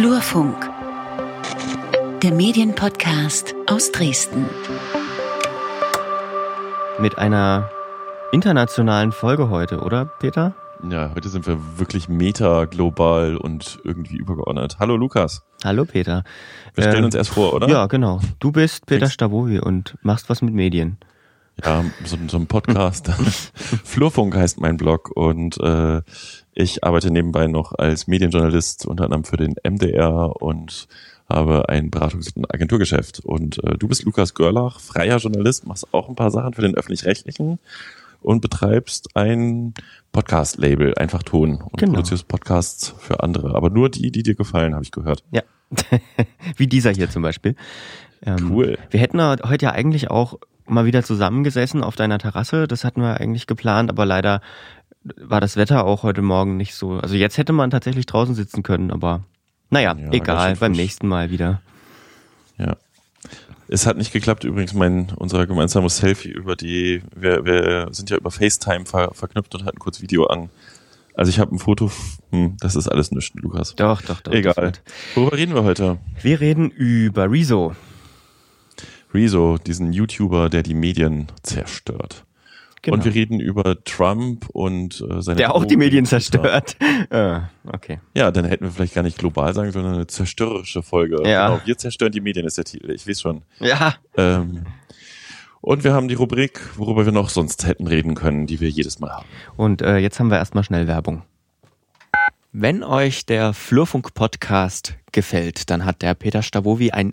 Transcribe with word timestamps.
Flurfunk, 0.00 0.56
der 2.22 2.32
Medienpodcast 2.32 3.54
aus 3.66 3.92
Dresden. 3.92 4.46
Mit 6.98 7.18
einer 7.18 7.68
internationalen 8.32 9.12
Folge 9.12 9.50
heute, 9.50 9.80
oder 9.80 10.06
Peter? 10.06 10.54
Ja, 10.88 11.10
heute 11.14 11.28
sind 11.28 11.46
wir 11.46 11.58
wirklich 11.78 12.08
meta 12.08 12.64
global 12.64 13.36
und 13.36 13.78
irgendwie 13.84 14.16
übergeordnet. 14.16 14.78
Hallo 14.80 14.96
Lukas. 14.96 15.42
Hallo 15.64 15.84
Peter. 15.84 16.24
Wir 16.74 16.84
stellen 16.84 17.00
ähm, 17.00 17.04
uns 17.04 17.14
erst 17.14 17.32
vor, 17.32 17.52
oder? 17.52 17.68
Ja, 17.68 17.84
genau. 17.84 18.20
Du 18.38 18.52
bist 18.52 18.86
Peter 18.86 19.10
Stavovi 19.10 19.60
und 19.60 19.98
machst 20.00 20.30
was 20.30 20.40
mit 20.40 20.54
Medien. 20.54 20.96
Ja, 21.64 21.84
so, 22.04 22.16
so 22.28 22.36
ein 22.38 22.46
Podcast. 22.46 23.08
Flurfunk 23.84 24.34
heißt 24.34 24.60
mein 24.60 24.76
Blog 24.76 25.10
und 25.14 25.58
äh, 25.60 26.00
ich 26.52 26.84
arbeite 26.84 27.10
nebenbei 27.10 27.46
noch 27.46 27.72
als 27.78 28.06
Medienjournalist 28.06 28.86
unter 28.86 29.04
anderem 29.04 29.24
für 29.24 29.36
den 29.36 29.56
MDR 29.62 30.40
und 30.40 30.88
habe 31.28 31.68
ein 31.68 31.90
Beratungs- 31.90 32.34
und 32.34 32.52
Agenturgeschäft. 32.52 33.20
Und 33.20 33.62
äh, 33.64 33.78
du 33.78 33.88
bist 33.88 34.04
Lukas 34.04 34.34
Görlach, 34.34 34.80
freier 34.80 35.18
Journalist, 35.18 35.66
machst 35.66 35.92
auch 35.92 36.08
ein 36.08 36.16
paar 36.16 36.30
Sachen 36.30 36.54
für 36.54 36.62
den 36.62 36.74
öffentlich-rechtlichen 36.74 37.58
und 38.20 38.40
betreibst 38.40 39.16
ein 39.16 39.74
Podcast-Label, 40.12 40.94
einfach 40.96 41.22
Ton 41.22 41.62
und 41.62 41.76
genau. 41.76 41.92
produzierst 41.92 42.28
Podcasts 42.28 42.94
für 42.98 43.22
andere. 43.22 43.54
Aber 43.54 43.70
nur 43.70 43.88
die, 43.88 44.10
die 44.10 44.22
dir 44.22 44.34
gefallen, 44.34 44.74
habe 44.74 44.84
ich 44.84 44.90
gehört. 44.90 45.24
Ja, 45.30 45.42
wie 46.56 46.66
dieser 46.66 46.90
hier 46.90 47.10
zum 47.10 47.22
Beispiel. 47.22 47.54
Ähm, 48.22 48.50
cool. 48.50 48.78
Wir 48.90 49.00
hätten 49.00 49.22
heute 49.22 49.66
ja 49.66 49.72
eigentlich 49.72 50.10
auch 50.10 50.38
mal 50.66 50.84
wieder 50.84 51.02
zusammengesessen 51.02 51.82
auf 51.82 51.96
deiner 51.96 52.18
Terrasse. 52.18 52.68
Das 52.68 52.84
hatten 52.84 53.02
wir 53.02 53.20
eigentlich 53.20 53.46
geplant, 53.46 53.90
aber 53.90 54.06
leider 54.06 54.40
war 55.16 55.40
das 55.40 55.56
Wetter 55.56 55.84
auch 55.84 56.02
heute 56.02 56.22
Morgen 56.22 56.56
nicht 56.56 56.74
so. 56.74 56.98
Also 56.98 57.14
jetzt 57.14 57.38
hätte 57.38 57.52
man 57.52 57.70
tatsächlich 57.70 58.06
draußen 58.06 58.34
sitzen 58.34 58.62
können, 58.62 58.90
aber 58.90 59.24
naja, 59.70 59.96
ja, 59.98 60.12
egal, 60.12 60.56
beim 60.56 60.72
nächsten 60.72 61.08
Mal 61.08 61.30
wieder. 61.30 61.60
Ja. 62.58 62.76
Es 63.68 63.86
hat 63.86 63.96
nicht 63.96 64.12
geklappt, 64.12 64.42
übrigens, 64.44 64.74
mein, 64.74 65.12
unser 65.16 65.46
gemeinsames 65.46 65.98
Selfie 65.98 66.30
über 66.30 66.56
die, 66.56 67.02
wir, 67.14 67.44
wir 67.44 67.88
sind 67.92 68.10
ja 68.10 68.16
über 68.16 68.30
FaceTime 68.30 68.84
ver, 68.84 69.12
verknüpft 69.14 69.54
und 69.54 69.64
hatten 69.64 69.78
kurz 69.78 70.02
Video 70.02 70.26
an. 70.26 70.50
Also 71.14 71.30
ich 71.30 71.38
habe 71.38 71.54
ein 71.54 71.58
Foto, 71.58 71.90
hm, 72.30 72.56
das 72.60 72.74
ist 72.74 72.88
alles 72.88 73.12
nichts, 73.12 73.34
Lukas. 73.34 73.74
Doch, 73.76 74.02
doch, 74.02 74.20
doch. 74.20 74.32
Egal. 74.32 74.72
Worüber 75.14 75.36
reden 75.36 75.54
wir 75.54 75.62
heute? 75.62 75.98
Wir 76.20 76.40
reden 76.40 76.70
über 76.70 77.30
Rezo. 77.30 77.74
Rezo, 79.12 79.58
diesen 79.58 79.92
YouTuber, 79.92 80.48
der 80.48 80.62
die 80.62 80.74
Medien 80.74 81.26
zerstört. 81.42 82.24
Genau. 82.82 82.96
Und 82.96 83.04
wir 83.04 83.14
reden 83.14 83.40
über 83.40 83.84
Trump 83.84 84.48
und 84.48 85.02
äh, 85.02 85.20
seine. 85.20 85.36
Der 85.36 85.54
auch 85.54 85.66
die 85.66 85.76
Medien 85.76 86.06
zerstört. 86.06 86.76
ah, 87.10 87.42
okay. 87.66 88.00
Ja, 88.14 88.30
dann 88.30 88.46
hätten 88.46 88.64
wir 88.64 88.70
vielleicht 88.70 88.94
gar 88.94 89.02
nicht 89.02 89.18
global 89.18 89.52
sagen, 89.52 89.70
sondern 89.70 89.94
eine 89.94 90.06
zerstörerische 90.06 90.82
Folge. 90.82 91.28
Ja. 91.28 91.48
Genau, 91.48 91.60
wir 91.66 91.76
zerstören 91.76 92.12
die 92.12 92.22
Medien 92.22 92.46
ist 92.46 92.56
der 92.56 92.64
Titel. 92.64 92.90
Ich 92.90 93.06
weiß 93.06 93.20
schon. 93.20 93.42
Ja. 93.58 93.96
Ähm, 94.16 94.64
und 95.60 95.84
wir 95.84 95.92
haben 95.92 96.08
die 96.08 96.14
Rubrik, 96.14 96.58
worüber 96.76 97.04
wir 97.04 97.12
noch 97.12 97.28
sonst 97.28 97.66
hätten 97.66 97.86
reden 97.86 98.14
können, 98.14 98.46
die 98.46 98.60
wir 98.60 98.70
jedes 98.70 98.98
Mal 98.98 99.10
haben. 99.10 99.26
Und 99.58 99.82
äh, 99.82 99.98
jetzt 99.98 100.18
haben 100.18 100.30
wir 100.30 100.38
erstmal 100.38 100.64
schnell 100.64 100.86
Werbung. 100.86 101.22
Wenn 102.52 102.82
euch 102.82 103.26
der 103.26 103.52
Flurfunk-Podcast 103.52 104.96
gefällt, 105.12 105.68
dann 105.70 105.84
hat 105.84 106.00
der 106.00 106.14
Peter 106.14 106.42
Stavovi 106.42 106.92
ein 106.92 107.12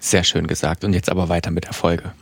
Sehr 0.00 0.24
schön 0.24 0.46
gesagt. 0.46 0.82
Und 0.82 0.94
jetzt 0.94 1.10
aber 1.10 1.28
weiter 1.28 1.50
mit 1.50 1.64
der 1.64 1.74
Folge. 1.74 2.12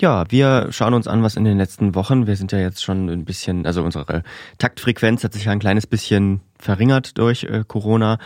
Ja, 0.00 0.24
wir 0.30 0.68
schauen 0.72 0.94
uns 0.94 1.06
an, 1.06 1.22
was 1.22 1.36
in 1.36 1.44
den 1.44 1.56
letzten 1.56 1.94
Wochen, 1.94 2.26
wir 2.26 2.36
sind 2.36 2.52
ja 2.52 2.58
jetzt 2.58 2.82
schon 2.82 3.08
ein 3.08 3.24
bisschen, 3.24 3.64
also 3.64 3.82
unsere 3.82 4.24
Taktfrequenz 4.58 5.24
hat 5.24 5.32
sich 5.32 5.44
ja 5.44 5.52
ein 5.52 5.58
kleines 5.58 5.86
bisschen 5.86 6.40
verringert 6.58 7.16
durch 7.16 7.44
äh, 7.44 7.64
Corona, 7.66 8.18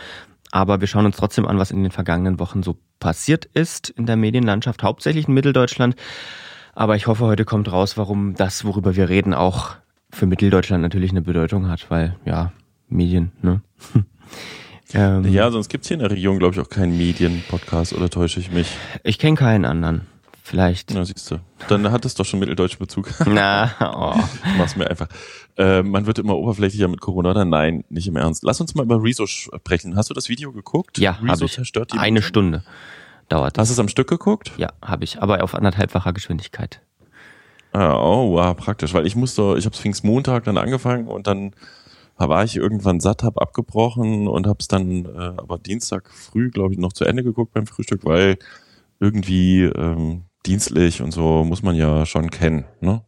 aber 0.51 0.81
wir 0.81 0.87
schauen 0.87 1.05
uns 1.05 1.15
trotzdem 1.15 1.47
an, 1.47 1.57
was 1.59 1.71
in 1.71 1.81
den 1.81 1.91
vergangenen 1.91 2.39
Wochen 2.39 2.61
so 2.61 2.77
passiert 2.99 3.45
ist 3.45 3.89
in 3.89 4.05
der 4.05 4.17
Medienlandschaft, 4.17 4.83
hauptsächlich 4.83 5.29
in 5.29 5.33
Mitteldeutschland. 5.33 5.95
Aber 6.73 6.97
ich 6.97 7.07
hoffe, 7.07 7.25
heute 7.25 7.45
kommt 7.45 7.71
raus, 7.71 7.97
warum 7.97 8.35
das, 8.35 8.65
worüber 8.65 8.97
wir 8.97 9.07
reden, 9.07 9.33
auch 9.33 9.75
für 10.09 10.25
Mitteldeutschland 10.25 10.81
natürlich 10.81 11.11
eine 11.11 11.21
Bedeutung 11.21 11.69
hat, 11.69 11.89
weil 11.89 12.17
ja, 12.25 12.51
Medien, 12.89 13.31
ne? 13.41 13.61
Ähm, 14.93 15.31
ja, 15.31 15.49
sonst 15.51 15.69
gibt's 15.69 15.87
hier 15.87 15.95
in 15.95 16.01
der 16.01 16.11
Region, 16.11 16.39
glaube 16.39 16.55
ich, 16.55 16.61
auch 16.61 16.69
keinen 16.69 16.97
Medienpodcast, 16.97 17.93
oder 17.93 18.09
täusche 18.09 18.39
ich 18.39 18.51
mich? 18.51 18.67
Ich 19.03 19.19
kenne 19.19 19.35
keinen 19.35 19.65
anderen. 19.65 20.01
Vielleicht. 20.43 20.93
Na, 20.93 21.05
siehst 21.05 21.31
du. 21.31 21.39
Dann 21.69 21.91
hat 21.91 22.03
es 22.03 22.15
doch 22.15 22.25
schon 22.25 22.39
mitteldeutschen 22.39 22.79
Bezug. 22.79 23.09
Na, 23.25 23.71
oh. 23.79 24.21
Mach's 24.57 24.75
mir 24.75 24.89
einfach. 24.89 25.07
Äh, 25.57 25.83
man 25.83 26.05
wird 26.07 26.19
immer 26.19 26.35
oberflächlicher 26.35 26.87
mit 26.87 26.99
Corona, 26.99 27.31
oder? 27.31 27.45
Nein, 27.45 27.83
nicht 27.89 28.07
im 28.07 28.15
Ernst. 28.15 28.43
Lass 28.43 28.59
uns 28.59 28.75
mal 28.75 28.83
über 28.83 29.01
Rezo 29.01 29.27
sprechen. 29.27 29.95
Hast 29.95 30.09
du 30.09 30.13
das 30.13 30.27
Video 30.29 30.51
geguckt? 30.51 30.97
Ja, 30.97 31.19
Rezo 31.23 31.45
ich. 31.45 31.53
zerstört 31.53 31.93
die 31.93 31.97
Eine 31.97 32.15
Medien? 32.15 32.23
Stunde 32.23 32.63
dauert. 33.31 33.57
Hast 33.57 33.69
du 33.69 33.73
es 33.73 33.79
am 33.79 33.87
Stück 33.87 34.09
geguckt? 34.09 34.51
Ja, 34.57 34.69
habe 34.81 35.03
ich, 35.03 35.21
aber 35.21 35.43
auf 35.43 35.55
anderthalbfacher 35.55 36.13
Geschwindigkeit. 36.13 36.81
Ah, 37.73 37.95
oh, 37.95 38.33
wow, 38.33 38.55
praktisch, 38.55 38.93
weil 38.93 39.07
ich 39.07 39.15
musste, 39.15 39.55
ich 39.57 39.65
habe 39.65 39.75
Pfingstmontag 39.75 40.43
dann 40.43 40.57
angefangen 40.57 41.07
und 41.07 41.27
dann 41.27 41.53
war 42.29 42.43
ich 42.43 42.57
irgendwann 42.57 42.99
satt, 42.99 43.23
habe 43.23 43.41
abgebrochen 43.41 44.27
und 44.27 44.47
habe 44.47 44.57
es 44.59 44.67
dann 44.67 45.05
äh, 45.05 45.33
aber 45.37 45.57
Dienstag 45.57 46.09
früh, 46.09 46.49
glaube 46.49 46.73
ich, 46.73 46.79
noch 46.79 46.93
zu 46.93 47.05
Ende 47.05 47.23
geguckt 47.23 47.53
beim 47.53 47.67
Frühstück, 47.67 48.05
weil 48.05 48.37
irgendwie 48.99 49.63
ähm, 49.63 50.23
dienstlich 50.45 51.01
und 51.01 51.11
so 51.11 51.43
muss 51.43 51.63
man 51.63 51.75
ja 51.75 52.05
schon 52.05 52.29
kennen, 52.29 52.65
ne? 52.79 53.03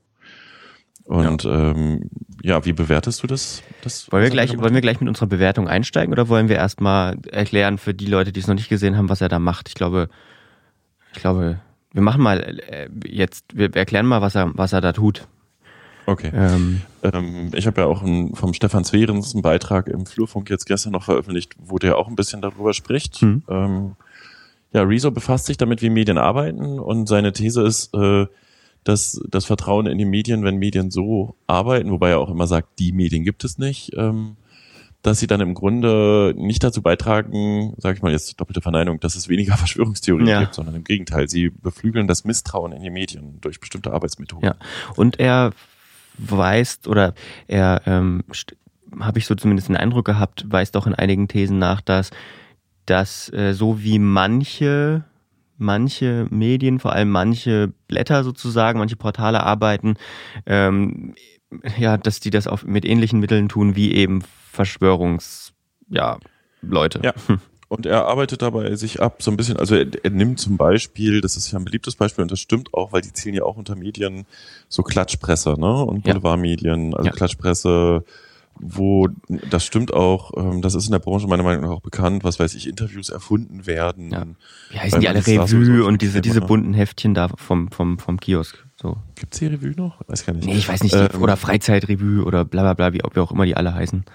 Und 1.06 1.44
ja. 1.44 1.72
Ähm, 1.72 2.10
ja, 2.44 2.64
wie 2.66 2.74
bewertest 2.74 3.24
du 3.24 3.28
das? 3.28 3.62
das 3.82 4.10
wollen, 4.12 4.24
wir 4.24 4.30
gleich, 4.30 4.58
wollen 4.58 4.74
wir 4.74 4.82
gleich 4.82 5.02
mit 5.02 5.10
unserer 5.10 5.28
Bewertung 5.28 5.68
einsteigen 5.68 6.14
oder 6.14 6.30
wollen 6.30 6.48
wir 6.48 6.56
erstmal 6.56 7.18
erklären 7.30 7.78
für 7.78 7.94
die 7.94 8.06
Leute, 8.06 8.32
die 8.32 8.40
es 8.40 8.48
noch 8.48 8.56
nicht 8.56 8.70
gesehen 8.70 8.98
haben, 8.98 9.10
was 9.10 9.20
er 9.20 9.28
da 9.28 9.40
macht? 9.40 9.68
Ich 9.68 9.76
glaube, 9.76 10.08
ich 11.14 11.20
glaube, 11.20 11.60
wir 11.92 12.02
machen 12.02 12.22
mal 12.22 12.40
äh, 12.40 12.90
jetzt, 13.06 13.58
wir 13.58 13.76
erklären 13.76 14.06
mal, 14.06 14.22
was 14.22 14.36
er, 14.36 14.52
was 14.56 14.74
er 14.74 14.82
da 14.82 14.94
tut. 14.94 15.28
Okay. 16.06 16.32
Ähm, 16.34 16.82
ähm, 17.02 17.52
ich 17.54 17.68
habe 17.68 17.82
ja 17.82 17.88
auch 17.88 18.02
ein, 18.02 18.36
vom 18.36 18.54
Stefan 18.54 18.84
Zwerens 18.84 19.34
einen 19.34 19.42
Beitrag 19.42 19.88
im 19.88 20.06
Flurfunk 20.06 20.50
jetzt 20.50 20.66
gestern 20.66 20.92
noch 20.92 21.04
veröffentlicht, 21.04 21.56
wo 21.58 21.78
der 21.78 21.98
auch 21.98 22.08
ein 22.08 22.16
bisschen 22.16 22.42
darüber 22.42 22.74
spricht. 22.74 23.22
Mhm. 23.22 23.44
Ähm, 23.48 23.96
ja, 24.74 24.82
Rezo 24.82 25.12
befasst 25.12 25.46
sich 25.46 25.58
damit, 25.58 25.82
wie 25.82 25.90
Medien 25.90 26.18
arbeiten 26.18 26.80
und 26.80 27.08
seine 27.08 27.32
These 27.32 27.62
ist, 27.64 27.94
äh, 27.94 28.26
dass 28.84 29.22
das 29.30 29.46
Vertrauen 29.46 29.86
in 29.86 29.98
die 29.98 30.06
Medien, 30.06 30.44
wenn 30.44 30.58
Medien 30.58 30.92
so 30.92 31.36
arbeiten, 31.48 31.92
wobei 31.92 32.10
er 32.10 32.20
auch 32.20 32.30
immer 32.30 32.48
sagt, 32.48 32.80
die 32.80 32.92
Medien 32.92 33.24
gibt 33.24 33.44
es 33.44 33.58
nicht, 33.58 33.92
ähm, 33.96 34.36
dass 35.04 35.20
sie 35.20 35.28
dann 35.28 35.42
im 35.42 35.54
Grunde 35.54 36.34
nicht 36.36 36.64
dazu 36.64 36.82
beitragen, 36.82 37.74
sage 37.78 37.98
ich 37.98 38.02
mal 38.02 38.12
jetzt 38.12 38.40
doppelte 38.40 38.62
Verneinung, 38.62 39.00
dass 39.00 39.16
es 39.16 39.30
weniger 39.30 39.58
Verschwörungstheorien 39.58 40.28
ja. 40.28 40.40
gibt, 40.42 40.56
sondern 40.56 40.76
im 40.76 40.84
Gegenteil, 40.84 41.30
sie 41.30 41.50
beflügeln 41.50 42.08
das 42.08 42.26
Misstrauen 42.26 42.72
in 42.72 42.82
die 42.82 42.90
Medien 42.90 43.40
durch 43.42 43.60
bestimmte 43.60 43.94
Arbeitsmethoden. 43.94 44.46
Ja, 44.46 44.56
und 44.96 45.20
er 45.20 45.52
weist 46.18 46.88
oder 46.88 47.14
er, 47.48 47.82
ähm, 47.86 48.24
habe 49.00 49.20
ich 49.20 49.26
so 49.26 49.36
zumindest 49.36 49.70
den 49.70 49.78
Eindruck 49.78 50.06
gehabt, 50.06 50.46
weist 50.48 50.78
auch 50.78 50.88
in 50.88 50.96
einigen 50.96 51.28
Thesen 51.28 51.58
nach, 51.60 51.82
dass, 51.82 52.12
dass 52.86 53.32
äh, 53.34 53.54
so 53.54 53.82
wie 53.82 54.00
manche 54.00 55.04
manche 55.58 56.28
Medien, 56.30 56.80
vor 56.80 56.94
allem 56.94 57.10
manche 57.10 57.72
Blätter 57.88 58.24
sozusagen, 58.24 58.80
manche 58.80 58.96
Portale 58.96 59.44
arbeiten, 59.44 59.96
ähm, 60.46 61.16
ja, 61.78 61.98
dass 61.98 62.20
die 62.20 62.32
das 62.32 62.48
auf, 62.48 62.66
mit 62.66 62.86
ähnlichen 62.86 63.20
Mitteln 63.20 63.50
tun 63.50 63.76
wie 63.76 63.94
eben 63.94 64.24
Verschwörungs, 64.52 65.54
ja, 65.90 66.18
Leute. 66.62 67.00
Ja. 67.04 67.14
Und 67.74 67.88
er 67.88 68.06
arbeitet 68.06 68.44
dabei 68.44 68.76
sich 68.76 69.02
ab, 69.02 69.24
so 69.24 69.32
ein 69.32 69.38
bisschen, 69.38 69.58
also 69.58 69.74
er, 69.74 69.88
er, 70.04 70.12
nimmt 70.12 70.40
zum 70.40 70.58
Beispiel, 70.58 71.22
das 71.22 71.38
ist 71.38 71.52
ja 71.52 71.58
ein 71.58 71.66
beliebtes 71.66 71.96
Beispiel 71.96 72.22
und 72.22 72.32
das 72.32 72.40
stimmt 72.40 72.72
auch, 72.72 72.94
weil 72.94 73.02
die 73.02 73.12
zielen 73.14 73.34
ja 73.34 73.42
auch 73.42 73.58
unter 73.58 73.76
Medien 73.76 74.26
so 74.70 74.84
Klatschpresse, 74.84 75.56
ne? 75.60 75.84
Und 75.84 76.04
Boulevardmedien, 76.04 76.94
also 76.94 77.08
ja. 77.08 77.12
Klatschpresse, 77.12 78.06
wo 78.60 79.08
das 79.50 79.66
stimmt 79.66 79.92
auch, 79.92 80.34
ähm, 80.38 80.62
das 80.62 80.76
ist 80.76 80.86
in 80.86 80.92
der 80.92 81.00
Branche 81.00 81.26
meiner 81.26 81.42
Meinung 81.42 81.64
nach 81.64 81.72
auch 81.72 81.82
bekannt, 81.82 82.24
was 82.24 82.40
weiß 82.40 82.54
ich, 82.54 82.68
Interviews 82.68 83.10
erfunden 83.10 83.66
werden. 83.66 84.12
Ja. 84.12 84.24
Wie 84.70 84.80
heißen 84.80 85.00
die 85.00 85.10
alle 85.10 85.26
Revue 85.26 85.84
und 85.84 86.04
diese, 86.04 86.22
diese 86.22 86.42
bunten 86.42 86.76
Heftchen 86.76 87.16
da 87.16 87.30
vom, 87.30 87.72
vom, 87.72 87.98
vom 87.98 88.20
Kiosk. 88.20 88.64
So. 88.80 88.98
Gibt's 89.16 89.40
die 89.40 89.48
Revue 89.48 89.74
noch? 89.76 90.00
Weiß 90.08 90.28
gar 90.28 90.34
nicht. 90.34 90.46
Nee, 90.46 90.58
ich 90.58 90.70
weiß 90.70 90.84
nicht, 90.84 90.94
ähm, 90.94 91.10
oder 91.20 91.38
Freizeitrevue 91.38 92.24
oder 92.24 92.46
bla 92.46 92.62
bla 92.62 92.76
bla, 92.76 92.94
wie, 92.94 93.00
wie 93.00 93.20
auch 93.20 93.32
immer 93.32 93.46
die 93.46 93.58
alle 93.58 93.74
heißen. 93.74 94.06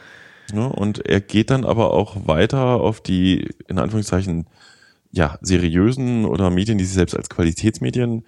Ne? 0.53 0.69
Und 0.69 1.05
er 1.07 1.21
geht 1.21 1.51
dann 1.51 1.65
aber 1.65 1.93
auch 1.93 2.27
weiter 2.27 2.81
auf 2.81 3.01
die, 3.01 3.49
in 3.69 3.79
Anführungszeichen, 3.79 4.47
ja, 5.11 5.39
seriösen 5.41 6.25
oder 6.25 6.51
Medien, 6.51 6.79
die 6.79 6.85
sich 6.85 6.95
selbst 6.95 7.17
als 7.17 7.31
Qualitätsmedien 7.31 8.25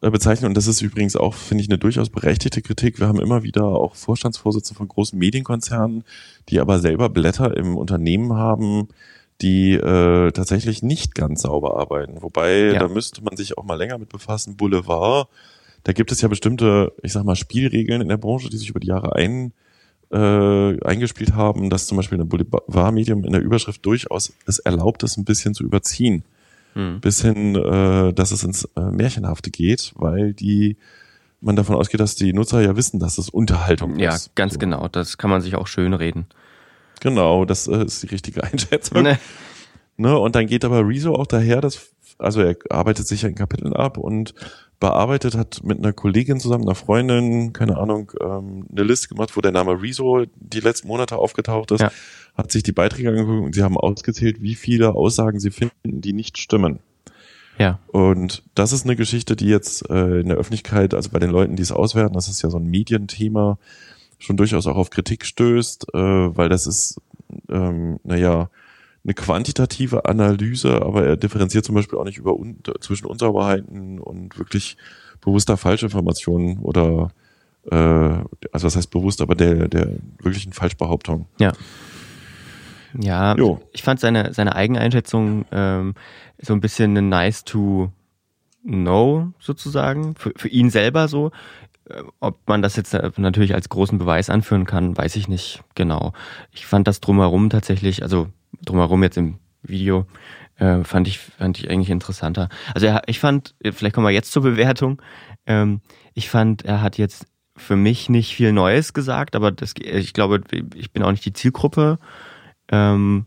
äh, 0.00 0.10
bezeichnen. 0.10 0.48
Und 0.48 0.56
das 0.56 0.66
ist 0.66 0.82
übrigens 0.82 1.16
auch, 1.16 1.34
finde 1.34 1.62
ich, 1.62 1.68
eine 1.68 1.78
durchaus 1.78 2.10
berechtigte 2.10 2.62
Kritik. 2.62 3.00
Wir 3.00 3.08
haben 3.08 3.20
immer 3.20 3.42
wieder 3.42 3.64
auch 3.64 3.94
Vorstandsvorsitzende 3.94 4.76
von 4.76 4.88
großen 4.88 5.18
Medienkonzernen, 5.18 6.04
die 6.48 6.60
aber 6.60 6.78
selber 6.78 7.08
Blätter 7.08 7.56
im 7.56 7.76
Unternehmen 7.76 8.34
haben, 8.34 8.88
die 9.40 9.74
äh, 9.74 10.32
tatsächlich 10.32 10.82
nicht 10.82 11.14
ganz 11.14 11.42
sauber 11.42 11.78
arbeiten. 11.78 12.22
Wobei, 12.22 12.72
ja. 12.72 12.78
da 12.78 12.88
müsste 12.88 13.22
man 13.22 13.36
sich 13.36 13.58
auch 13.58 13.64
mal 13.64 13.76
länger 13.76 13.98
mit 13.98 14.08
befassen. 14.08 14.56
Boulevard, 14.56 15.28
da 15.84 15.92
gibt 15.92 16.12
es 16.12 16.20
ja 16.20 16.28
bestimmte, 16.28 16.92
ich 17.02 17.12
sag 17.12 17.24
mal, 17.24 17.36
Spielregeln 17.36 18.00
in 18.00 18.08
der 18.08 18.16
Branche, 18.16 18.48
die 18.48 18.56
sich 18.56 18.70
über 18.70 18.80
die 18.80 18.88
Jahre 18.88 19.14
ein, 19.14 19.52
äh, 20.10 20.80
eingespielt 20.84 21.34
haben, 21.34 21.70
dass 21.70 21.86
zum 21.86 21.96
Beispiel 21.96 22.20
ein 22.20 22.28
Boulevardmedium 22.28 23.24
in 23.24 23.32
der 23.32 23.42
Überschrift 23.42 23.84
durchaus 23.84 24.32
es 24.46 24.58
erlaubt, 24.58 25.02
es 25.02 25.16
ein 25.16 25.24
bisschen 25.24 25.54
zu 25.54 25.64
überziehen. 25.64 26.24
Hm. 26.74 27.00
Bis 27.00 27.22
hin, 27.22 27.54
äh, 27.54 28.12
dass 28.12 28.32
es 28.32 28.42
ins 28.42 28.64
äh, 28.76 28.80
Märchenhafte 28.80 29.50
geht, 29.50 29.92
weil 29.96 30.34
die 30.34 30.76
man 31.40 31.56
davon 31.56 31.76
ausgeht, 31.76 32.00
dass 32.00 32.16
die 32.16 32.32
Nutzer 32.32 32.62
ja 32.62 32.76
wissen, 32.76 32.98
dass 32.98 33.18
es 33.18 33.28
Unterhaltung 33.28 33.98
ja, 33.98 34.14
ist. 34.14 34.26
Ja, 34.26 34.32
ganz 34.34 34.54
so. 34.54 34.58
genau. 34.58 34.88
Das 34.88 35.18
kann 35.18 35.30
man 35.30 35.42
sich 35.42 35.56
auch 35.56 35.66
schön 35.66 35.94
reden. 35.94 36.26
Genau, 37.00 37.44
das 37.44 37.68
äh, 37.68 37.84
ist 37.84 38.02
die 38.02 38.08
richtige 38.08 38.42
Einschätzung. 38.52 39.02
Nee. 39.02 39.16
Ne, 39.96 40.18
und 40.18 40.34
dann 40.34 40.46
geht 40.46 40.64
aber 40.64 40.86
Rezo 40.88 41.14
auch 41.14 41.26
daher, 41.26 41.60
dass, 41.60 41.92
also 42.18 42.40
er 42.40 42.56
arbeitet 42.70 43.06
sich 43.06 43.22
in 43.22 43.36
Kapiteln 43.36 43.72
ab 43.72 43.96
und 43.96 44.34
bearbeitet, 44.80 45.36
hat 45.36 45.62
mit 45.64 45.78
einer 45.78 45.92
Kollegin 45.92 46.40
zusammen, 46.40 46.64
einer 46.64 46.74
Freundin, 46.74 47.52
keine 47.52 47.78
Ahnung, 47.78 48.12
ähm, 48.20 48.66
eine 48.70 48.82
Liste 48.82 49.08
gemacht, 49.08 49.36
wo 49.36 49.40
der 49.40 49.52
Name 49.52 49.80
Rezo 49.80 50.24
die 50.36 50.60
letzten 50.60 50.88
Monate 50.88 51.16
aufgetaucht 51.16 51.70
ist, 51.70 51.80
ja. 51.80 51.90
hat 52.36 52.52
sich 52.52 52.62
die 52.62 52.72
Beiträge 52.72 53.10
angeguckt 53.10 53.44
und 53.44 53.54
sie 53.54 53.62
haben 53.62 53.76
ausgezählt, 53.76 54.42
wie 54.42 54.54
viele 54.54 54.94
Aussagen 54.94 55.40
sie 55.40 55.50
finden, 55.50 56.00
die 56.00 56.12
nicht 56.12 56.38
stimmen. 56.38 56.80
Ja. 57.58 57.78
Und 57.86 58.42
das 58.54 58.72
ist 58.72 58.84
eine 58.84 58.96
Geschichte, 58.96 59.36
die 59.36 59.46
jetzt 59.46 59.88
äh, 59.88 60.20
in 60.20 60.28
der 60.28 60.36
Öffentlichkeit, 60.36 60.92
also 60.92 61.10
bei 61.10 61.18
den 61.18 61.30
Leuten, 61.30 61.56
die 61.56 61.62
es 61.62 61.72
auswerten, 61.72 62.14
das 62.14 62.28
ist 62.28 62.42
ja 62.42 62.50
so 62.50 62.58
ein 62.58 62.66
Medienthema, 62.66 63.58
schon 64.18 64.36
durchaus 64.36 64.66
auch 64.66 64.76
auf 64.76 64.90
Kritik 64.90 65.24
stößt, 65.24 65.94
äh, 65.94 65.98
weil 65.98 66.48
das 66.48 66.66
ist, 66.66 67.00
ähm, 67.48 68.00
naja, 68.02 68.50
eine 69.04 69.14
quantitative 69.14 70.06
Analyse, 70.06 70.82
aber 70.82 71.04
er 71.04 71.16
differenziert 71.16 71.64
zum 71.64 71.74
Beispiel 71.74 71.98
auch 71.98 72.04
nicht 72.04 72.18
über 72.18 72.34
un 72.34 72.58
zwischen 72.80 73.06
Unsauberheiten 73.06 74.00
und 74.00 74.38
wirklich 74.38 74.76
bewusster 75.20 75.56
Falschinformationen 75.56 76.58
oder 76.58 77.10
äh, 77.70 77.76
also 77.76 78.66
was 78.66 78.76
heißt 78.76 78.90
bewusst, 78.90 79.20
aber 79.20 79.34
der, 79.34 79.68
der 79.68 79.88
wirklichen 80.22 80.52
Falschbehauptung. 80.52 81.26
Ja. 81.38 81.52
Ja, 82.96 83.34
jo. 83.36 83.60
ich 83.72 83.82
fand 83.82 83.98
seine, 83.98 84.32
seine 84.32 84.54
Eigeneinschätzung 84.54 85.46
ähm, 85.50 85.94
so 86.40 86.52
ein 86.52 86.60
bisschen 86.60 87.08
nice 87.08 87.44
to 87.44 87.90
know 88.62 89.32
sozusagen, 89.40 90.14
für, 90.14 90.32
für 90.36 90.48
ihn 90.48 90.70
selber 90.70 91.08
so. 91.08 91.32
Äh, 91.88 92.02
ob 92.20 92.38
man 92.46 92.62
das 92.62 92.76
jetzt 92.76 92.94
äh, 92.94 93.10
natürlich 93.16 93.54
als 93.54 93.68
großen 93.68 93.98
Beweis 93.98 94.30
anführen 94.30 94.64
kann, 94.64 94.96
weiß 94.96 95.16
ich 95.16 95.28
nicht 95.28 95.62
genau. 95.74 96.12
Ich 96.52 96.66
fand 96.66 96.86
das 96.86 97.00
drumherum 97.00 97.50
tatsächlich, 97.50 98.02
also 98.02 98.28
drumherum 98.64 99.02
jetzt 99.02 99.16
im 99.16 99.38
Video, 99.62 100.06
äh, 100.56 100.84
fand 100.84 101.08
ich 101.08 101.18
fand 101.18 101.58
ich 101.58 101.70
eigentlich 101.70 101.90
interessanter. 101.90 102.48
Also 102.74 102.86
er, 102.86 103.02
ich 103.06 103.18
fand, 103.18 103.54
vielleicht 103.62 103.94
kommen 103.94 104.06
wir 104.06 104.12
jetzt 104.12 104.32
zur 104.32 104.42
Bewertung. 104.42 105.00
Ähm, 105.46 105.80
ich 106.14 106.30
fand, 106.30 106.64
er 106.64 106.80
hat 106.80 106.98
jetzt 106.98 107.26
für 107.56 107.76
mich 107.76 108.08
nicht 108.08 108.34
viel 108.34 108.52
Neues 108.52 108.92
gesagt, 108.92 109.36
aber 109.36 109.52
das, 109.52 109.74
ich 109.78 110.12
glaube, 110.12 110.40
ich 110.74 110.92
bin 110.92 111.02
auch 111.02 111.10
nicht 111.10 111.24
die 111.24 111.32
Zielgruppe. 111.32 111.98
Ähm, 112.68 113.26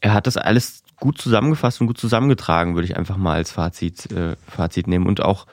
er 0.00 0.12
hat 0.12 0.26
das 0.26 0.36
alles 0.36 0.82
gut 0.98 1.18
zusammengefasst 1.18 1.80
und 1.80 1.86
gut 1.86 1.98
zusammengetragen, 1.98 2.74
würde 2.74 2.86
ich 2.86 2.96
einfach 2.96 3.16
mal 3.16 3.34
als 3.34 3.52
Fazit, 3.52 4.10
äh, 4.12 4.36
Fazit 4.48 4.86
nehmen 4.88 5.06
und 5.06 5.22
auch 5.22 5.46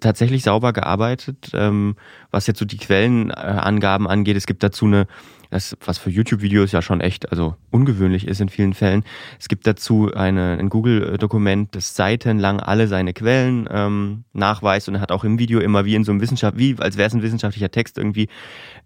tatsächlich 0.00 0.42
sauber 0.42 0.72
gearbeitet, 0.72 1.50
ähm, 1.54 1.96
was 2.30 2.46
jetzt 2.46 2.58
so 2.58 2.64
die 2.64 2.78
Quellenangaben 2.78 4.06
angeht. 4.06 4.36
Es 4.36 4.46
gibt 4.46 4.62
dazu 4.62 4.86
eine, 4.86 5.06
das, 5.50 5.76
was 5.84 5.98
für 5.98 6.10
YouTube-Videos 6.10 6.72
ja 6.72 6.82
schon 6.82 7.00
echt, 7.00 7.30
also 7.30 7.56
ungewöhnlich 7.70 8.26
ist 8.26 8.40
in 8.40 8.48
vielen 8.48 8.74
Fällen. 8.74 9.04
Es 9.38 9.48
gibt 9.48 9.66
dazu 9.66 10.12
eine, 10.14 10.56
ein 10.58 10.68
Google-Dokument, 10.68 11.74
das 11.74 11.94
seitenlang 11.94 12.60
alle 12.60 12.88
seine 12.88 13.12
Quellen 13.12 13.68
ähm, 13.70 14.24
nachweist 14.32 14.88
und 14.88 15.00
hat 15.00 15.12
auch 15.12 15.24
im 15.24 15.38
Video 15.38 15.60
immer 15.60 15.84
wie 15.84 15.94
in 15.94 16.04
so 16.04 16.12
einem 16.12 16.20
Wissenschaft, 16.20 16.56
wie 16.56 16.76
als 16.78 16.96
wäre 16.96 17.08
es 17.08 17.14
ein 17.14 17.22
wissenschaftlicher 17.22 17.70
Text 17.70 17.98
irgendwie 17.98 18.28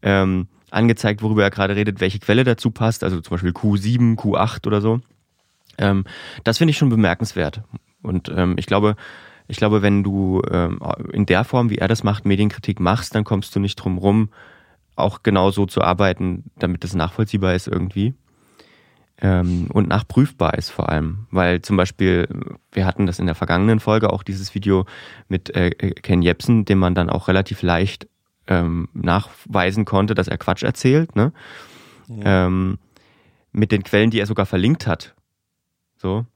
ähm, 0.03 0.49
angezeigt, 0.71 1.23
worüber 1.23 1.43
er 1.43 1.51
gerade 1.51 1.77
redet, 1.77 2.01
welche 2.01 2.19
Quelle 2.19 2.45
dazu 2.45 2.71
passt, 2.71 3.05
also 3.05 3.21
zum 3.21 3.31
Beispiel 3.31 3.53
Q7, 3.53 4.17
Q8 4.17 4.67
oder 4.67 4.81
so. 4.81 5.01
Ähm, 5.79 6.05
das 6.45 6.59
finde 6.59 6.71
ich 6.71 6.79
schon 6.79 6.89
bemerkenswert. 6.89 7.63
Und 8.03 8.29
ähm, 8.35 8.55
ich 8.59 8.67
glaube, 8.67 8.97
ich 9.49 9.57
glaube, 9.57 9.83
wenn 9.83 10.03
du 10.03 10.43
ähm, 10.51 10.81
in 11.13 11.27
der 11.27 11.45
Form, 11.45 11.71
wie 11.71 11.79
er 11.79 11.89
das 11.89 12.03
macht, 12.03 12.25
Medienkritik 12.25 12.81
machst, 12.81 13.15
dann 13.15 13.25
kommst 13.25 13.55
du 13.55 13.61
nicht 13.61 13.77
drum 13.77 13.99
rum, 13.99 14.31
auch 14.97 15.23
genau 15.23 15.51
so 15.51 15.67
zu 15.67 15.83
arbeiten, 15.83 16.45
damit 16.59 16.85
das 16.85 16.95
nachvollziehbar 16.95 17.55
ist 17.55 17.69
irgendwie. 17.69 18.15
Ähm, 19.19 19.69
und 19.73 19.89
nachprüfbar 19.89 20.55
ist 20.55 20.71
vor 20.71 20.89
allem. 20.89 21.27
Weil 21.31 21.63
zum 21.63 21.77
Beispiel, 21.77 22.29
wir 22.73 22.85
hatten 22.85 23.07
das 23.07 23.19
in 23.19 23.27
der 23.27 23.35
vergangenen 23.35 23.81
Folge 23.81 24.13
auch 24.13 24.23
dieses 24.23 24.55
Video 24.55 24.85
mit 25.29 25.55
äh, 25.55 25.71
Ken 25.71 26.23
Jebsen, 26.23 26.65
dem 26.65 26.79
man 26.79 26.95
dann 26.95 27.09
auch 27.09 27.29
relativ 27.29 27.63
leicht 27.63 28.09
ähm, 28.47 28.89
nachweisen 28.93 29.85
konnte, 29.85 30.15
dass 30.15 30.29
er 30.29 30.39
Quatsch 30.39 30.63
erzählt, 30.63 31.17
ne? 31.17 31.33
Ja. 32.09 32.47
Ähm, 32.47 32.79
mit 33.53 33.73
den 33.73 33.83
Quellen, 33.83 34.11
die 34.11 34.21
er 34.21 34.27
sogar 34.27 34.47
verlinkt 34.47 34.87
hat. 34.87 35.15
So. 35.97 36.27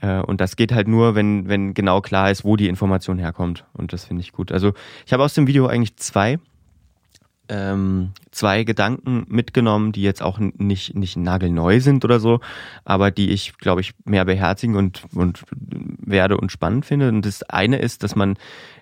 Äh, 0.00 0.20
und 0.20 0.40
das 0.40 0.56
geht 0.56 0.72
halt 0.72 0.88
nur, 0.88 1.14
wenn, 1.14 1.48
wenn 1.48 1.74
genau 1.74 2.00
klar 2.00 2.30
ist, 2.30 2.44
wo 2.44 2.56
die 2.56 2.68
Information 2.68 3.18
herkommt. 3.18 3.64
Und 3.72 3.92
das 3.92 4.04
finde 4.04 4.22
ich 4.22 4.32
gut. 4.32 4.52
Also 4.52 4.72
ich 5.06 5.12
habe 5.12 5.22
aus 5.22 5.34
dem 5.34 5.46
Video 5.46 5.66
eigentlich 5.66 5.96
zwei, 5.96 6.38
ähm, 7.48 8.12
zwei 8.30 8.64
Gedanken 8.64 9.24
mitgenommen, 9.28 9.92
die 9.92 10.02
jetzt 10.02 10.22
auch 10.22 10.38
nicht, 10.38 10.94
nicht 10.94 11.16
nagelneu 11.16 11.80
sind 11.80 12.04
oder 12.04 12.20
so, 12.20 12.40
aber 12.84 13.10
die 13.10 13.30
ich, 13.30 13.56
glaube 13.58 13.80
ich, 13.80 13.94
mehr 14.04 14.24
beherzigen 14.24 14.76
und, 14.76 15.04
und 15.14 15.44
werde 15.52 16.36
und 16.36 16.52
spannend 16.52 16.84
finde. 16.84 17.08
Und 17.08 17.24
das 17.24 17.42
eine 17.44 17.78
ist, 17.78 18.02
dass 18.02 18.16
man, 18.16 18.36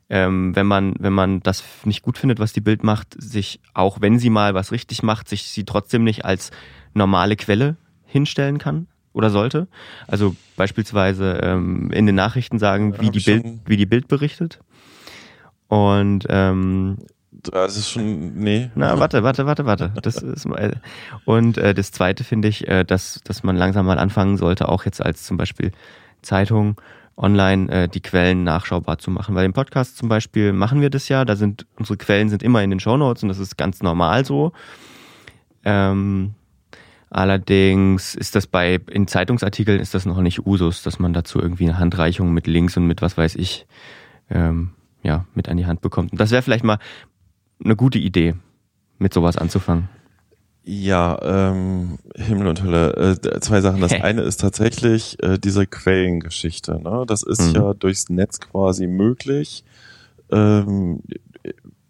ähm, 0.09 0.57
wenn 0.57 0.67
man, 0.67 0.95
wenn 0.99 1.13
man 1.13 1.41
das 1.41 1.63
nicht 1.85 2.03
gut 2.03 2.19
findet, 2.19 2.39
was 2.39 2.53
die 2.53 2.61
Bild 2.61 2.83
macht, 2.83 3.15
sich, 3.19 3.61
auch 3.75 4.01
wenn 4.01 4.19
sie 4.19 4.31
mal 4.31 4.55
was 4.55 4.73
richtig 4.73 5.03
macht, 5.03 5.29
sich 5.29 5.45
sie 5.45 5.65
trotzdem 5.65 6.05
nicht 6.05 6.25
als 6.25 6.51
normale 6.95 7.37
Quelle 7.37 7.77
hinstellen 8.07 8.59
kann 8.59 8.87
oder 9.15 9.31
sollte. 9.31 9.69
Also 10.07 10.37
beispielsweise 10.57 11.41
ähm, 11.43 11.91
in 11.93 12.05
den 12.05 12.15
Nachrichten 12.15 12.59
sagen, 12.59 13.01
wie 13.01 13.11
die, 13.11 13.21
Bild, 13.21 13.47
wie 13.65 13.79
die 13.79 13.87
Bild 13.87 14.09
berichtet. 14.09 14.61
Und 15.69 16.27
ähm, 16.29 16.99
das 17.31 17.77
ist 17.77 17.91
schon, 17.91 18.35
nee. 18.35 18.71
Na, 18.75 18.99
warte, 18.99 19.23
warte, 19.23 19.47
warte, 19.47 19.65
warte. 19.65 19.93
Das 20.03 20.17
ist 20.17 20.47
mal, 20.47 20.81
und 21.25 21.59
äh, 21.59 21.75
das 21.75 21.91
zweite 21.91 22.25
finde 22.25 22.49
ich, 22.49 22.69
äh, 22.69 22.85
dass, 22.85 23.21
dass 23.25 23.43
man 23.43 23.57
langsam 23.57 23.87
mal 23.87 23.99
anfangen 23.99 24.37
sollte, 24.37 24.69
auch 24.69 24.85
jetzt 24.85 25.05
als 25.05 25.25
zum 25.25 25.37
Beispiel 25.37 25.73
Zeitung 26.23 26.81
online 27.17 27.71
äh, 27.71 27.89
die 27.89 28.01
Quellen 28.01 28.45
nachschaubar 28.45 28.99
zu 28.99 29.11
machen. 29.11 29.35
Bei 29.35 29.43
dem 29.43 29.53
Podcast 29.53 29.97
zum 29.97 30.09
Beispiel 30.09 30.53
machen 30.53 30.81
wir 30.81 30.91
das 30.91 31.09
ja. 31.09 31.25
Da 31.25 31.37
sind 31.37 31.67
unsere 31.77 31.97
Quellen 31.97 32.29
sind 32.29 32.43
immer 32.43 32.63
in 32.63 32.71
den 32.71 32.81
Shownotes 32.81 33.23
und 33.23 33.29
das 33.29 33.39
ist 33.39 33.57
ganz 33.57 33.83
normal 33.83 34.25
so. 34.25 34.53
Ähm, 35.65 36.35
Allerdings 37.15 38.17
ist 38.17 38.35
das 38.35 38.49
bei, 38.49 38.81
in 38.91 39.07
Zeitungsartikeln 39.07 39.79
ist 39.79 39.95
das 39.95 40.05
noch 40.05 40.21
nicht 40.21 40.49
Usus, 40.49 40.83
dass 40.83 40.99
man 40.99 41.13
dazu 41.13 41.39
irgendwie 41.39 41.63
eine 41.63 41.79
Handreichung 41.79 42.35
mit 42.35 42.49
Links 42.49 42.77
und 42.77 42.89
mit 42.89 43.03
was 43.03 43.17
weiß 43.17 43.37
ich, 43.37 43.69
ähm, 44.31 44.71
ja, 45.05 45.25
mit 45.33 45.49
an 45.49 45.57
die 45.57 45.67
Hand 45.67 45.81
bekommt. 45.81 46.11
Und 46.11 46.21
das 46.21 46.33
wäre 46.33 46.43
vielleicht 46.43 46.65
mal 46.65 46.81
eine 47.65 47.77
gute 47.77 48.01
Idee, 48.01 48.35
mit 48.99 49.15
sowas 49.15 49.37
anzufangen. 49.37 49.89
Ja, 50.65 51.17
ähm, 51.23 51.99
Himmel 52.17 52.49
und 52.49 52.65
Hölle. 52.65 53.17
Äh, 53.23 53.39
zwei 53.39 53.61
Sachen. 53.61 53.81
Das 53.81 53.93
eine 54.03 54.23
ist 54.23 54.41
tatsächlich 54.41 55.23
äh, 55.23 55.39
diese 55.39 55.69
Quellengeschichte. 55.69 56.83
Ne? 56.83 57.05
Das 57.07 57.23
ist 57.23 57.51
mhm. 57.51 57.55
ja 57.55 57.75
durchs 57.75 58.09
Netz 58.09 58.41
quasi 58.41 58.89
möglich. 58.89 59.63
Ähm, 60.33 61.01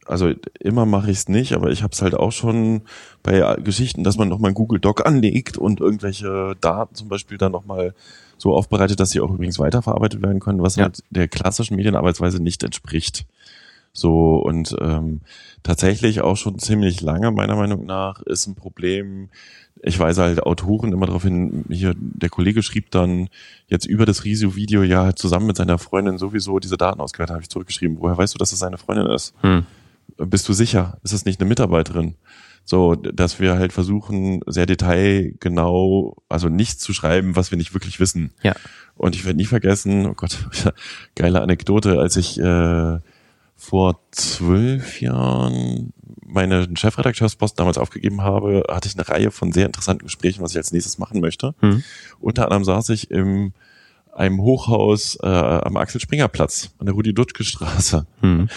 also 0.06 0.32
immer 0.60 0.86
mache 0.86 1.10
ich 1.10 1.18
es 1.18 1.28
nicht, 1.28 1.52
aber 1.52 1.70
ich 1.70 1.82
habe 1.82 1.92
es 1.92 2.02
halt 2.02 2.14
auch 2.14 2.32
schon 2.32 2.82
bei 3.22 3.56
Geschichten, 3.62 4.04
dass 4.04 4.16
man 4.16 4.28
nochmal 4.28 4.50
einen 4.50 4.54
Google 4.54 4.80
Doc 4.80 5.06
anlegt 5.06 5.56
und 5.56 5.80
irgendwelche 5.80 6.56
Daten 6.60 6.94
zum 6.94 7.08
Beispiel 7.08 7.38
dann 7.38 7.52
nochmal 7.52 7.94
so 8.38 8.54
aufbereitet, 8.54 9.00
dass 9.00 9.10
sie 9.10 9.20
auch 9.20 9.30
übrigens 9.30 9.58
weiterverarbeitet 9.58 10.22
werden 10.22 10.40
können, 10.40 10.62
was 10.62 10.76
ja. 10.76 10.84
halt 10.84 11.02
der 11.10 11.28
klassischen 11.28 11.76
Medienarbeitsweise 11.76 12.42
nicht 12.42 12.62
entspricht. 12.62 13.26
So 13.92 14.36
und 14.36 14.76
ähm, 14.80 15.20
tatsächlich 15.62 16.20
auch 16.20 16.36
schon 16.36 16.58
ziemlich 16.58 17.00
lange, 17.00 17.30
meiner 17.30 17.54
Meinung 17.54 17.86
nach, 17.86 18.20
ist 18.22 18.46
ein 18.46 18.56
Problem. 18.56 19.28
Ich 19.82 19.98
weise 20.00 20.22
halt 20.22 20.42
Autoren 20.42 20.92
immer 20.92 21.06
darauf 21.06 21.22
hin, 21.22 21.64
hier, 21.68 21.94
der 21.96 22.28
Kollege 22.28 22.62
schrieb 22.62 22.90
dann 22.90 23.28
jetzt 23.68 23.86
über 23.86 24.04
das 24.04 24.24
Risio-Video 24.24 24.82
ja 24.82 25.14
zusammen 25.14 25.46
mit 25.46 25.56
seiner 25.56 25.78
Freundin 25.78 26.18
sowieso 26.18 26.58
diese 26.58 26.76
Daten 26.76 27.00
ausgewertet, 27.00 27.34
habe 27.34 27.42
ich 27.42 27.50
zurückgeschrieben. 27.50 27.98
Woher 28.00 28.18
weißt 28.18 28.34
du, 28.34 28.38
dass 28.38 28.52
es 28.52 28.58
seine 28.58 28.78
Freundin 28.78 29.06
ist? 29.06 29.32
Hm. 29.42 29.64
Bist 30.16 30.48
du 30.48 30.52
sicher? 30.52 30.98
Ist 31.02 31.12
das 31.12 31.24
nicht 31.24 31.40
eine 31.40 31.48
Mitarbeiterin? 31.48 32.14
So, 32.64 32.94
dass 32.94 33.40
wir 33.40 33.58
halt 33.58 33.74
versuchen, 33.74 34.40
sehr 34.46 34.64
detailgenau, 34.64 36.16
also 36.30 36.48
nichts 36.48 36.82
zu 36.82 36.94
schreiben, 36.94 37.36
was 37.36 37.50
wir 37.50 37.58
nicht 37.58 37.74
wirklich 37.74 38.00
wissen. 38.00 38.32
Ja. 38.42 38.54
Und 38.96 39.14
ich 39.14 39.24
werde 39.26 39.36
nie 39.36 39.44
vergessen, 39.44 40.06
oh 40.06 40.14
Gott, 40.14 40.48
geile 41.14 41.42
Anekdote, 41.42 41.98
als 41.98 42.16
ich 42.16 42.40
äh, 42.40 42.98
vor 43.54 44.00
zwölf 44.12 45.00
Jahren 45.02 45.92
meinen 46.24 46.76
Chefredakteurspost 46.76 47.58
damals 47.58 47.76
aufgegeben 47.76 48.22
habe, 48.22 48.64
hatte 48.68 48.88
ich 48.88 48.94
eine 48.96 49.08
Reihe 49.08 49.30
von 49.30 49.52
sehr 49.52 49.66
interessanten 49.66 50.06
Gesprächen, 50.06 50.42
was 50.42 50.52
ich 50.52 50.56
als 50.56 50.72
nächstes 50.72 50.98
machen 50.98 51.20
möchte. 51.20 51.54
Mhm. 51.60 51.82
Unter 52.18 52.44
anderem 52.44 52.64
saß 52.64 52.88
ich 52.90 53.10
im 53.10 53.52
einem 54.14 54.40
Hochhaus 54.40 55.18
äh, 55.22 55.26
am 55.26 55.76
Axel 55.76 56.00
Springer 56.00 56.28
Platz 56.28 56.70
an 56.78 56.86
der 56.86 56.94
Rudi 56.94 57.12
Dutschke 57.12 57.44
Straße. 57.44 58.06
Mhm. 58.22 58.48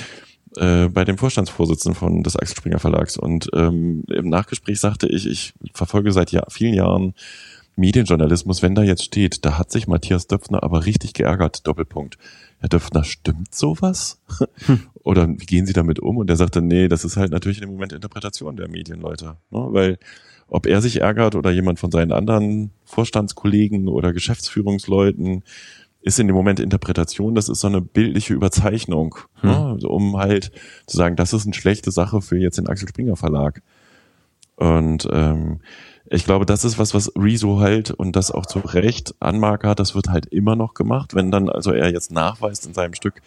Äh, 0.58 0.90
bei 0.90 1.06
dem 1.06 1.18
Vorstandsvorsitzenden 1.18 1.98
von 1.98 2.24
des 2.24 2.36
Axel 2.36 2.58
Springer 2.58 2.80
Verlags 2.80 3.18
und 3.18 3.50
ähm, 3.54 4.04
im 4.08 4.30
Nachgespräch 4.30 4.80
sagte 4.80 5.08
ich, 5.08 5.28
ich 5.28 5.54
verfolge 5.74 6.12
seit 6.12 6.32
Jahr, 6.32 6.48
vielen 6.50 6.74
Jahren 6.74 7.14
Medienjournalismus, 7.76 8.64
wenn 8.64 8.74
da 8.74 8.82
jetzt 8.82 9.04
steht, 9.04 9.46
da 9.46 9.60
hat 9.60 9.72
sich 9.72 9.88
Matthias 9.88 10.26
Döpfner 10.26 10.64
aber 10.64 10.88
richtig 10.88 11.14
geärgert, 11.14 11.68
Doppelpunkt. 11.68 12.18
Herr 12.60 12.70
Döpfner, 12.70 13.04
stimmt 13.04 13.54
sowas? 13.54 14.20
Hm. 14.66 14.88
Oder 15.04 15.28
wie 15.30 15.46
gehen 15.46 15.68
Sie 15.68 15.74
damit 15.74 16.00
um? 16.00 16.18
Und 16.18 16.30
er 16.30 16.36
sagte, 16.36 16.62
nee, 16.64 16.88
das 16.88 17.06
ist 17.06 17.18
halt 17.18 17.32
natürlich 17.32 17.62
im 17.62 17.70
Moment 17.70 17.94
Interpretation 17.94 18.58
der 18.58 18.68
Medienleute. 18.68 19.38
Ne? 19.52 19.68
Weil 19.70 20.00
ob 20.48 20.66
er 20.66 20.82
sich 20.82 21.02
ärgert 21.02 21.36
oder 21.36 21.52
jemand 21.52 21.80
von 21.80 21.92
seinen 21.92 22.12
anderen 22.12 22.72
Vorstandskollegen 22.86 23.88
oder 23.88 24.12
Geschäftsführungsleuten, 24.12 25.44
ist 26.02 26.20
in 26.20 26.28
dem 26.28 26.36
Moment 26.36 26.60
Interpretation, 26.60 27.36
das 27.36 27.50
ist 27.50 27.62
so 27.62 27.68
eine 27.68 27.82
bildliche 27.82 28.34
Überzeichnung, 28.34 29.16
hm. 29.42 29.50
ne? 29.50 29.58
also 29.74 29.90
um 29.90 30.18
halt 30.18 30.52
zu 30.86 30.98
sagen, 30.98 31.16
das 31.16 31.34
ist 31.34 31.46
eine 31.46 31.54
schlechte 31.54 31.92
Sache 31.92 32.22
für 32.22 32.38
jetzt 32.38 32.58
den 32.58 32.68
Axel 32.68 32.88
Springer 32.88 33.16
Verlag. 33.16 33.62
Und 34.56 35.08
ähm, 35.12 35.60
ich 36.10 36.26
glaube, 36.26 36.46
das 36.46 36.64
ist 36.64 36.80
was, 36.80 36.94
was 36.94 37.12
Rezo 37.16 37.60
halt 37.60 37.92
und 37.92 38.16
das 38.16 38.32
auch 38.32 38.46
zu 38.46 38.60
Recht 38.60 39.16
Anmarker 39.20 39.70
hat, 39.70 39.80
das 39.80 39.94
wird 39.94 40.08
halt 40.08 40.26
immer 40.28 40.56
noch 40.56 40.74
gemacht, 40.74 41.14
wenn 41.14 41.32
dann 41.32 41.50
also 41.50 41.72
er 41.72 41.92
jetzt 41.92 42.12
nachweist 42.12 42.66
in 42.66 42.74
seinem 42.74 42.94
Stück, 42.94 43.22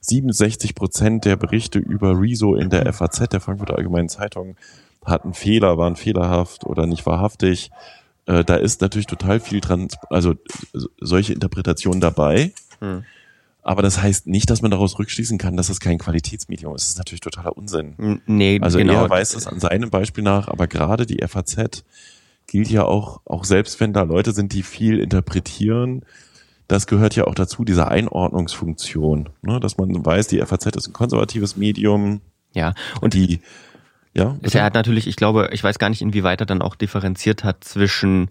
67 0.00 0.74
Prozent 0.74 1.24
der 1.24 1.36
Berichte 1.36 1.78
über 1.78 2.20
Rezo 2.20 2.56
in 2.56 2.70
der 2.70 2.92
FAZ, 2.92 3.28
der 3.28 3.40
Frankfurter 3.40 3.76
Allgemeinen 3.76 4.08
Zeitung, 4.08 4.56
hatten 5.04 5.34
Fehler, 5.34 5.78
waren 5.78 5.96
fehlerhaft 5.96 6.64
oder 6.64 6.86
nicht 6.86 7.06
wahrhaftig. 7.06 7.70
Äh, 8.26 8.44
da 8.44 8.56
ist 8.56 8.80
natürlich 8.80 9.06
total 9.06 9.40
viel 9.40 9.60
dran, 9.60 9.88
also 10.10 10.34
solche 11.00 11.32
Interpretationen 11.32 12.00
dabei. 12.00 12.52
Hm. 12.80 13.04
Aber 13.62 13.82
das 13.82 14.02
heißt 14.02 14.26
nicht, 14.26 14.50
dass 14.50 14.60
man 14.60 14.72
daraus 14.72 14.98
rückschließen 14.98 15.38
kann, 15.38 15.56
dass 15.56 15.68
es 15.68 15.78
kein 15.78 15.98
Qualitätsmedium 15.98 16.74
ist. 16.74 16.82
Das 16.82 16.90
ist 16.90 16.98
natürlich 16.98 17.20
totaler 17.20 17.56
Unsinn. 17.56 18.20
Nee, 18.26 18.58
also 18.60 18.78
genau. 18.78 19.04
er 19.04 19.10
weiß 19.10 19.34
es 19.34 19.46
an 19.46 19.60
seinem 19.60 19.88
Beispiel 19.88 20.24
nach, 20.24 20.48
aber 20.48 20.66
gerade 20.66 21.06
die 21.06 21.24
FAZ 21.24 21.84
gilt 22.48 22.70
ja 22.70 22.84
auch, 22.84 23.20
auch 23.24 23.44
selbst 23.44 23.78
wenn 23.78 23.92
da 23.92 24.02
Leute 24.02 24.32
sind, 24.32 24.52
die 24.52 24.64
viel 24.64 24.98
interpretieren, 24.98 26.04
das 26.66 26.86
gehört 26.86 27.14
ja 27.14 27.26
auch 27.26 27.34
dazu, 27.34 27.64
diese 27.64 27.88
Einordnungsfunktion, 27.88 29.28
ne? 29.42 29.60
dass 29.60 29.78
man 29.78 30.04
weiß, 30.04 30.26
die 30.26 30.40
FAZ 30.40 30.66
ist 30.66 30.88
ein 30.88 30.92
konservatives 30.92 31.56
Medium. 31.56 32.20
Ja, 32.54 32.74
und 33.00 33.14
die, 33.14 33.40
ja. 34.14 34.36
Bitte? 34.40 34.58
Er 34.58 34.64
hat 34.64 34.74
natürlich, 34.74 35.06
ich 35.06 35.16
glaube, 35.16 35.50
ich 35.52 35.62
weiß 35.62 35.78
gar 35.78 35.88
nicht, 35.88 36.02
inwieweit 36.02 36.40
er 36.40 36.46
dann 36.46 36.62
auch 36.62 36.74
differenziert 36.74 37.44
hat 37.44 37.64
zwischen 37.64 38.28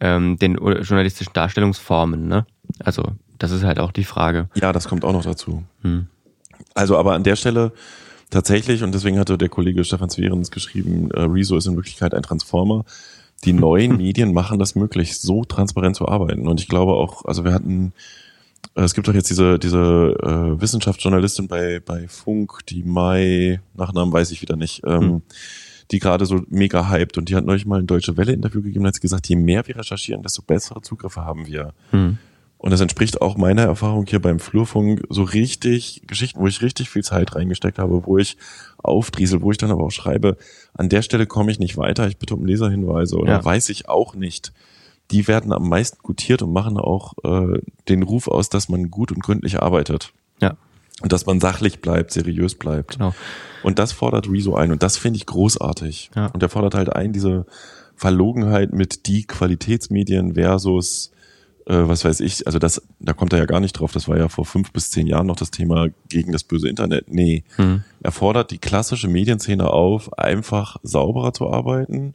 ähm, 0.00 0.38
den 0.38 0.54
journalistischen 0.54 1.32
Darstellungsformen, 1.32 2.28
ne? 2.28 2.46
Also, 2.78 3.02
das 3.38 3.50
ist 3.50 3.64
halt 3.64 3.78
auch 3.78 3.92
die 3.92 4.04
Frage. 4.04 4.48
Ja, 4.54 4.72
das 4.72 4.88
kommt 4.88 5.04
auch 5.04 5.12
noch 5.12 5.24
dazu. 5.24 5.64
Hm. 5.82 6.06
Also, 6.74 6.96
aber 6.96 7.14
an 7.14 7.24
der 7.24 7.36
Stelle 7.36 7.72
tatsächlich, 8.30 8.82
und 8.82 8.94
deswegen 8.94 9.18
hatte 9.18 9.38
der 9.38 9.48
Kollege 9.48 9.84
Stefan 9.84 10.10
Zwerens 10.10 10.50
geschrieben, 10.50 11.10
äh, 11.12 11.22
Rezo 11.22 11.56
ist 11.56 11.66
in 11.66 11.76
Wirklichkeit 11.76 12.14
ein 12.14 12.22
Transformer 12.22 12.84
die 13.44 13.52
neuen 13.52 13.96
Medien 13.98 14.32
machen 14.32 14.58
das 14.58 14.74
möglich, 14.74 15.18
so 15.18 15.44
transparent 15.44 15.96
zu 15.96 16.08
arbeiten. 16.08 16.48
Und 16.48 16.60
ich 16.60 16.68
glaube 16.68 16.92
auch, 16.92 17.24
also 17.24 17.44
wir 17.44 17.52
hatten, 17.52 17.88
äh, 17.88 17.92
es 18.74 18.94
gibt 18.94 19.08
doch 19.08 19.14
jetzt 19.14 19.30
diese, 19.30 19.58
diese 19.58 19.78
äh, 19.78 20.60
Wissenschaftsjournalistin 20.60 21.48
bei, 21.48 21.80
bei 21.80 22.08
Funk, 22.08 22.60
die 22.68 22.82
Mai, 22.82 23.60
Nachnamen 23.74 24.12
weiß 24.12 24.30
ich 24.30 24.42
wieder 24.42 24.56
nicht, 24.56 24.82
ähm, 24.86 25.00
hm. 25.00 25.22
die 25.90 25.98
gerade 25.98 26.26
so 26.26 26.42
mega 26.48 26.88
hyped 26.88 27.18
und 27.18 27.28
die 27.28 27.36
hat 27.36 27.44
neulich 27.44 27.66
mal 27.66 27.80
ein 27.80 27.86
Deutsche 27.86 28.16
Welle-Interview 28.16 28.62
gegeben 28.62 28.84
und 28.84 28.88
hat 28.88 29.00
gesagt, 29.00 29.28
je 29.28 29.36
mehr 29.36 29.66
wir 29.66 29.76
recherchieren, 29.76 30.22
desto 30.22 30.42
bessere 30.42 30.82
Zugriffe 30.82 31.24
haben 31.24 31.46
wir. 31.46 31.72
Hm. 31.90 32.18
Und 32.58 32.70
das 32.70 32.80
entspricht 32.80 33.20
auch 33.20 33.36
meiner 33.36 33.62
Erfahrung 33.62 34.06
hier 34.06 34.20
beim 34.20 34.40
Flurfunk 34.40 35.02
so 35.10 35.22
richtig, 35.22 36.02
Geschichten, 36.06 36.40
wo 36.40 36.46
ich 36.46 36.62
richtig 36.62 36.88
viel 36.88 37.04
Zeit 37.04 37.34
reingesteckt 37.34 37.78
habe, 37.78 38.06
wo 38.06 38.18
ich 38.18 38.38
aufdriesel, 38.78 39.42
wo 39.42 39.52
ich 39.52 39.58
dann 39.58 39.70
aber 39.70 39.84
auch 39.84 39.90
schreibe, 39.90 40.36
an 40.72 40.88
der 40.88 41.02
Stelle 41.02 41.26
komme 41.26 41.50
ich 41.50 41.58
nicht 41.58 41.76
weiter, 41.76 42.08
ich 42.08 42.16
bitte 42.16 42.34
um 42.34 42.46
Leserhinweise 42.46 43.16
oder 43.16 43.32
ja. 43.32 43.44
weiß 43.44 43.68
ich 43.68 43.88
auch 43.88 44.14
nicht. 44.14 44.52
Die 45.10 45.28
werden 45.28 45.52
am 45.52 45.68
meisten 45.68 45.98
gutiert 46.02 46.42
und 46.42 46.52
machen 46.52 46.78
auch 46.78 47.14
äh, 47.24 47.60
den 47.88 48.02
Ruf 48.02 48.28
aus, 48.28 48.48
dass 48.48 48.68
man 48.68 48.90
gut 48.90 49.12
und 49.12 49.22
gründlich 49.22 49.62
arbeitet. 49.62 50.12
Ja. 50.40 50.56
Und 51.02 51.12
dass 51.12 51.26
man 51.26 51.40
sachlich 51.40 51.80
bleibt, 51.80 52.12
seriös 52.12 52.54
bleibt. 52.54 52.94
Genau. 52.94 53.14
Und 53.62 53.78
das 53.78 53.92
fordert 53.92 54.30
Rezo 54.30 54.54
ein 54.54 54.72
und 54.72 54.82
das 54.82 54.96
finde 54.96 55.18
ich 55.18 55.26
großartig. 55.26 56.10
Ja. 56.14 56.26
Und 56.26 56.42
er 56.42 56.48
fordert 56.48 56.74
halt 56.74 56.94
ein, 56.94 57.12
diese 57.12 57.46
Verlogenheit 57.94 58.72
mit 58.72 59.06
die 59.06 59.24
Qualitätsmedien 59.24 60.34
versus 60.34 61.12
äh, 61.66 61.88
was 61.88 62.04
weiß 62.04 62.20
ich, 62.20 62.46
also 62.46 62.58
das, 62.58 62.80
da 63.00 63.12
kommt 63.12 63.32
er 63.32 63.40
ja 63.40 63.44
gar 63.44 63.60
nicht 63.60 63.72
drauf, 63.72 63.92
das 63.92 64.08
war 64.08 64.16
ja 64.16 64.28
vor 64.28 64.44
fünf 64.44 64.72
bis 64.72 64.90
zehn 64.90 65.06
Jahren 65.06 65.26
noch 65.26 65.36
das 65.36 65.50
Thema 65.50 65.88
gegen 66.08 66.32
das 66.32 66.44
böse 66.44 66.68
Internet. 66.68 67.10
Nee, 67.10 67.44
hm. 67.56 67.82
er 68.02 68.12
fordert 68.12 68.52
die 68.52 68.58
klassische 68.58 69.08
Medienszene 69.08 69.68
auf, 69.68 70.16
einfach 70.18 70.76
sauberer 70.82 71.32
zu 71.32 71.50
arbeiten, 71.50 72.14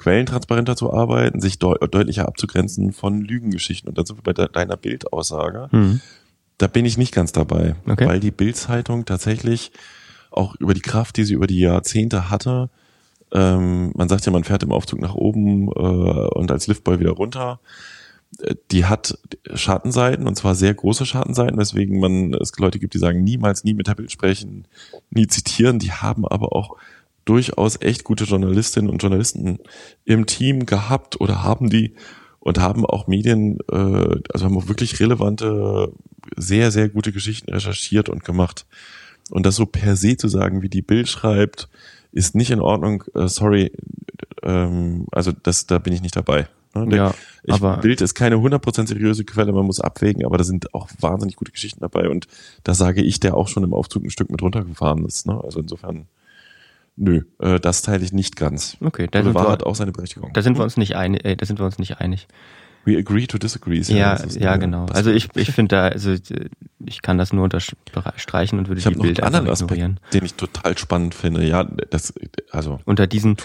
quellentransparenter 0.00 0.76
zu 0.76 0.92
arbeiten, 0.92 1.40
sich 1.40 1.58
de 1.58 1.74
deutlicher 1.90 2.26
abzugrenzen 2.26 2.92
von 2.92 3.20
Lügengeschichten. 3.20 3.88
Und 3.88 3.98
dann 3.98 4.06
sind 4.06 4.18
wir 4.18 4.22
bei 4.22 4.32
de 4.32 4.48
deiner 4.50 4.76
Bildaussage. 4.76 5.68
Hm. 5.70 6.00
Da 6.58 6.66
bin 6.66 6.84
ich 6.84 6.98
nicht 6.98 7.14
ganz 7.14 7.32
dabei, 7.32 7.74
okay. 7.86 8.06
weil 8.06 8.20
die 8.20 8.30
Bildzeitung 8.30 9.04
tatsächlich 9.04 9.72
auch 10.30 10.54
über 10.56 10.74
die 10.74 10.80
Kraft, 10.80 11.16
die 11.16 11.24
sie 11.24 11.34
über 11.34 11.46
die 11.46 11.60
Jahrzehnte 11.60 12.30
hatte, 12.30 12.70
ähm, 13.32 13.92
man 13.94 14.08
sagt 14.08 14.26
ja, 14.26 14.32
man 14.32 14.44
fährt 14.44 14.62
im 14.62 14.72
Aufzug 14.72 15.00
nach 15.00 15.14
oben 15.14 15.68
äh, 15.68 15.70
und 15.70 16.50
als 16.50 16.66
Liftboy 16.66 16.98
wieder 16.98 17.12
runter 17.12 17.60
die 18.70 18.84
hat 18.84 19.18
Schattenseiten 19.54 20.26
und 20.26 20.36
zwar 20.36 20.54
sehr 20.54 20.72
große 20.72 21.04
Schattenseiten, 21.04 21.58
weswegen 21.58 21.98
man 21.98 22.32
es 22.34 22.56
Leute 22.58 22.78
gibt, 22.78 22.94
die 22.94 22.98
sagen, 22.98 23.22
niemals, 23.22 23.64
nie 23.64 23.74
mit 23.74 23.88
der 23.88 23.94
Bild 23.94 24.10
sprechen, 24.10 24.66
nie 25.10 25.26
zitieren. 25.26 25.78
Die 25.78 25.92
haben 25.92 26.26
aber 26.26 26.54
auch 26.54 26.76
durchaus 27.30 27.80
echt 27.80 28.02
gute 28.02 28.24
Journalistinnen 28.24 28.90
und 28.90 29.00
Journalisten 29.00 29.60
im 30.04 30.26
Team 30.26 30.66
gehabt 30.66 31.20
oder 31.20 31.44
haben 31.44 31.70
die 31.70 31.94
und 32.40 32.58
haben 32.58 32.84
auch 32.84 33.06
Medien, 33.06 33.58
äh, 33.70 34.16
also 34.32 34.46
haben 34.46 34.58
auch 34.58 34.66
wirklich 34.66 34.98
relevante, 34.98 35.92
sehr, 36.36 36.72
sehr 36.72 36.88
gute 36.88 37.12
Geschichten 37.12 37.52
recherchiert 37.52 38.08
und 38.08 38.24
gemacht. 38.24 38.66
Und 39.30 39.46
das 39.46 39.54
so 39.54 39.64
per 39.64 39.94
se 39.94 40.16
zu 40.16 40.26
sagen, 40.26 40.60
wie 40.62 40.68
die 40.68 40.82
Bild 40.82 41.06
schreibt, 41.06 41.68
ist 42.10 42.34
nicht 42.34 42.50
in 42.50 42.58
Ordnung. 42.58 43.04
Äh, 43.14 43.28
sorry, 43.28 43.70
ähm, 44.42 45.06
also 45.12 45.30
das, 45.30 45.66
da 45.66 45.78
bin 45.78 45.92
ich 45.92 46.02
nicht 46.02 46.16
dabei. 46.16 46.48
Ne? 46.74 46.96
Ja, 46.96 47.14
ich, 47.44 47.54
aber 47.54 47.76
Bild 47.76 48.00
ist 48.00 48.14
keine 48.14 48.36
100% 48.36 48.88
seriöse 48.88 49.24
Quelle, 49.24 49.52
man 49.52 49.66
muss 49.66 49.78
abwägen, 49.78 50.24
aber 50.24 50.36
da 50.36 50.42
sind 50.42 50.74
auch 50.74 50.88
wahnsinnig 50.98 51.36
gute 51.36 51.52
Geschichten 51.52 51.78
dabei 51.80 52.08
und 52.08 52.26
da 52.64 52.74
sage 52.74 53.02
ich, 53.02 53.20
der 53.20 53.36
auch 53.36 53.46
schon 53.46 53.62
im 53.62 53.72
Aufzug 53.72 54.02
ein 54.02 54.10
Stück 54.10 54.30
mit 54.30 54.42
runtergefahren 54.42 55.04
ist. 55.04 55.26
Ne? 55.26 55.40
Also 55.40 55.60
insofern, 55.60 56.08
nö, 57.00 57.22
äh, 57.40 57.58
das 57.58 57.82
teile 57.82 58.04
ich 58.04 58.12
nicht 58.12 58.36
ganz. 58.36 58.76
Okay, 58.80 59.08
da 59.10 59.22
sind 59.22 59.34
wir, 59.34 59.48
hat 59.48 59.64
auch 59.64 59.74
seine 59.74 59.92
Berechtigung. 59.92 60.32
Da 60.32 60.42
sind 60.42 60.56
wir 60.56 60.62
uns 60.62 60.76
nicht 60.76 60.94
einig. 60.94 61.24
Äh, 61.24 61.36
da 61.36 61.46
sind 61.46 61.58
wir 61.58 61.66
uns 61.66 61.78
nicht 61.78 62.00
einig. 62.00 62.28
We 62.84 62.96
agree 62.96 63.26
to 63.26 63.36
disagree. 63.36 63.80
Ja, 63.80 64.16
ja, 64.16 64.24
ja 64.38 64.56
genau. 64.56 64.86
Also 64.86 65.10
ich, 65.10 65.28
ich 65.34 65.50
finde 65.50 65.76
da, 65.76 65.88
also 65.88 66.14
ich 66.86 67.02
kann 67.02 67.18
das 67.18 67.30
nur 67.32 67.44
unterstreichen 67.44 68.58
und 68.58 68.68
würde 68.68 68.78
ich 68.78 68.86
die 68.86 68.94
noch 68.94 69.02
Bilder 69.02 69.24
einen 69.24 69.34
anderen 69.34 69.52
Aspekt, 69.52 69.72
ignorieren. 69.72 70.00
den 70.14 70.24
ich 70.24 70.34
total 70.34 70.78
spannend 70.78 71.14
finde. 71.14 71.46
Ja, 71.46 71.64
das, 71.64 72.14
also 72.50 72.80
unter 72.86 73.06
diesen, 73.06 73.36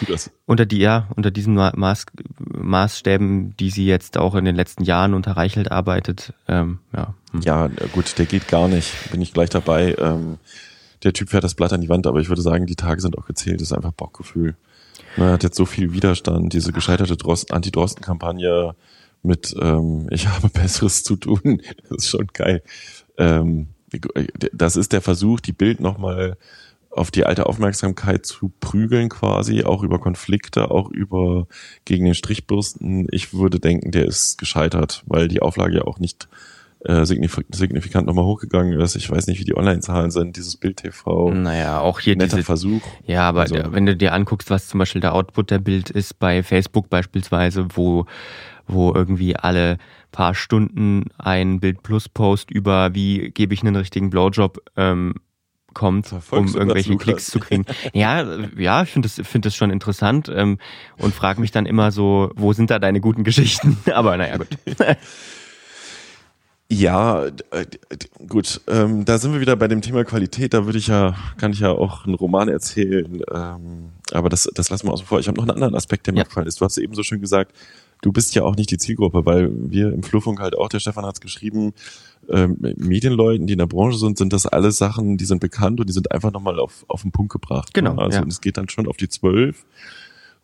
unter 0.46 0.66
die, 0.66 0.78
ja, 0.78 1.10
unter 1.18 1.32
diesen 1.32 1.54
Maß, 1.56 2.06
Maßstäben, 2.40 3.58
die 3.58 3.72
sie 3.72 3.86
jetzt 3.86 4.18
auch 4.18 4.36
in 4.36 4.46
den 4.46 4.56
letzten 4.56 4.86
Jahren 4.86 5.14
unter 5.14 5.34
Reichelt 5.34 5.70
arbeitet, 5.70 6.34
ähm, 6.48 6.80
ja. 6.94 7.14
Hm. 7.32 7.42
Ja, 7.42 7.70
gut, 7.92 8.18
der 8.18 8.26
geht 8.28 8.48
gar 8.48 8.70
nicht. 8.70 9.12
Bin 9.12 9.22
ich 9.22 9.34
gleich 9.34 9.50
dabei. 9.50 9.96
Ähm, 10.00 10.38
der 11.04 11.14
Typ 11.14 11.30
fährt 11.30 11.44
das 11.44 11.56
Blatt 11.56 11.74
an 11.74 11.82
die 11.82 11.90
Wand, 11.90 12.08
aber 12.08 12.20
ich 12.20 12.30
würde 12.30 12.42
sagen, 12.42 12.66
die 12.66 12.76
Tage 12.76 13.02
sind 13.02 13.18
auch 13.18 13.26
gezählt. 13.26 13.62
Das 13.62 13.70
ist 13.70 13.74
einfach 13.74 13.92
Bockgefühl. 13.92 14.56
Man 15.18 15.30
hat 15.32 15.44
jetzt 15.44 15.58
so 15.58 15.66
viel 15.66 15.94
Widerstand, 15.94 16.54
diese 16.54 16.72
gescheiterte 16.72 17.16
Anti-Drosten-Kampagne 17.50 18.76
mit 19.24 19.56
ähm, 19.60 20.08
ich 20.12 20.28
habe 20.28 20.50
Besseres 20.50 21.04
zu 21.04 21.16
tun. 21.16 21.62
Das 21.90 22.04
ist 22.04 22.10
schon 22.10 22.28
geil. 22.34 22.62
Ähm, 23.18 23.68
das 24.52 24.76
ist 24.76 24.94
der 24.94 25.02
Versuch, 25.02 25.40
die 25.40 25.54
Bild 25.54 25.80
nochmal 25.80 26.38
auf 26.90 27.12
die 27.12 27.26
alte 27.26 27.46
Aufmerksamkeit 27.46 28.26
zu 28.26 28.52
prügeln 28.62 29.10
quasi, 29.10 29.64
auch 29.64 29.84
über 29.84 30.00
Konflikte, 30.00 30.72
auch 30.72 30.90
über 30.90 31.48
gegen 31.84 32.06
den 32.06 32.14
Strichbürsten. 32.14 33.08
Ich 33.12 33.34
würde 33.34 33.60
denken, 33.60 33.92
der 33.92 34.06
ist 34.06 34.38
gescheitert, 34.38 35.04
weil 35.06 35.28
die 35.28 35.42
Auflage 35.42 35.76
ja 35.76 35.82
auch 35.84 36.00
nicht 36.00 36.30
äh, 36.86 37.06
signifikant 37.06 38.08
nochmal 38.08 38.26
hochgegangen 38.26 38.80
ist. 38.80 38.96
Ich 38.96 39.10
weiß 39.10 39.28
nicht, 39.28 39.40
wie 39.40 39.44
die 39.44 39.58
Online-Zahlen 39.58 40.12
sind, 40.12 40.38
dieses 40.38 40.58
Bild 40.58 40.78
TV. 40.78 41.32
Naja, 41.32 41.80
auch 41.80 42.00
hier 42.00 42.16
netter 42.16 42.38
diese, 42.38 42.46
Versuch. 42.46 42.82
Ja, 43.06 43.28
aber 43.28 43.42
also, 43.42 43.56
wenn 43.70 43.86
du 43.86 43.96
dir 43.96 44.14
anguckst, 44.14 44.50
was 44.50 44.68
zum 44.68 44.80
Beispiel 44.80 45.02
der 45.02 45.14
Output 45.14 45.52
der 45.52 45.60
Bild 45.60 45.90
ist 45.90 46.20
bei 46.20 46.44
Facebook 46.44 46.90
beispielsweise, 46.90 47.68
wo 47.74 48.06
wo 48.68 48.94
irgendwie 48.94 49.36
alle 49.36 49.78
paar 50.12 50.34
Stunden 50.34 51.06
ein 51.18 51.60
Bild 51.60 51.84
Plus 51.84 52.10
Post 52.10 52.50
über 52.50 52.96
wie 52.96 53.30
gebe 53.30 53.54
ich 53.54 53.62
einen 53.62 53.76
richtigen 53.76 54.10
Blowjob 54.10 54.60
ähm, 54.76 55.16
kommt, 55.76 56.12
um 56.32 56.48
irgendwelche 56.48 56.98
Klicks 56.98 57.28
zu 57.28 57.40
kriegen. 57.40 57.66
Ja, 57.94 58.26
ja, 58.58 58.84
ich 58.84 58.90
finde 58.90 59.08
das, 59.08 59.28
finde 59.28 59.48
das 59.48 59.56
schon 59.56 59.70
interessant 59.70 60.32
ähm, 60.34 60.58
und 60.98 61.14
frage 61.14 61.42
mich 61.42 61.52
dann 61.52 61.66
immer 61.66 61.92
so, 61.92 62.32
wo 62.36 62.54
sind 62.54 62.72
da 62.72 62.80
deine 62.80 63.02
guten 63.02 63.24
Geschichten? 63.24 63.78
Aber 63.94 64.18
naja, 64.18 64.38
gut. 64.38 64.48
Ja, 66.68 67.28
gut. 68.28 68.62
Ähm, 68.68 69.06
da 69.06 69.20
sind 69.20 69.34
wir 69.34 69.40
wieder 69.40 69.56
bei 69.56 69.68
dem 69.68 69.82
Thema 69.82 70.04
Qualität. 70.04 70.54
Da 70.54 70.66
würde 70.66 70.80
ich 70.80 70.88
ja, 70.88 71.16
kann 71.38 71.52
ich 71.52 71.60
ja 71.60 71.72
auch 71.72 72.06
einen 72.06 72.16
Roman 72.16 72.50
erzählen. 72.50 73.22
Ähm, 73.32 73.90
aber 74.12 74.30
das, 74.30 74.50
das 74.54 74.72
lassen 74.72 74.88
wir 74.88 74.94
außen 74.94 75.06
vor. 75.06 75.20
Ich 75.20 75.28
habe 75.28 75.38
noch 75.38 75.44
einen 75.44 75.52
anderen 75.52 75.76
Aspekt, 75.76 76.08
der 76.08 76.14
mir 76.14 76.22
ja. 76.22 76.24
gefallen 76.24 76.48
ist. 76.48 76.60
Du 76.60 76.66
hast 76.66 76.78
eben 76.78 76.96
so 76.96 77.04
schön 77.04 77.22
gesagt, 77.22 77.56
du 78.02 78.12
bist 78.12 78.34
ja 78.34 78.42
auch 78.44 78.56
nicht 78.56 78.72
die 78.72 78.80
Zielgruppe, 78.80 79.26
weil 79.28 79.52
wir 79.54 79.94
im 79.94 80.02
Flurfunk 80.02 80.40
halt 80.40 80.58
auch, 80.58 80.68
der 80.68 80.80
Stefan 80.80 81.06
hat 81.06 81.16
es 81.16 81.22
geschrieben, 81.22 81.74
ähm, 82.30 82.58
Medienleuten, 82.60 83.46
die 83.46 83.54
in 83.54 83.60
der 83.60 83.68
Branche 83.68 84.00
sind, 84.00 84.18
sind 84.18 84.34
das 84.34 84.48
alles 84.48 84.78
Sachen, 84.78 85.18
die 85.18 85.26
sind 85.26 85.42
bekannt 85.42 85.80
und 85.80 85.88
die 85.88 85.94
sind 85.94 86.12
einfach 86.12 86.32
nochmal 86.32 86.60
auf, 86.60 86.84
auf 86.88 87.04
den 87.04 87.12
Punkt 87.12 87.32
gebracht. 87.32 87.76
Genau. 87.76 87.94
Ne? 87.94 88.02
Also 88.02 88.20
ja. 88.20 88.26
es 88.28 88.42
geht 88.42 88.58
dann 88.58 88.70
schon 88.70 88.88
auf 88.88 88.98
die 88.98 89.08
zwölf. 89.08 89.66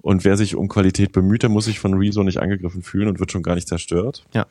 Und 0.01 0.24
wer 0.24 0.38
sich 0.38 0.56
um 0.56 0.68
Qualität 0.68 1.12
bemüht, 1.12 1.44
der 1.44 1.50
muss 1.50 1.66
sich 1.66 1.80
von 1.80 1.94
Rezo 1.96 2.24
nicht 2.24 2.40
angegriffen 2.40 2.82
fühlen 2.82 3.08
und 3.08 3.20
wird 3.20 3.32
schon 3.32 3.44
gar 3.44 3.56
nicht 3.56 3.68
zerstört. 3.68 4.24
Ja. 4.34 4.46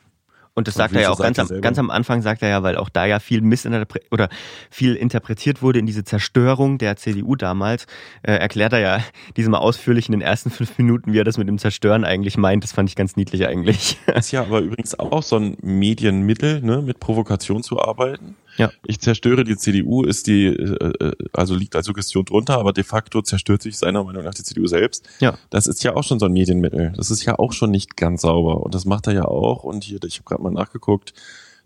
Und 0.53 0.67
das 0.67 0.75
sagt 0.75 0.93
er 0.93 1.01
ja 1.01 1.09
auch 1.09 1.19
ganz 1.19 1.39
am, 1.39 1.61
ganz 1.61 1.79
am 1.79 1.89
Anfang, 1.89 2.21
sagt 2.21 2.41
er 2.41 2.49
ja, 2.49 2.61
weil 2.61 2.75
auch 2.75 2.89
da 2.89 3.05
ja 3.05 3.19
viel 3.19 3.41
missinterpretiert 3.41 4.11
oder 4.11 4.27
viel 4.69 4.95
interpretiert 4.95 5.61
wurde 5.61 5.79
in 5.79 5.85
diese 5.85 6.03
Zerstörung 6.03 6.77
der 6.77 6.97
CDU 6.97 7.37
damals, 7.37 7.85
äh, 8.23 8.33
erklärt 8.33 8.73
er 8.73 8.79
ja 8.79 8.99
diesem 9.37 9.55
ausführlich 9.55 10.07
in 10.07 10.11
den 10.11 10.21
ersten 10.21 10.49
fünf 10.49 10.77
Minuten, 10.77 11.13
wie 11.13 11.19
er 11.19 11.23
das 11.23 11.37
mit 11.37 11.47
dem 11.47 11.57
Zerstören 11.57 12.03
eigentlich 12.03 12.37
meint. 12.37 12.63
Das 12.65 12.73
fand 12.73 12.89
ich 12.89 12.95
ganz 12.95 13.15
niedlich 13.15 13.47
eigentlich. 13.47 13.97
Das 14.07 14.25
ist 14.25 14.31
ja 14.31 14.41
aber 14.41 14.59
übrigens 14.59 14.99
auch 14.99 15.23
so 15.23 15.37
ein 15.37 15.57
Medienmittel, 15.61 16.61
ne, 16.61 16.81
mit 16.81 16.99
Provokation 16.99 17.63
zu 17.63 17.79
arbeiten. 17.79 18.35
Ja. 18.57 18.71
Ich 18.85 18.99
zerstöre 18.99 19.43
die 19.43 19.57
CDU, 19.57 20.03
ist 20.03 20.27
die, 20.27 20.45
äh, 20.45 20.93
äh, 20.99 21.15
also 21.33 21.55
liegt 21.55 21.75
als 21.75 21.85
Suggestion 21.85 22.25
drunter, 22.25 22.57
aber 22.57 22.73
de 22.73 22.83
facto 22.83 23.21
zerstört 23.21 23.61
sich 23.61 23.77
seiner 23.77 24.03
Meinung 24.03 24.23
nach 24.23 24.33
die 24.33 24.43
CDU 24.43 24.67
selbst. 24.67 25.07
Ja. 25.19 25.37
Das 25.49 25.67
ist 25.67 25.83
ja 25.83 25.95
auch 25.95 26.03
schon 26.03 26.19
so 26.19 26.25
ein 26.25 26.33
Medienmittel. 26.33 26.93
Das 26.95 27.11
ist 27.11 27.25
ja 27.25 27.39
auch 27.39 27.53
schon 27.53 27.71
nicht 27.71 27.97
ganz 27.97 28.21
sauber. 28.21 28.61
Und 28.61 28.75
das 28.75 28.85
macht 28.85 29.07
er 29.07 29.13
ja 29.13 29.25
auch. 29.25 29.63
Und 29.63 29.83
hier, 29.83 29.99
ich 30.05 30.15
habe 30.15 30.25
gerade 30.25 30.43
mal 30.43 30.51
nachgeguckt, 30.51 31.13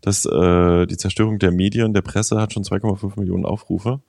dass 0.01 0.25
äh, 0.25 0.85
die 0.85 0.97
Zerstörung 0.97 1.39
der 1.39 1.51
Medien, 1.51 1.93
der 1.93 2.01
Presse 2.01 2.39
hat 2.39 2.53
schon 2.53 2.63
2,5 2.63 3.19
Millionen 3.19 3.45
Aufrufe. 3.45 4.01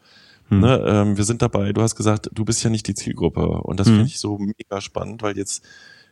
Hm. 0.49 0.61
Ne, 0.61 0.85
ähm, 0.87 1.16
wir 1.16 1.25
sind 1.25 1.42
dabei, 1.42 1.73
du 1.73 1.83
hast 1.83 1.97
gesagt, 1.97 2.30
du 2.33 2.45
bist 2.45 2.62
ja 2.62 2.71
nicht 2.71 2.87
die 2.87 2.95
Zielgruppe. 2.95 3.47
Und 3.62 3.80
das 3.80 3.88
hm. 3.88 3.95
finde 3.95 4.09
ich 4.09 4.21
so 4.21 4.38
mega 4.38 4.80
spannend, 4.80 5.23
weil 5.23 5.37
jetzt 5.37 5.64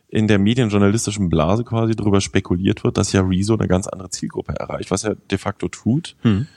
in 0.07 0.27
der 0.27 0.39
medienjournalistischen 0.39 1.29
Blase 1.29 1.63
quasi 1.63 1.95
darüber 1.95 2.21
spekuliert 2.21 2.83
wird, 2.83 2.97
dass 2.97 3.11
ja 3.11 3.21
Rezo 3.21 3.55
eine 3.55 3.67
ganz 3.67 3.87
andere 3.87 4.09
Zielgruppe 4.09 4.53
erreicht, 4.53 4.91
was 4.91 5.03
er 5.03 5.15
de 5.15 5.37
facto 5.37 5.67
tut. 5.67 6.15
Hm. 6.21 6.47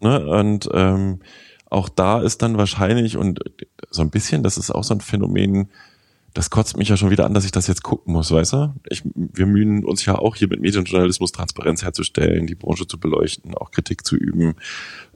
Ne? 0.00 0.26
Und 0.26 0.68
ähm, 0.72 1.20
auch 1.66 1.88
da 1.88 2.20
ist 2.20 2.42
dann 2.42 2.56
wahrscheinlich, 2.56 3.16
und 3.16 3.40
so 3.90 4.02
ein 4.02 4.10
bisschen, 4.10 4.42
das 4.42 4.58
ist 4.58 4.70
auch 4.70 4.84
so 4.84 4.94
ein 4.94 5.00
Phänomen, 5.00 5.68
das 6.34 6.50
kotzt 6.50 6.76
mich 6.76 6.88
ja 6.88 6.96
schon 6.96 7.10
wieder 7.10 7.26
an, 7.26 7.34
dass 7.34 7.44
ich 7.44 7.52
das 7.52 7.68
jetzt 7.68 7.84
gucken 7.84 8.12
muss, 8.12 8.32
weißt 8.32 8.52
du? 8.54 8.74
Ich, 8.90 9.02
wir 9.14 9.46
mühen 9.46 9.84
uns 9.84 10.04
ja 10.04 10.18
auch 10.18 10.34
hier 10.34 10.48
mit 10.48 10.60
Medienjournalismus 10.60 11.30
Transparenz 11.30 11.84
herzustellen, 11.84 12.48
die 12.48 12.56
Branche 12.56 12.88
zu 12.88 12.98
beleuchten, 12.98 13.54
auch 13.54 13.70
Kritik 13.70 14.04
zu 14.04 14.16
üben. 14.16 14.56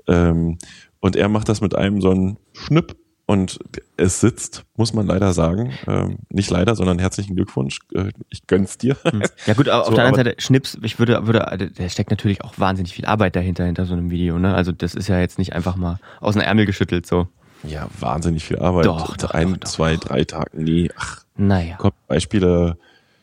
Ähm, 0.06 0.58
und 1.00 1.16
er 1.16 1.28
macht 1.28 1.48
das 1.48 1.60
mit 1.60 1.74
einem 1.74 2.00
so 2.00 2.10
einen 2.10 2.38
Schnipp 2.52 2.96
und 3.28 3.58
es 3.98 4.20
sitzt, 4.20 4.64
muss 4.74 4.94
man 4.94 5.06
leider 5.06 5.34
sagen. 5.34 5.74
Ähm, 5.86 6.16
nicht 6.30 6.48
leider, 6.48 6.74
sondern 6.74 6.98
herzlichen 6.98 7.36
Glückwunsch. 7.36 7.80
Äh, 7.94 8.12
ich 8.30 8.46
gönn's 8.46 8.78
dir. 8.78 8.96
Hm. 9.02 9.22
Ja 9.44 9.52
gut, 9.52 9.68
aber 9.68 9.84
so, 9.84 9.90
auf 9.90 9.94
der 9.94 10.06
anderen 10.06 10.24
Seite, 10.24 10.40
Schnips, 10.40 10.78
ich 10.82 10.98
würde, 10.98 11.26
würde, 11.26 11.70
da 11.76 11.88
steckt 11.90 12.10
natürlich 12.10 12.42
auch 12.42 12.54
wahnsinnig 12.56 12.94
viel 12.94 13.04
Arbeit 13.04 13.36
dahinter, 13.36 13.66
hinter 13.66 13.84
so 13.84 13.92
einem 13.92 14.10
Video. 14.10 14.38
Ne? 14.38 14.54
Also 14.54 14.72
das 14.72 14.94
ist 14.94 15.08
ja 15.08 15.20
jetzt 15.20 15.38
nicht 15.38 15.52
einfach 15.52 15.76
mal 15.76 15.98
aus 16.20 16.34
dem 16.34 16.42
Ärmel 16.42 16.64
geschüttelt 16.64 17.06
so. 17.06 17.28
Ja, 17.64 17.88
wahnsinnig 18.00 18.44
viel 18.44 18.58
Arbeit. 18.60 18.86
Doch, 18.86 19.14
doch 19.18 19.30
Ein, 19.32 19.52
doch, 19.52 19.58
doch, 19.58 19.68
zwei, 19.68 19.96
drei 19.96 20.24
Tage, 20.24 20.50
nee. 20.54 20.88
Ach, 20.96 21.22
naja. 21.36 21.76
Kommt 21.76 21.94
Beispiele, 22.06 22.78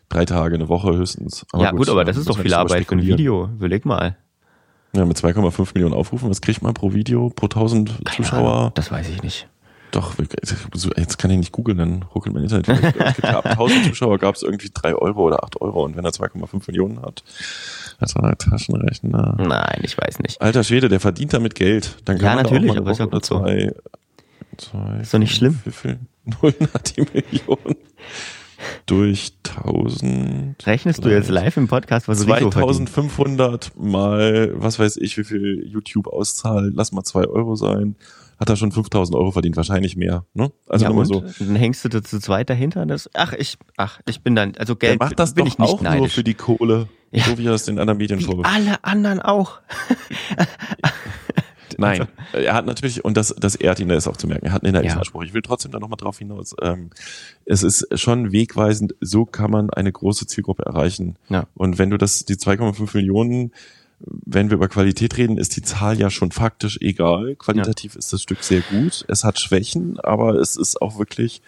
drei 0.10 0.26
Tage, 0.26 0.54
eine 0.54 0.70
Woche 0.70 0.96
höchstens. 0.96 1.48
Aber 1.52 1.64
ja 1.64 1.72
gut, 1.72 1.80
gut 1.80 1.90
aber 1.90 2.06
das 2.06 2.18
ist 2.18 2.30
doch 2.30 2.38
viel 2.38 2.54
Arbeit 2.54 2.86
für 2.86 2.94
ein 2.94 3.02
Video. 3.02 3.46
Überleg 3.46 3.86
mal. 3.86 4.18
Ja, 4.96 5.04
mit 5.04 5.18
2,5 5.18 5.72
Millionen 5.74 5.96
Aufrufen, 5.96 6.30
was 6.30 6.42
kriegt 6.42 6.62
man 6.62 6.76
pro 6.76 6.94
Video, 6.94 7.32
pro 7.32 7.48
1000 7.48 8.02
Zuschauer? 8.16 8.72
Das 8.76 8.92
weiß 8.92 9.10
ich 9.10 9.24
nicht. 9.24 9.48
Doch, 9.96 10.14
jetzt 10.98 11.18
kann 11.18 11.32
ich 11.32 11.38
nicht 11.38 11.54
googeln, 11.54 11.78
dann 11.78 12.04
ruckelt 12.14 12.36
mein 12.36 12.44
Internet. 12.44 12.68
Es 12.68 13.16
gibt 13.16 13.28
ja 13.30 13.38
ab 13.38 13.46
1000 13.46 13.86
Zuschauer 13.86 14.18
gab 14.20 14.36
es 14.36 14.44
irgendwie 14.44 14.70
3 14.74 14.94
Euro 14.94 15.24
oder 15.24 15.42
8 15.42 15.62
Euro 15.62 15.86
und 15.86 15.96
wenn 15.96 16.04
er 16.04 16.12
2,5 16.12 16.64
Millionen 16.68 17.02
hat, 17.02 17.24
das 18.02 18.14
war 18.16 18.26
ein 18.26 18.38
Taschenrechner. 18.38 19.38
Nein, 19.40 19.80
ich 19.84 19.98
weiß 19.98 20.20
nicht. 20.20 20.42
Alter 20.42 20.66
Schwede, 20.66 20.90
der 20.90 21.00
verdient 21.00 21.32
damit 21.32 21.56
Geld. 21.56 21.96
Dann 22.04 22.18
kann 22.18 22.26
ja, 22.26 22.36
man 22.36 22.44
natürlich, 22.44 22.74
da 22.74 22.80
aber 22.80 22.92
ist 22.92 23.00
ja 23.00 23.06
gut 23.06 23.24
zwei, 23.24 23.74
so. 24.58 24.72
zwei, 24.72 24.98
Ist 24.98 25.14
doch 25.14 25.20
nicht 25.20 25.34
schlimm. 25.34 25.60
Wie 25.64 25.72
viel? 25.72 26.00
Nullen 26.26 26.68
hat 26.74 26.98
die 26.98 27.06
Million 27.14 27.76
durch 28.86 29.32
1000. 29.64 30.68
Rechnest 30.68 31.06
du 31.06 31.10
jetzt 31.10 31.30
live 31.30 31.56
im 31.56 31.70
Podcast, 31.70 32.10
was 32.10 32.20
2500 32.20 33.72
mal, 33.78 34.52
was 34.56 34.78
weiß 34.78 34.98
ich, 34.98 35.18
wie 35.18 35.24
viel 35.24 35.66
YouTube 35.66 36.08
auszahlt, 36.08 36.74
lass 36.76 36.92
mal 36.92 37.04
2 37.04 37.28
Euro 37.28 37.56
sein 37.56 37.96
hat 38.40 38.50
er 38.50 38.56
schon 38.56 38.72
5000 38.72 39.16
Euro 39.18 39.32
verdient, 39.32 39.56
wahrscheinlich 39.58 39.96
mehr. 39.96 40.26
Ne? 40.34 40.52
Also 40.68 40.86
ja, 40.86 40.92
nur 40.92 41.06
so. 41.06 41.24
Dann 41.40 41.56
hängst 41.56 41.84
du 41.86 41.90
da 41.90 42.04
zu 42.04 42.20
zweit 42.20 42.50
dahinter. 42.50 42.86
Das, 42.86 43.10
ach, 43.14 43.34
ich, 43.34 43.58
ach, 43.78 44.00
ich 44.08 44.22
bin 44.22 44.36
dann, 44.36 44.54
also 44.58 44.76
Geld 44.76 45.00
Der 45.00 45.08
macht 45.08 45.20
das 45.20 45.34
bin 45.34 45.46
doch 45.46 45.52
ich 45.52 45.58
nicht 45.60 45.70
auch 45.70 45.82
neidisch. 45.82 46.00
nur 46.00 46.10
für 46.10 46.24
die 46.24 46.34
Kohle, 46.34 46.88
ja. 47.12 47.24
so 47.24 47.38
wie 47.38 47.46
er 47.48 47.52
das 47.52 47.66
den 47.66 47.80
anderen 47.80 47.98
Medien 47.98 48.20
Wie 48.20 48.44
alle 48.44 48.84
anderen 48.84 49.22
auch. 49.22 49.60
Nein, 51.78 52.08
er 52.32 52.54
hat 52.54 52.66
natürlich, 52.66 53.04
und 53.04 53.18
das, 53.18 53.36
das 53.38 53.56
ehrt 53.56 53.80
ihn, 53.80 53.90
da 53.90 53.96
ist 53.96 54.08
auch 54.08 54.18
zu 54.18 54.28
merken, 54.28 54.46
er 54.46 54.54
hat 54.54 54.64
einen 54.64 54.70
inhaltlichen 54.70 54.96
Ja. 54.96 55.02
Anspruch. 55.02 55.24
Ich 55.24 55.34
will 55.34 55.42
trotzdem 55.42 55.72
da 55.72 55.80
nochmal 55.80 55.98
drauf 55.98 56.18
hinaus. 56.20 56.56
Ähm, 56.62 56.90
es 57.46 57.64
ist 57.64 57.88
schon 58.00 58.32
wegweisend, 58.32 58.96
so 59.02 59.26
kann 59.26 59.52
man 59.52 59.70
eine 59.70 59.92
große 59.92 60.26
Zielgruppe 60.28 60.64
erreichen. 60.66 61.18
Ja. 61.30 61.48
Und 61.54 61.78
wenn 61.78 61.90
du 61.90 61.98
das, 61.98 62.24
die 62.26 62.36
2,5 62.36 62.96
Millionen, 62.96 63.52
wenn 64.00 64.50
wir 64.50 64.56
über 64.56 64.68
Qualität 64.68 65.18
reden, 65.18 65.38
ist 65.38 65.56
die 65.56 65.62
Zahl 65.62 66.00
ja 66.00 66.10
schon 66.10 66.32
faktisch 66.32 66.78
egal. 66.82 67.36
Qualitativ 67.36 67.96
ist 67.96 68.12
das 68.14 68.22
Stück 68.22 68.44
sehr 68.44 68.62
gut. 68.62 69.06
Es 69.08 69.24
hat 69.24 69.40
Schwächen, 69.40 70.00
aber 70.00 70.36
es 70.36 70.58
ist 70.58 70.82
auch 70.82 71.00
wirklich, 71.00 71.42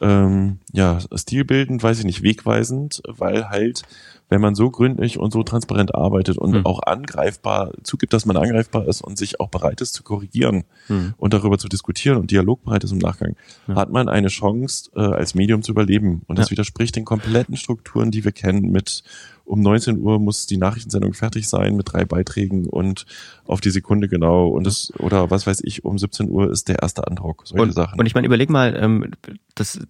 ähm, 0.00 0.58
ja, 0.72 0.98
stilbildend, 1.14 1.82
weiß 1.82 1.98
ich 1.98 2.04
nicht, 2.04 2.22
wegweisend, 2.22 3.02
weil 3.08 3.48
halt, 3.50 3.82
wenn 4.28 4.40
man 4.40 4.54
so 4.54 4.70
gründlich 4.70 5.18
und 5.18 5.32
so 5.32 5.42
transparent 5.42 5.94
arbeitet 5.94 6.38
und 6.38 6.54
Hm. 6.54 6.66
auch 6.66 6.80
angreifbar 6.84 7.72
zugibt, 7.82 8.12
dass 8.12 8.24
man 8.26 8.36
angreifbar 8.36 8.86
ist 8.86 9.00
und 9.00 9.18
sich 9.18 9.40
auch 9.40 9.48
bereit 9.48 9.80
ist 9.80 9.94
zu 9.94 10.04
korrigieren 10.04 10.64
Hm. 10.86 11.14
und 11.16 11.32
darüber 11.34 11.58
zu 11.58 11.66
diskutieren 11.68 12.18
und 12.18 12.30
dialogbereit 12.30 12.84
ist 12.84 12.92
im 12.92 12.98
Nachgang, 12.98 13.34
Ja. 13.66 13.74
hat 13.74 13.90
man 13.90 14.08
eine 14.08 14.28
Chance, 14.28 14.90
äh, 14.94 15.00
als 15.00 15.34
Medium 15.34 15.62
zu 15.62 15.72
überleben. 15.72 16.22
Und 16.28 16.38
das 16.38 16.46
Ja. 16.48 16.50
widerspricht 16.52 16.94
den 16.94 17.04
kompletten 17.04 17.56
Strukturen, 17.56 18.10
die 18.12 18.24
wir 18.24 18.32
kennen 18.32 18.70
mit 18.70 19.02
um 19.48 19.60
19 19.60 19.98
Uhr 19.98 20.18
muss 20.18 20.46
die 20.46 20.58
Nachrichtensendung 20.58 21.14
fertig 21.14 21.48
sein 21.48 21.74
mit 21.74 21.92
drei 21.92 22.04
Beiträgen 22.04 22.66
und 22.66 23.06
auf 23.46 23.60
die 23.60 23.70
Sekunde 23.70 24.08
genau 24.08 24.48
und 24.48 24.66
es 24.66 24.92
oder 24.98 25.30
was 25.30 25.46
weiß 25.46 25.62
ich, 25.64 25.84
um 25.84 25.98
17 25.98 26.28
Uhr 26.28 26.50
ist 26.50 26.68
der 26.68 26.82
erste 26.82 27.06
Andruck. 27.06 27.42
Solche 27.46 27.62
Und, 27.62 27.72
Sachen. 27.72 27.98
und 27.98 28.06
ich 28.06 28.14
meine, 28.14 28.26
überleg 28.26 28.50
mal, 28.50 28.76
ähm, 28.78 29.10
das, 29.54 29.80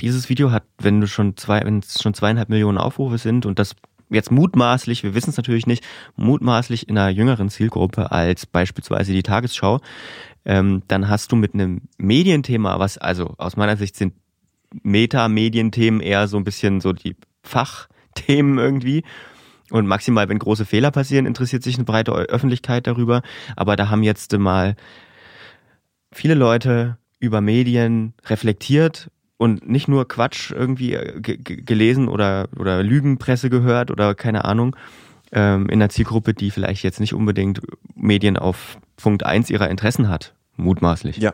dieses 0.00 0.28
Video 0.28 0.52
hat, 0.52 0.62
wenn 0.78 1.00
du 1.00 1.08
schon 1.08 1.36
zwei, 1.36 1.64
wenn 1.64 1.80
es 1.80 2.00
schon 2.00 2.14
zweieinhalb 2.14 2.48
Millionen 2.48 2.78
Aufrufe 2.78 3.18
sind 3.18 3.44
und 3.44 3.58
das 3.58 3.74
jetzt 4.08 4.30
mutmaßlich, 4.30 5.02
wir 5.02 5.14
wissen 5.14 5.30
es 5.30 5.36
natürlich 5.36 5.66
nicht, 5.66 5.84
mutmaßlich 6.16 6.88
in 6.88 6.96
einer 6.96 7.10
jüngeren 7.10 7.48
Zielgruppe 7.48 8.12
als 8.12 8.46
beispielsweise 8.46 9.12
die 9.12 9.22
Tagesschau, 9.22 9.80
ähm, 10.44 10.82
dann 10.86 11.08
hast 11.08 11.32
du 11.32 11.36
mit 11.36 11.54
einem 11.54 11.82
Medienthema, 11.98 12.78
was 12.78 12.98
also 12.98 13.34
aus 13.38 13.56
meiner 13.56 13.76
Sicht 13.76 13.96
sind 13.96 14.14
Meta-Medienthemen 14.82 16.00
eher 16.00 16.28
so 16.28 16.36
ein 16.36 16.44
bisschen 16.44 16.80
so 16.80 16.92
die 16.92 17.16
Fachthemen 18.16 18.58
irgendwie. 18.58 19.04
Und 19.70 19.86
maximal, 19.86 20.28
wenn 20.28 20.38
große 20.38 20.66
Fehler 20.66 20.90
passieren, 20.90 21.24
interessiert 21.24 21.62
sich 21.62 21.76
eine 21.76 21.84
breite 21.84 22.12
Öffentlichkeit 22.12 22.86
darüber. 22.86 23.22
Aber 23.56 23.74
da 23.76 23.88
haben 23.88 24.02
jetzt 24.02 24.36
mal 24.38 24.76
viele 26.12 26.34
Leute 26.34 26.98
über 27.20 27.40
Medien 27.40 28.12
reflektiert 28.26 29.10
und 29.38 29.68
nicht 29.68 29.88
nur 29.88 30.06
Quatsch 30.06 30.50
irgendwie 30.50 30.92
äh, 30.94 31.20
ge- 31.20 31.38
ge- 31.38 31.62
gelesen 31.62 32.08
oder, 32.08 32.48
oder 32.58 32.82
Lügenpresse 32.82 33.48
gehört 33.48 33.90
oder 33.90 34.14
keine 34.14 34.44
Ahnung, 34.44 34.76
ähm, 35.32 35.66
in 35.66 35.74
einer 35.80 35.88
Zielgruppe, 35.88 36.34
die 36.34 36.50
vielleicht 36.50 36.82
jetzt 36.82 37.00
nicht 37.00 37.14
unbedingt 37.14 37.60
Medien 37.94 38.36
auf 38.36 38.76
Punkt 38.96 39.24
1 39.24 39.48
ihrer 39.48 39.70
Interessen 39.70 40.08
hat, 40.08 40.34
mutmaßlich. 40.56 41.16
ja, 41.16 41.32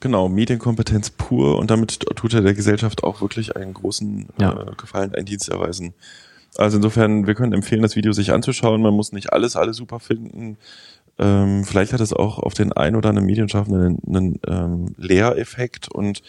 genau, 0.00 0.28
Medienkompetenz 0.28 1.10
pur 1.10 1.58
und 1.58 1.70
damit 1.70 2.00
tut 2.16 2.34
er 2.34 2.42
der 2.42 2.54
Gesellschaft 2.54 3.04
auch 3.04 3.20
wirklich 3.20 3.56
einen 3.56 3.74
großen 3.74 4.28
Ja. 4.40 4.52
äh, 4.52 4.74
Gefallen, 4.76 5.14
einen 5.14 5.26
Dienst 5.26 5.48
erweisen. 5.48 5.94
Also 6.56 6.78
insofern, 6.78 7.26
wir 7.26 7.34
können 7.34 7.52
empfehlen, 7.52 7.82
das 7.82 7.94
Video 7.94 8.12
sich 8.12 8.32
anzuschauen. 8.32 8.80
Man 8.80 8.94
muss 8.94 9.12
nicht 9.12 9.32
alles, 9.32 9.54
alles 9.54 9.76
super 9.76 10.00
finden. 10.00 10.56
Ähm, 11.18 11.64
vielleicht 11.64 11.92
hat 11.92 12.00
es 12.00 12.12
auch 12.12 12.38
auf 12.38 12.54
den 12.54 12.72
ein 12.72 12.94
oder 12.94 13.08
anderen 13.08 13.26
Medienschaffenden 13.26 13.98
einen, 14.06 14.16
einen 14.16 14.40
ähm, 14.46 14.94
Lehreffekt 14.96 15.88
und 15.90 16.22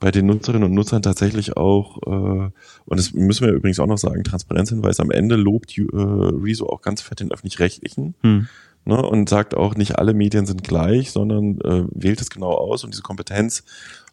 bei 0.00 0.10
den 0.10 0.26
Nutzerinnen 0.26 0.64
und 0.64 0.74
Nutzern 0.74 1.00
tatsächlich 1.00 1.56
auch, 1.56 1.98
äh, 2.02 2.10
und 2.10 2.98
das 2.98 3.12
müssen 3.12 3.46
wir 3.46 3.52
übrigens 3.52 3.78
auch 3.78 3.86
noch 3.86 3.98
sagen, 3.98 4.24
Transparenzhinweis, 4.24 4.98
am 4.98 5.12
Ende 5.12 5.36
lobt 5.36 5.78
äh, 5.78 5.84
Rezo 5.92 6.68
auch 6.68 6.82
ganz 6.82 7.02
fett 7.02 7.20
den 7.20 7.30
öffentlich-rechtlichen 7.30 8.14
hm. 8.22 8.48
Ne, 8.84 9.00
und 9.00 9.28
sagt 9.28 9.54
auch, 9.54 9.74
nicht 9.74 9.98
alle 9.98 10.14
Medien 10.14 10.46
sind 10.46 10.64
gleich, 10.64 11.10
sondern 11.10 11.60
äh, 11.60 11.84
wählt 11.90 12.20
es 12.20 12.30
genau 12.30 12.50
aus 12.50 12.84
und 12.84 12.92
diese 12.92 13.02
Kompetenz 13.02 13.64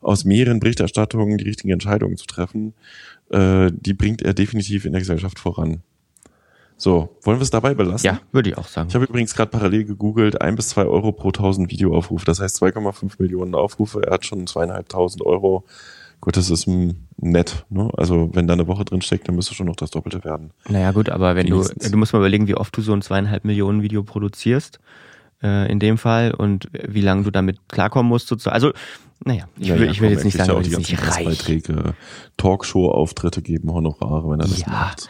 aus 0.02 0.26
mehreren 0.26 0.60
Berichterstattungen 0.60 1.38
die 1.38 1.46
richtigen 1.46 1.72
Entscheidungen 1.72 2.18
zu 2.18 2.26
treffen, 2.26 2.74
äh, 3.32 3.72
die 3.74 3.94
bringt 3.94 4.22
er 4.22 4.34
definitiv 4.34 4.86
in 4.86 4.94
der 4.94 5.02
Gesellschaft 5.02 5.40
voran. 5.40 5.82
So, 6.78 7.18
wollen 7.24 7.40
wir 7.40 7.44
es 7.44 7.50
dabei 7.50 7.74
belassen? 7.74 8.06
Ja, 8.06 8.22
würde 8.32 8.52
ich 8.52 8.58
auch 8.58 8.68
sagen. 8.68 8.88
Ich 8.88 8.96
habe 8.96 9.04
übrigens 9.04 9.36
gerade 9.36 9.52
parallel 9.52 9.84
gegoogelt, 9.84 10.42
ein 10.42 10.56
bis 10.56 10.70
zwei 10.70 10.86
Euro 10.86 11.12
pro 11.12 11.32
tausend 11.32 11.70
Videoaufrufe. 11.70 12.24
Das 12.26 12.40
heißt 12.40 12.64
2,5 12.64 13.16
Millionen 13.20 13.54
Aufrufe. 13.54 14.02
Er 14.02 14.14
hat 14.14 14.26
schon 14.26 14.48
zweieinhalbtausend 14.48 15.22
Euro. 15.26 15.66
Gut, 16.30 16.38
das 16.38 16.52
ist 16.52 16.70
nett. 17.18 17.66
Ne? 17.72 17.90
Also 17.98 18.30
wenn 18.34 18.46
da 18.46 18.54
eine 18.54 18.68
Woche 18.68 18.86
drin 18.86 19.02
steckt, 19.02 19.28
dann 19.28 19.34
müsste 19.34 19.56
schon 19.56 19.66
noch 19.66 19.76
das 19.76 19.90
Doppelte 19.90 20.24
werden. 20.24 20.52
Naja 20.68 20.92
gut, 20.92 21.10
aber 21.10 21.36
wenn 21.36 21.48
Wenigstens. 21.48 21.86
du, 21.86 21.90
du 21.90 21.98
musst 21.98 22.14
mal 22.14 22.20
überlegen, 22.20 22.48
wie 22.48 22.54
oft 22.54 22.78
du 22.78 22.84
so 22.84 22.94
ein 22.94 23.02
zweieinhalb 23.02 23.46
Millionen 23.46 23.82
Video 23.82 24.04
produzierst 24.04 24.80
äh, 25.42 25.72
in 25.72 25.80
dem 25.80 25.98
Fall 25.98 26.36
und 26.36 26.70
wie 26.72 27.02
lange 27.02 27.24
du 27.24 27.32
damit 27.32 27.58
klarkommen 27.68 28.10
musst. 28.10 28.28
Sozusagen. 28.28 28.54
Also 28.54 28.74
naja, 29.26 29.46
ich, 29.58 29.70
ja, 29.70 29.80
will, 29.80 29.86
ja, 29.86 29.92
ich 29.92 30.02
will 30.02 30.12
jetzt 30.12 30.24
nicht 30.24 30.38
sagen, 30.38 30.52
ja 30.52 30.56
auch 30.56 30.62
die 30.62 30.70
ganzen 30.70 30.98
Beiträge, 30.98 31.96
Talkshow-Auftritte 32.38 33.42
geben 33.42 33.74
Honorare, 33.74 34.30
wenn 34.30 34.40
er 34.40 34.48
das 34.48 34.60
ja. 34.60 34.70
macht. 34.70 35.10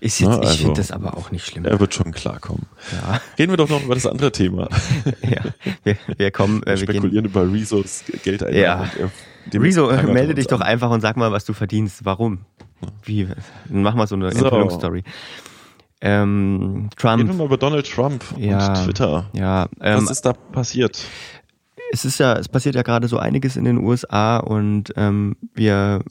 Ist 0.00 0.20
jetzt, 0.20 0.28
Na, 0.28 0.38
also, 0.38 0.52
ich 0.52 0.58
finde 0.58 0.74
das 0.74 0.92
aber 0.92 1.16
auch 1.16 1.32
nicht 1.32 1.44
schlimm. 1.44 1.64
Er 1.64 1.80
wird 1.80 1.92
schon 1.92 2.12
klarkommen. 2.12 2.66
Ja. 2.92 3.20
Gehen 3.36 3.50
wir 3.50 3.56
doch 3.56 3.68
noch 3.68 3.82
über 3.82 3.94
das 3.94 4.06
andere 4.06 4.30
Thema. 4.30 4.68
ja, 5.22 5.42
wir, 5.82 5.96
wir 6.16 6.30
kommen. 6.30 6.62
Äh, 6.62 6.70
wir 6.70 6.76
spekulieren 6.76 7.10
gehen, 7.10 7.24
über 7.24 7.52
Rezos 7.52 8.04
Geldeinnahmen. 8.22 8.90
Ja. 9.00 9.10
Rezo, 9.52 9.90
melde 9.90 10.34
dich 10.34 10.46
doch 10.46 10.60
einfach 10.60 10.90
und 10.90 11.00
sag 11.00 11.16
mal, 11.16 11.32
was 11.32 11.44
du 11.44 11.52
verdienst. 11.52 12.04
Warum? 12.04 12.40
Wie? 13.02 13.26
Dann 13.68 13.82
mach 13.82 13.94
mal 13.94 14.06
so 14.06 14.14
eine 14.14 14.30
so. 14.32 14.44
Enthüllungsstory. 14.44 15.02
Ähm, 16.00 16.90
Trump. 16.96 17.18
Gehen 17.18 17.28
wir 17.28 17.34
mal 17.34 17.46
über 17.46 17.56
Donald 17.56 17.90
Trump 17.90 18.24
ja, 18.36 18.68
und 18.68 18.84
Twitter. 18.84 19.26
Ja, 19.32 19.68
ähm, 19.80 20.02
was 20.02 20.10
ist 20.10 20.22
da 20.22 20.32
passiert? 20.32 21.02
Es 21.90 22.04
ist 22.04 22.18
ja, 22.18 22.34
es 22.34 22.48
passiert 22.48 22.76
ja 22.76 22.82
gerade 22.82 23.08
so 23.08 23.18
einiges 23.18 23.56
in 23.56 23.64
den 23.64 23.78
USA 23.78 24.36
und 24.36 24.92
ähm, 24.96 25.36
wir 25.54 26.04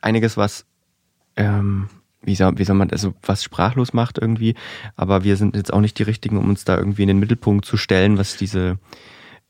einiges, 0.00 0.36
was 0.38 0.64
ähm, 1.36 1.88
wie 2.22 2.34
soll, 2.34 2.58
wie 2.58 2.64
soll 2.64 2.76
man, 2.76 2.90
also 2.90 3.14
was 3.22 3.42
sprachlos 3.42 3.92
macht 3.92 4.18
irgendwie, 4.18 4.54
aber 4.96 5.24
wir 5.24 5.36
sind 5.36 5.56
jetzt 5.56 5.72
auch 5.72 5.80
nicht 5.80 5.98
die 5.98 6.04
Richtigen, 6.04 6.36
um 6.36 6.48
uns 6.48 6.64
da 6.64 6.76
irgendwie 6.76 7.02
in 7.02 7.08
den 7.08 7.18
Mittelpunkt 7.18 7.64
zu 7.64 7.76
stellen, 7.76 8.18
was 8.18 8.36
diese 8.36 8.78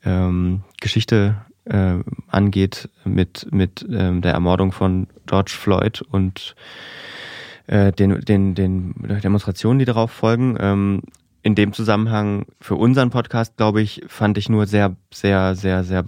ähm, 0.04 0.62
Geschichte 0.80 1.37
äh, 1.64 1.98
angeht 2.28 2.88
mit, 3.04 3.46
mit 3.50 3.87
ähm, 3.90 4.22
der 4.22 4.33
Ermordung 4.33 4.72
von 4.72 5.09
George 5.26 5.52
Floyd 5.56 6.02
und 6.02 6.54
äh, 7.66 7.92
den, 7.92 8.20
den, 8.20 8.54
den 8.54 8.94
Demonstrationen, 9.22 9.78
die 9.78 9.85
darauf 9.85 10.11
folgen. 10.11 10.56
Ähm, 10.59 11.02
in 11.42 11.54
dem 11.54 11.72
Zusammenhang 11.72 12.46
für 12.61 12.74
unseren 12.74 13.11
Podcast, 13.11 13.56
glaube 13.56 13.80
ich, 13.80 14.02
fand 14.09 14.37
ich 14.37 14.48
nur 14.48 14.66
sehr, 14.66 14.96
sehr, 15.12 15.54
sehr, 15.54 15.85
sehr 15.85 16.04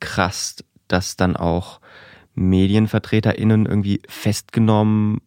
krass, 0.00 0.64
dass 0.86 1.16
dann 1.16 1.36
auch 1.36 1.80
MedienvertreterInnen 2.34 3.66
irgendwie 3.66 4.00
festgenommen 4.06 5.20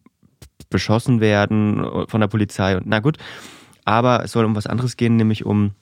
beschossen 0.72 1.20
werden 1.20 2.06
von 2.08 2.20
der 2.20 2.28
Polizei 2.28 2.76
und 2.76 2.86
na 2.86 2.98
gut. 2.98 3.18
Aber 3.84 4.24
es 4.24 4.32
soll 4.32 4.44
um 4.44 4.56
was 4.56 4.66
anderes 4.66 4.96
gehen, 4.96 5.16
nämlich 5.16 5.44
um 5.44 5.72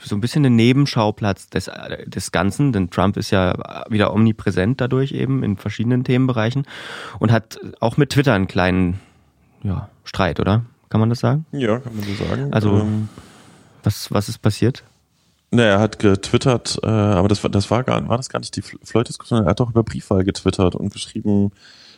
so 0.00 0.14
ein 0.14 0.20
bisschen 0.20 0.44
einen 0.44 0.56
Nebenschauplatz 0.56 1.48
des, 1.48 1.70
des 2.06 2.32
Ganzen, 2.32 2.72
denn 2.72 2.90
Trump 2.90 3.16
ist 3.16 3.30
ja 3.30 3.54
wieder 3.88 4.12
omnipräsent 4.12 4.80
dadurch 4.80 5.12
eben 5.12 5.42
in 5.42 5.56
verschiedenen 5.56 6.04
Themenbereichen 6.04 6.66
und 7.18 7.32
hat 7.32 7.58
auch 7.80 7.96
mit 7.96 8.10
Twitter 8.10 8.34
einen 8.34 8.46
kleinen 8.46 9.00
ja, 9.62 9.88
Streit, 10.04 10.38
oder? 10.38 10.64
Kann 10.90 11.00
man 11.00 11.10
das 11.10 11.20
sagen? 11.20 11.46
Ja, 11.52 11.78
kann 11.78 11.96
man 11.96 12.04
so 12.04 12.24
sagen. 12.24 12.52
Also, 12.52 12.78
ähm, 12.78 13.08
was, 13.82 14.12
was 14.12 14.28
ist 14.28 14.38
passiert? 14.38 14.84
Ne, 15.50 15.64
er 15.64 15.80
hat 15.80 15.98
getwittert, 15.98 16.78
äh, 16.82 16.86
aber 16.86 17.28
das, 17.28 17.40
das 17.42 17.70
war 17.70 17.84
gar, 17.84 18.06
war 18.08 18.16
das 18.16 18.28
gar 18.28 18.40
nicht 18.40 18.54
die 18.56 18.62
Floyd-Diskussion, 18.62 19.44
er 19.44 19.50
hat 19.50 19.60
doch 19.60 19.70
über 19.70 19.82
Briefwahl 19.82 20.24
getwittert 20.24 20.74
und 20.74 20.92
geschrieben, 20.92 21.52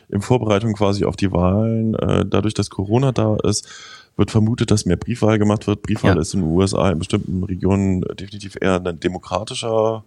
in 0.09 0.21
Vorbereitung 0.21 0.73
quasi 0.73 1.05
auf 1.05 1.15
die 1.15 1.31
Wahlen, 1.31 1.95
äh, 1.95 2.25
dadurch, 2.25 2.53
dass 2.53 2.69
Corona 2.69 3.11
da 3.11 3.35
ist, 3.43 3.67
wird 4.15 4.31
vermutet, 4.31 4.71
dass 4.71 4.85
mehr 4.85 4.97
Briefwahl 4.97 5.37
gemacht 5.37 5.67
wird. 5.67 5.83
Briefwahl 5.83 6.15
ja. 6.15 6.21
ist 6.21 6.33
in 6.33 6.41
den 6.41 6.49
USA 6.49 6.89
in 6.89 6.99
bestimmten 6.99 7.43
Regionen 7.43 8.01
definitiv 8.01 8.57
eher 8.59 8.83
ein 8.83 8.99
demokratischer, 8.99 10.03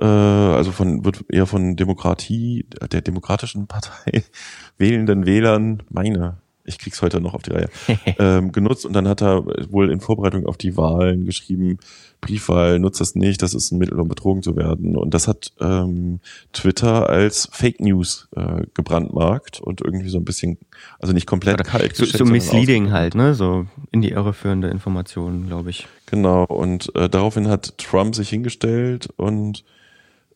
äh, 0.00 0.04
also 0.04 0.72
von 0.72 1.04
wird 1.04 1.24
eher 1.28 1.46
von 1.46 1.76
Demokratie, 1.76 2.66
der 2.92 3.00
demokratischen 3.00 3.66
Partei 3.66 4.24
wählenden 4.78 5.26
Wählern, 5.26 5.82
meine, 5.90 6.36
ich 6.64 6.78
krieg's 6.78 7.02
heute 7.02 7.20
noch 7.20 7.34
auf 7.34 7.42
die 7.42 7.52
Reihe, 7.52 7.68
ähm, 8.18 8.52
genutzt 8.52 8.86
und 8.86 8.92
dann 8.92 9.08
hat 9.08 9.22
er 9.22 9.44
wohl 9.70 9.90
in 9.90 10.00
Vorbereitung 10.00 10.46
auf 10.46 10.56
die 10.56 10.76
Wahlen 10.76 11.24
geschrieben, 11.24 11.78
Briefwahl, 12.20 12.78
nutzt 12.78 13.00
das 13.00 13.14
nicht, 13.14 13.42
das 13.42 13.54
ist 13.54 13.70
ein 13.70 13.78
Mittel, 13.78 14.00
um 14.00 14.08
betrogen 14.08 14.42
zu 14.42 14.56
werden. 14.56 14.96
Und 14.96 15.12
das 15.12 15.28
hat 15.28 15.52
ähm, 15.60 16.20
Twitter 16.52 17.08
als 17.08 17.48
Fake 17.52 17.80
News 17.80 18.28
äh, 18.34 18.62
gebrandmarkt 18.72 19.60
und 19.60 19.82
irgendwie 19.82 20.08
so 20.08 20.18
ein 20.18 20.24
bisschen, 20.24 20.58
also 20.98 21.12
nicht 21.12 21.26
komplett 21.26 21.54
Oder 21.54 21.64
kalt. 21.64 21.94
So, 21.96 22.06
so 22.06 22.24
misleading 22.24 22.92
halt, 22.92 23.14
ne? 23.14 23.34
So 23.34 23.66
in 23.90 24.00
die 24.00 24.10
irreführende 24.10 24.68
Informationen, 24.68 25.46
glaube 25.46 25.70
ich. 25.70 25.86
Genau, 26.06 26.44
und 26.44 26.94
äh, 26.96 27.08
daraufhin 27.08 27.48
hat 27.48 27.76
Trump 27.78 28.14
sich 28.14 28.30
hingestellt 28.30 29.08
und 29.16 29.64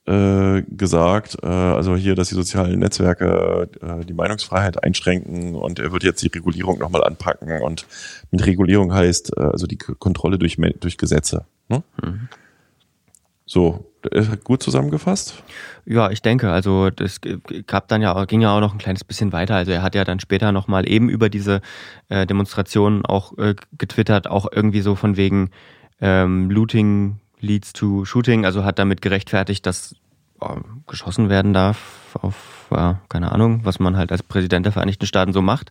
äh, 0.09 0.63
gesagt, 0.63 1.37
äh, 1.43 1.47
also 1.47 1.95
hier, 1.95 2.15
dass 2.15 2.29
die 2.29 2.35
sozialen 2.35 2.79
Netzwerke 2.79 3.69
äh, 3.83 4.05
die 4.07 4.15
Meinungsfreiheit 4.15 4.83
einschränken 4.83 5.55
und 5.55 5.79
er 5.79 5.93
wird 5.93 6.03
jetzt 6.03 6.23
die 6.23 6.29
Regulierung 6.29 6.79
nochmal 6.79 7.05
anpacken 7.05 7.61
und 7.61 7.87
mit 8.31 8.47
Regulierung 8.47 8.95
heißt 8.95 9.37
äh, 9.37 9.41
also 9.41 9.67
die 9.67 9.77
Kontrolle 9.77 10.39
durch, 10.39 10.57
durch 10.81 10.97
Gesetze. 10.97 11.45
Ne? 11.69 11.83
Mhm. 12.03 12.29
So, 13.45 13.87
gut 14.45 14.63
zusammengefasst? 14.63 15.43
Ja, 15.85 16.11
ich 16.11 16.23
denke, 16.23 16.51
also 16.51 16.91
das 16.91 17.21
gab 17.67 17.89
dann 17.89 18.03
ja 18.03 18.25
ging 18.27 18.43
ja 18.43 18.55
auch 18.55 18.61
noch 18.61 18.75
ein 18.75 18.79
kleines 18.79 19.05
bisschen 19.05 19.33
weiter. 19.33 19.57
Also 19.57 19.73
er 19.73 19.83
hat 19.83 19.95
ja 19.95 20.05
dann 20.05 20.21
später 20.21 20.53
nochmal 20.53 20.89
eben 20.89 21.09
über 21.09 21.31
diese 21.31 21.61
äh, 22.09 22.27
Demonstrationen 22.27 23.05
auch 23.07 23.37
äh, 23.39 23.55
getwittert, 23.77 24.29
auch 24.29 24.47
irgendwie 24.53 24.83
so 24.83 24.95
von 24.95 25.17
wegen 25.17 25.51
ähm, 26.01 26.51
Looting 26.51 27.21
leads 27.41 27.73
to 27.73 28.05
shooting, 28.05 28.45
also 28.45 28.65
hat 28.65 28.79
damit 28.79 29.03
gerechtfertigt, 29.03 29.67
dass 29.67 29.95
oh, 30.41 30.57
geschossen 30.87 31.29
werden 31.29 31.53
darf 31.53 32.17
auf, 32.21 32.67
ja, 32.71 33.01
keine 33.09 33.33
Ahnung, 33.33 33.61
was 33.65 33.79
man 33.79 33.97
halt 33.97 34.13
als 34.13 34.23
Präsident 34.23 34.67
der 34.67 34.73
Vereinigten 34.73 35.07
Staaten 35.07 35.33
so 35.33 35.43
macht. 35.43 35.71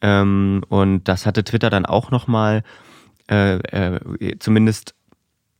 Ähm, 0.00 0.62
und 0.68 1.04
das 1.04 1.26
hatte 1.26 1.44
Twitter 1.44 1.70
dann 1.70 1.86
auch 1.86 2.10
nochmal 2.10 2.62
äh, 3.30 3.56
äh, 3.56 4.38
zumindest, 4.38 4.94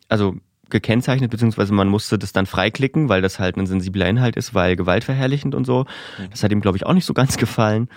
also 0.09 0.37
gekennzeichnet, 0.71 1.31
beziehungsweise 1.31 1.73
man 1.73 1.89
musste 1.89 2.19
das 2.19 2.33
dann 2.33 2.47
freiklicken, 2.47 3.09
weil 3.09 3.23
das 3.23 3.39
halt 3.39 3.57
ein 3.57 3.67
sensibler 3.67 4.09
Inhalt 4.09 4.37
ist, 4.37 4.55
weil 4.55 4.77
gewaltverherrlichend 4.77 5.55
und 5.55 5.65
so. 5.65 5.87
Mhm. 6.19 6.31
Das 6.31 6.43
hat 6.43 6.53
ihm, 6.53 6.61
glaube 6.61 6.77
ich, 6.77 6.87
auch 6.87 6.93
nicht 6.93 7.05
so 7.05 7.15
ganz 7.15 7.37
gefallen. 7.37 7.89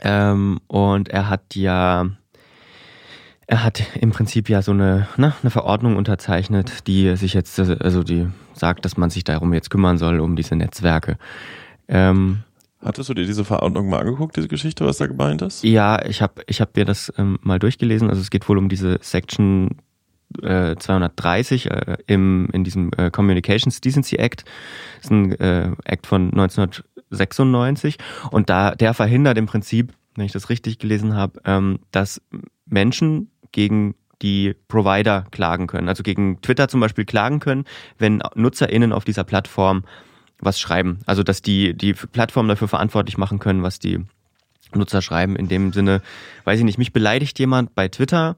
Ähm, 0.00 0.60
und 0.66 1.08
er 1.08 1.28
hat 1.28 1.54
ja 1.54 2.06
er 3.46 3.62
hat 3.62 3.82
im 4.00 4.10
Prinzip 4.10 4.48
ja 4.48 4.60
so 4.62 4.72
eine, 4.72 5.08
ne, 5.16 5.34
eine 5.40 5.50
Verordnung 5.50 5.96
unterzeichnet, 5.96 6.86
die 6.86 7.16
sich 7.16 7.34
jetzt, 7.34 7.58
also 7.58 8.02
die 8.02 8.26
sagt, 8.54 8.84
dass 8.84 8.96
man 8.96 9.10
sich 9.10 9.24
darum 9.24 9.52
jetzt 9.54 9.70
kümmern 9.70 9.98
soll, 9.98 10.20
um 10.20 10.34
diese 10.34 10.56
Netzwerke. 10.56 11.16
Ähm, 11.88 12.42
Hattest 12.82 13.08
du 13.08 13.14
dir 13.14 13.24
diese 13.24 13.44
Verordnung 13.44 13.88
mal 13.88 14.00
angeguckt, 14.00 14.36
diese 14.36 14.48
Geschichte, 14.48 14.84
was 14.84 14.98
da 14.98 15.06
gemeint 15.06 15.42
ist? 15.42 15.64
Ja, 15.64 16.04
ich 16.04 16.22
habe 16.22 16.42
ich 16.46 16.60
hab 16.60 16.76
mir 16.76 16.84
das 16.84 17.12
ähm, 17.18 17.38
mal 17.42 17.58
durchgelesen. 17.58 18.10
Also 18.10 18.20
es 18.20 18.30
geht 18.30 18.48
wohl 18.48 18.58
um 18.58 18.68
diese 18.68 18.98
Section 19.00 19.76
äh, 20.42 20.76
230 20.76 21.70
äh, 21.70 21.96
im, 22.06 22.48
in 22.52 22.64
diesem 22.64 22.90
äh, 22.96 23.10
Communications 23.10 23.80
Decency 23.80 24.16
Act. 24.16 24.44
Das 24.96 25.06
ist 25.06 25.10
ein 25.10 25.32
äh, 25.32 25.70
Act 25.84 26.06
von 26.06 26.30
1996 26.30 27.98
und 28.30 28.50
da 28.50 28.74
der 28.74 28.94
verhindert 28.94 29.38
im 29.38 29.46
Prinzip, 29.46 29.92
wenn 30.16 30.26
ich 30.26 30.32
das 30.32 30.50
richtig 30.50 30.78
gelesen 30.78 31.14
habe, 31.14 31.40
ähm, 31.44 31.78
dass 31.92 32.20
Menschen 32.66 33.30
gegen 33.52 33.94
die 34.22 34.54
Provider 34.68 35.26
klagen 35.30 35.66
können, 35.66 35.88
also 35.88 36.02
gegen 36.02 36.40
Twitter 36.40 36.68
zum 36.68 36.80
Beispiel 36.80 37.04
klagen 37.04 37.40
können, 37.40 37.64
wenn 37.98 38.22
NutzerInnen 38.34 38.92
auf 38.92 39.04
dieser 39.04 39.24
Plattform 39.24 39.84
was 40.38 40.58
schreiben. 40.58 41.00
Also 41.06 41.22
dass 41.22 41.42
die 41.42 41.74
die 41.74 41.92
Plattform 41.92 42.48
dafür 42.48 42.68
verantwortlich 42.68 43.18
machen 43.18 43.38
können, 43.38 43.62
was 43.62 43.78
die 43.78 44.04
Nutzer 44.74 45.02
schreiben. 45.02 45.36
In 45.36 45.48
dem 45.48 45.72
Sinne, 45.72 46.02
weiß 46.44 46.58
ich 46.58 46.64
nicht, 46.64 46.78
mich 46.78 46.92
beleidigt 46.92 47.38
jemand 47.38 47.74
bei 47.74 47.88
Twitter 47.88 48.36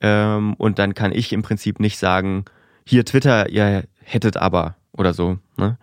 ähm, 0.00 0.54
und 0.54 0.78
dann 0.78 0.94
kann 0.94 1.12
ich 1.12 1.32
im 1.32 1.42
Prinzip 1.42 1.80
nicht 1.80 1.98
sagen, 1.98 2.44
hier 2.84 3.04
Twitter, 3.04 3.48
ihr 3.50 3.84
hättet 4.02 4.36
aber 4.36 4.76
oder 4.92 5.12
so. 5.12 5.38
Ne? 5.56 5.78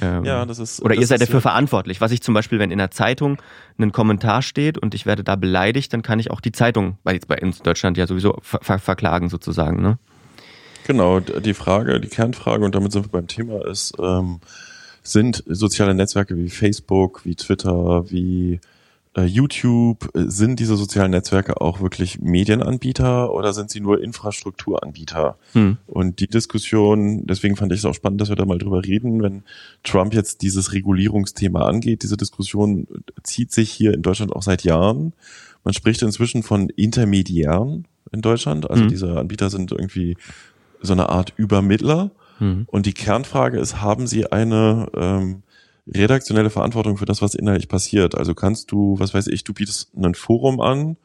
Ähm, 0.00 0.24
ja, 0.24 0.44
das 0.46 0.58
ist. 0.58 0.80
Oder 0.82 0.94
das 0.94 1.02
ihr 1.02 1.06
seid 1.06 1.20
dafür 1.20 1.40
verantwortlich. 1.40 2.00
Was 2.00 2.12
ich 2.12 2.22
zum 2.22 2.34
Beispiel, 2.34 2.58
wenn 2.58 2.70
in 2.70 2.78
der 2.78 2.90
Zeitung 2.90 3.40
ein 3.78 3.92
Kommentar 3.92 4.42
steht 4.42 4.78
und 4.78 4.94
ich 4.94 5.06
werde 5.06 5.24
da 5.24 5.36
beleidigt, 5.36 5.92
dann 5.92 6.02
kann 6.02 6.18
ich 6.18 6.30
auch 6.30 6.40
die 6.40 6.52
Zeitung, 6.52 6.98
weil 7.04 7.14
jetzt 7.14 7.28
bei 7.28 7.40
uns 7.40 7.62
Deutschland 7.62 7.96
ja 7.96 8.06
sowieso 8.06 8.38
ver 8.42 8.60
ver 8.62 8.78
verklagen 8.78 9.28
sozusagen, 9.28 9.82
ne? 9.82 9.98
Genau, 10.86 11.20
die 11.20 11.54
Frage, 11.54 12.00
die 12.00 12.08
Kernfrage, 12.08 12.64
und 12.64 12.74
damit 12.74 12.92
sind 12.92 13.04
wir 13.04 13.10
beim 13.10 13.26
Thema, 13.26 13.66
ist, 13.66 13.92
ähm, 13.98 14.40
sind 15.02 15.44
soziale 15.46 15.94
Netzwerke 15.94 16.36
wie 16.36 16.48
Facebook, 16.48 17.26
wie 17.26 17.34
Twitter, 17.34 18.10
wie 18.10 18.60
YouTube, 19.24 20.10
äh, 20.14 20.24
sind 20.28 20.60
diese 20.60 20.76
sozialen 20.76 21.10
Netzwerke 21.10 21.60
auch 21.60 21.80
wirklich 21.80 22.20
Medienanbieter 22.20 23.32
oder 23.32 23.52
sind 23.52 23.70
sie 23.70 23.80
nur 23.80 24.02
Infrastrukturanbieter? 24.02 25.36
Hm. 25.52 25.78
Und 25.86 26.20
die 26.20 26.26
Diskussion, 26.26 27.26
deswegen 27.26 27.56
fand 27.56 27.72
ich 27.72 27.80
es 27.80 27.84
auch 27.84 27.94
spannend, 27.94 28.20
dass 28.20 28.28
wir 28.28 28.36
da 28.36 28.44
mal 28.44 28.58
drüber 28.58 28.84
reden, 28.84 29.22
wenn 29.22 29.42
Trump 29.82 30.14
jetzt 30.14 30.42
dieses 30.42 30.72
Regulierungsthema 30.72 31.62
angeht. 31.62 32.02
Diese 32.02 32.16
Diskussion 32.16 32.86
zieht 33.22 33.52
sich 33.52 33.70
hier 33.70 33.94
in 33.94 34.02
Deutschland 34.02 34.34
auch 34.34 34.42
seit 34.42 34.64
Jahren. 34.64 35.12
Man 35.64 35.74
spricht 35.74 36.02
inzwischen 36.02 36.42
von 36.42 36.68
Intermediären 36.70 37.86
in 38.12 38.22
Deutschland. 38.22 38.70
Also 38.70 38.82
hm. 38.82 38.88
diese 38.88 39.18
Anbieter 39.18 39.50
sind 39.50 39.72
irgendwie 39.72 40.16
so 40.80 40.92
eine 40.92 41.08
Art 41.08 41.32
Übermittler. 41.36 42.10
Hm. 42.38 42.64
Und 42.68 42.86
die 42.86 42.94
Kernfrage 42.94 43.58
ist, 43.58 43.80
haben 43.80 44.06
sie 44.06 44.30
eine 44.30 44.88
ähm, 44.94 45.42
redaktionelle 45.94 46.50
Verantwortung 46.50 46.96
für 46.96 47.06
das, 47.06 47.22
was 47.22 47.34
inhaltlich 47.34 47.68
passiert. 47.68 48.14
Also 48.14 48.34
kannst 48.34 48.72
du, 48.72 48.98
was 48.98 49.14
weiß 49.14 49.26
ich, 49.28 49.44
du 49.44 49.52
bietest 49.52 49.96
ein 49.96 50.14
Forum 50.14 50.60
an 50.60 50.96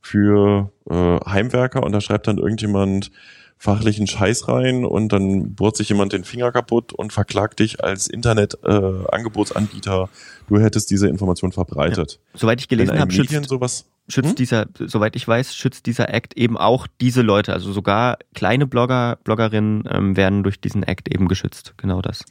für 0.00 0.70
äh, 0.88 1.18
Heimwerker 1.26 1.82
und 1.82 1.92
da 1.92 2.00
schreibt 2.00 2.26
dann 2.28 2.38
irgendjemand 2.38 3.10
fachlichen 3.58 4.06
Scheiß 4.06 4.48
rein 4.48 4.84
und 4.84 5.12
dann 5.12 5.54
bohrt 5.54 5.76
sich 5.76 5.88
jemand 5.88 6.12
den 6.12 6.24
Finger 6.24 6.52
kaputt 6.52 6.92
und 6.92 7.12
verklagt 7.12 7.58
dich 7.58 7.82
als 7.82 8.06
Internet-Angebotsanbieter. 8.06 10.04
Äh, 10.04 10.48
du 10.48 10.60
hättest 10.60 10.90
diese 10.90 11.08
Information 11.08 11.52
verbreitet. 11.52 12.12
Ja. 12.12 12.38
Soweit 12.38 12.60
ich 12.60 12.68
gelesen 12.68 12.98
habe, 12.98 13.10
schützt, 13.12 13.48
sowas, 13.48 13.86
schützt 14.08 14.30
hm? 14.30 14.36
dieser, 14.36 14.66
soweit 14.78 15.16
ich 15.16 15.26
weiß, 15.26 15.56
schützt 15.56 15.86
dieser 15.86 16.12
Act 16.12 16.36
eben 16.36 16.58
auch 16.58 16.86
diese 17.00 17.22
Leute. 17.22 17.54
Also 17.54 17.72
sogar 17.72 18.18
kleine 18.34 18.66
Blogger, 18.66 19.18
Bloggerinnen 19.24 19.84
ähm, 19.90 20.16
werden 20.16 20.42
durch 20.42 20.60
diesen 20.60 20.82
Act 20.82 21.12
eben 21.12 21.26
geschützt. 21.26 21.74
Genau 21.78 22.02
das. 22.02 22.24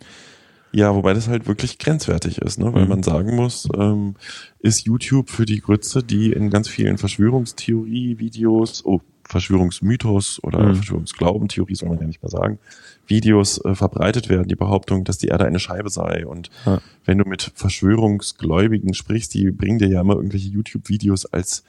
Ja, 0.75 0.93
wobei 0.93 1.13
das 1.13 1.29
halt 1.29 1.47
wirklich 1.47 1.79
grenzwertig 1.79 2.39
ist, 2.39 2.59
ne? 2.59 2.73
weil 2.73 2.83
mhm. 2.83 2.89
man 2.89 3.03
sagen 3.03 3.33
muss, 3.33 3.65
ähm, 3.77 4.15
ist 4.59 4.85
YouTube 4.85 5.29
für 5.29 5.45
die 5.45 5.61
Grütze, 5.61 6.03
die 6.03 6.33
in 6.33 6.49
ganz 6.49 6.67
vielen 6.67 6.97
Verschwörungstheorie-Videos, 6.97 8.83
oh, 8.83 8.99
Verschwörungsmythos 9.23 10.43
oder 10.43 10.59
mhm. 10.63 10.75
Verschwörungsglaubentheorie 10.75 11.75
soll 11.75 11.87
man 11.87 11.99
ja 11.99 12.07
nicht 12.07 12.21
mehr 12.21 12.29
sagen, 12.29 12.59
Videos 13.07 13.63
äh, 13.63 13.73
verbreitet 13.73 14.27
werden, 14.27 14.49
die 14.49 14.57
Behauptung, 14.57 15.05
dass 15.05 15.17
die 15.17 15.27
Erde 15.27 15.45
eine 15.45 15.59
Scheibe 15.59 15.89
sei. 15.89 16.27
Und 16.27 16.49
ja. 16.65 16.81
wenn 17.05 17.19
du 17.19 17.23
mit 17.23 17.53
Verschwörungsgläubigen 17.55 18.93
sprichst, 18.93 19.33
die 19.33 19.51
bringen 19.51 19.79
dir 19.79 19.87
ja 19.87 20.01
immer 20.01 20.15
irgendwelche 20.15 20.49
YouTube-Videos 20.49 21.25
als 21.25 21.63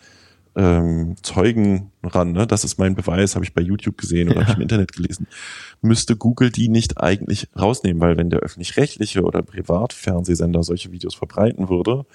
ähm, 0.57 1.17
Zeugen 1.23 1.93
ran, 2.03 2.33
ne? 2.33 2.47
das 2.47 2.65
ist 2.65 2.79
mein 2.79 2.95
Beweis, 2.95 3.35
habe 3.35 3.45
ich 3.45 3.53
bei 3.53 3.61
YouTube 3.61 3.99
gesehen 3.99 4.31
oder 4.31 4.41
ja. 4.41 4.43
habe 4.43 4.53
ich 4.53 4.57
im 4.57 4.63
Internet 4.63 4.93
gelesen, 4.93 5.27
müsste 5.83 6.17
Google 6.17 6.51
die 6.51 6.69
nicht 6.69 6.99
eigentlich 6.99 7.49
rausnehmen, 7.59 8.01
weil 8.01 8.17
wenn 8.17 8.31
der 8.31 8.41
öffentlich-rechtliche 8.41 9.23
oder 9.23 9.43
Privatfernsehsender 9.43 10.63
solche 10.63 10.93
Videos 10.93 11.15
verbreiten 11.15 11.69
würde, 11.69 12.07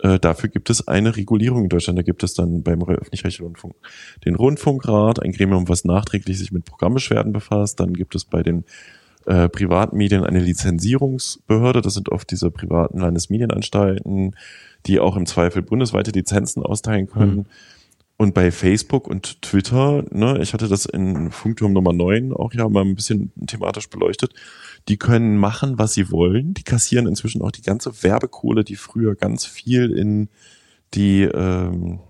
äh, 0.00 0.18
dafür 0.18 0.48
gibt 0.48 0.70
es 0.70 0.86
eine 0.86 1.16
Regulierung 1.16 1.64
in 1.64 1.68
Deutschland. 1.70 1.98
Da 1.98 2.02
gibt 2.02 2.22
es 2.22 2.34
dann 2.34 2.62
beim 2.62 2.82
öffentlich-rechtlichen 2.82 3.46
Rundfunk 3.46 3.74
den 4.24 4.36
Rundfunkrat, 4.36 5.20
ein 5.20 5.32
Gremium, 5.32 5.68
was 5.68 5.84
nachträglich 5.84 6.38
sich 6.38 6.52
mit 6.52 6.64
Programmbeschwerden 6.64 7.32
befasst. 7.32 7.80
Dann 7.80 7.94
gibt 7.94 8.14
es 8.14 8.24
bei 8.24 8.42
den 8.42 8.64
äh, 9.26 9.48
Privatmedien 9.48 10.24
eine 10.24 10.40
Lizenzierungsbehörde. 10.40 11.82
Das 11.82 11.94
sind 11.94 12.10
oft 12.10 12.30
diese 12.30 12.50
privaten 12.50 13.00
Landesmedienanstalten, 13.00 14.36
die 14.86 15.00
auch 15.00 15.16
im 15.16 15.26
Zweifel 15.26 15.62
bundesweite 15.62 16.12
Lizenzen 16.12 16.62
austeilen 16.62 17.08
können. 17.08 17.36
Mhm. 17.36 17.46
Und 18.20 18.34
bei 18.34 18.50
Facebook 18.50 19.06
und 19.06 19.42
Twitter, 19.42 20.04
ne, 20.10 20.40
ich 20.42 20.52
hatte 20.52 20.66
das 20.66 20.86
in 20.86 21.30
Funkturm 21.30 21.72
Nummer 21.72 21.92
9 21.92 22.32
auch 22.32 22.52
ja 22.52 22.68
mal 22.68 22.84
ein 22.84 22.96
bisschen 22.96 23.32
thematisch 23.46 23.88
beleuchtet, 23.88 24.34
die 24.88 24.96
können 24.96 25.36
machen, 25.36 25.78
was 25.78 25.94
sie 25.94 26.10
wollen. 26.10 26.52
Die 26.52 26.64
kassieren 26.64 27.06
inzwischen 27.06 27.42
auch 27.42 27.52
die 27.52 27.62
ganze 27.62 28.02
Werbekohle, 28.02 28.64
die 28.64 28.74
früher 28.74 29.14
ganz 29.14 29.46
viel 29.46 29.92
in 29.92 30.28
die 30.94 31.22
ähm, 31.22 32.00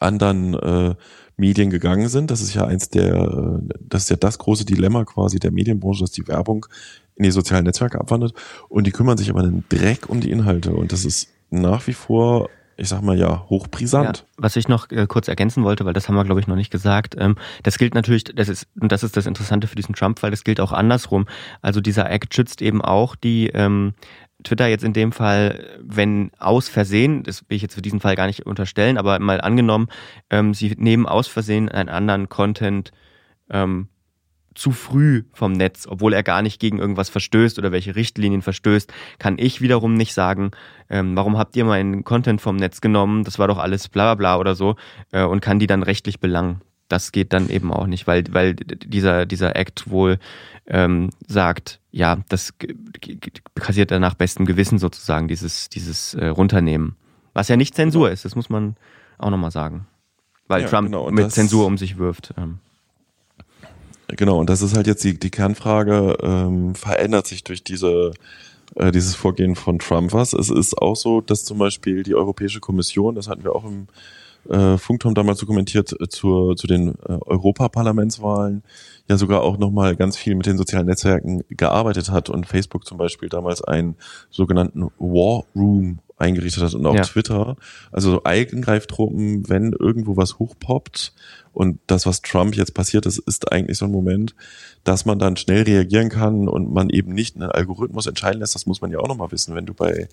anderen 0.00 0.54
äh, 0.54 0.96
Medien 1.36 1.70
gegangen 1.70 2.08
sind. 2.08 2.32
Das 2.32 2.40
ist 2.40 2.54
ja 2.54 2.66
eins 2.66 2.88
der, 2.88 3.14
äh, 3.14 3.74
das 3.80 4.04
ist 4.04 4.10
ja 4.10 4.16
das 4.16 4.38
große 4.38 4.64
Dilemma 4.64 5.04
quasi 5.04 5.38
der 5.38 5.52
Medienbranche, 5.52 6.00
dass 6.00 6.10
die 6.10 6.26
Werbung 6.26 6.66
in 7.14 7.22
die 7.22 7.30
sozialen 7.30 7.66
Netzwerke 7.66 8.00
abwandert. 8.00 8.34
Und 8.68 8.88
die 8.88 8.92
kümmern 8.92 9.16
sich 9.16 9.30
aber 9.30 9.40
einen 9.40 9.64
Dreck 9.68 10.08
um 10.08 10.20
die 10.20 10.32
Inhalte. 10.32 10.74
Und 10.74 10.90
das 10.90 11.04
ist 11.04 11.28
nach 11.50 11.86
wie 11.86 11.92
vor 11.92 12.50
ich 12.76 12.88
sag 12.88 13.02
mal 13.02 13.18
ja, 13.18 13.44
hochbrisant. 13.48 14.18
Ja, 14.18 14.24
was 14.36 14.56
ich 14.56 14.68
noch 14.68 14.90
äh, 14.90 15.06
kurz 15.06 15.28
ergänzen 15.28 15.64
wollte, 15.64 15.84
weil 15.84 15.92
das 15.92 16.08
haben 16.08 16.14
wir, 16.14 16.24
glaube 16.24 16.40
ich, 16.40 16.46
noch 16.46 16.56
nicht 16.56 16.70
gesagt, 16.70 17.14
ähm, 17.18 17.36
das 17.62 17.78
gilt 17.78 17.94
natürlich, 17.94 18.24
das 18.24 18.48
ist, 18.48 18.66
und 18.80 18.90
das 18.90 19.02
ist 19.02 19.16
das 19.16 19.26
Interessante 19.26 19.66
für 19.66 19.76
diesen 19.76 19.94
Trump, 19.94 20.22
weil 20.22 20.30
das 20.30 20.44
gilt 20.44 20.60
auch 20.60 20.72
andersrum. 20.72 21.26
Also 21.62 21.80
dieser 21.80 22.10
Act 22.10 22.34
schützt 22.34 22.62
eben 22.62 22.82
auch 22.82 23.16
die 23.16 23.48
ähm, 23.48 23.94
Twitter 24.42 24.66
jetzt 24.66 24.84
in 24.84 24.92
dem 24.92 25.12
Fall, 25.12 25.78
wenn 25.82 26.30
aus 26.38 26.68
Versehen, 26.68 27.22
das 27.22 27.42
will 27.48 27.56
ich 27.56 27.62
jetzt 27.62 27.74
für 27.74 27.82
diesen 27.82 28.00
Fall 28.00 28.16
gar 28.16 28.26
nicht 28.26 28.46
unterstellen, 28.46 28.98
aber 28.98 29.18
mal 29.18 29.40
angenommen, 29.40 29.88
ähm, 30.30 30.54
sie 30.54 30.74
nehmen 30.76 31.06
aus 31.06 31.26
Versehen 31.26 31.68
einen 31.68 31.88
anderen 31.88 32.28
Content 32.28 32.92
ähm, 33.50 33.88
zu 34.54 34.72
früh 34.72 35.24
vom 35.32 35.52
Netz, 35.52 35.86
obwohl 35.88 36.12
er 36.12 36.22
gar 36.22 36.42
nicht 36.42 36.60
gegen 36.60 36.78
irgendwas 36.78 37.08
verstößt 37.08 37.58
oder 37.58 37.72
welche 37.72 37.96
Richtlinien 37.96 38.42
verstößt, 38.42 38.92
kann 39.18 39.36
ich 39.38 39.60
wiederum 39.60 39.94
nicht 39.94 40.14
sagen, 40.14 40.52
ähm, 40.88 41.16
warum 41.16 41.38
habt 41.38 41.56
ihr 41.56 41.64
meinen 41.64 42.04
Content 42.04 42.40
vom 42.40 42.56
Netz 42.56 42.80
genommen, 42.80 43.24
das 43.24 43.38
war 43.38 43.48
doch 43.48 43.58
alles 43.58 43.88
bla 43.88 44.04
bla 44.04 44.14
bla 44.14 44.38
oder 44.38 44.54
so 44.54 44.76
äh, 45.12 45.24
und 45.24 45.40
kann 45.40 45.58
die 45.58 45.66
dann 45.66 45.82
rechtlich 45.82 46.20
belangen. 46.20 46.60
Das 46.88 47.12
geht 47.12 47.32
dann 47.32 47.48
eben 47.48 47.72
auch 47.72 47.86
nicht, 47.86 48.06
weil, 48.06 48.24
weil 48.30 48.54
dieser, 48.54 49.26
dieser 49.26 49.56
Act 49.56 49.90
wohl 49.90 50.18
ähm, 50.66 51.10
sagt, 51.26 51.80
ja, 51.90 52.18
das 52.28 52.52
passiert 53.54 53.90
dann 53.90 54.02
nach 54.02 54.14
bestem 54.14 54.46
Gewissen 54.46 54.78
sozusagen, 54.78 55.26
dieses, 55.28 55.68
dieses 55.68 56.14
äh, 56.14 56.26
Runternehmen. 56.26 56.96
Was 57.32 57.48
ja 57.48 57.56
nicht 57.56 57.74
Zensur 57.74 58.10
ist, 58.10 58.24
das 58.24 58.36
muss 58.36 58.50
man 58.50 58.76
auch 59.18 59.30
nochmal 59.30 59.50
sagen. 59.50 59.86
Weil 60.46 60.62
ja, 60.62 60.68
Trump 60.68 60.88
genau, 60.88 61.10
mit 61.10 61.32
Zensur 61.32 61.66
um 61.66 61.78
sich 61.78 61.96
wirft. 61.98 62.34
Ähm. 62.36 62.58
Genau, 64.08 64.38
und 64.38 64.50
das 64.50 64.62
ist 64.62 64.76
halt 64.76 64.86
jetzt 64.86 65.02
die, 65.04 65.18
die 65.18 65.30
Kernfrage, 65.30 66.18
ähm, 66.22 66.74
verändert 66.74 67.26
sich 67.26 67.42
durch 67.42 67.64
diese 67.64 68.12
äh, 68.76 68.90
dieses 68.92 69.14
Vorgehen 69.14 69.56
von 69.56 69.78
Trump 69.78 70.12
was? 70.12 70.32
Es 70.32 70.50
ist 70.50 70.76
auch 70.78 70.96
so, 70.96 71.20
dass 71.20 71.44
zum 71.44 71.58
Beispiel 71.58 72.02
die 72.02 72.14
Europäische 72.14 72.60
Kommission, 72.60 73.14
das 73.14 73.28
hatten 73.28 73.44
wir 73.44 73.54
auch 73.54 73.64
im 73.64 73.88
äh, 74.48 74.78
Funkturm 74.78 75.14
damals 75.14 75.38
so 75.38 75.46
kommentiert, 75.46 75.94
äh, 76.00 76.08
zur, 76.08 76.56
zu 76.56 76.66
den 76.66 76.94
äh, 77.06 77.18
Europaparlamentswahlen 77.26 78.62
ja 79.08 79.16
sogar 79.16 79.42
auch 79.42 79.58
nochmal 79.58 79.96
ganz 79.96 80.16
viel 80.16 80.34
mit 80.34 80.46
den 80.46 80.56
sozialen 80.58 80.86
Netzwerken 80.86 81.42
gearbeitet 81.50 82.10
hat 82.10 82.30
und 82.30 82.46
Facebook 82.46 82.86
zum 82.86 82.98
Beispiel 82.98 83.28
damals 83.28 83.62
einen 83.62 83.96
sogenannten 84.30 84.90
War 84.98 85.44
Room 85.54 86.00
eingerichtet 86.24 86.62
hat 86.62 86.74
und 86.74 86.86
auch 86.86 86.94
ja. 86.94 87.02
Twitter. 87.02 87.56
Also 87.92 88.10
so 88.10 88.24
Eigengreiftruppen, 88.24 89.48
wenn 89.48 89.72
irgendwo 89.72 90.16
was 90.16 90.38
hochpoppt 90.38 91.12
und 91.52 91.78
das, 91.86 92.06
was 92.06 92.22
Trump 92.22 92.56
jetzt 92.56 92.74
passiert 92.74 93.06
ist, 93.06 93.18
ist 93.18 93.52
eigentlich 93.52 93.78
so 93.78 93.84
ein 93.84 93.92
Moment, 93.92 94.34
dass 94.82 95.04
man 95.04 95.18
dann 95.18 95.36
schnell 95.36 95.62
reagieren 95.62 96.08
kann 96.08 96.48
und 96.48 96.72
man 96.72 96.90
eben 96.90 97.12
nicht 97.12 97.36
einen 97.36 97.50
Algorithmus 97.50 98.06
entscheiden 98.06 98.40
lässt. 98.40 98.54
Das 98.54 98.66
muss 98.66 98.80
man 98.80 98.90
ja 98.90 98.98
auch 98.98 99.08
nochmal 99.08 99.30
wissen, 99.30 99.54
wenn 99.54 99.66
du 99.66 99.74
bei 99.74 100.08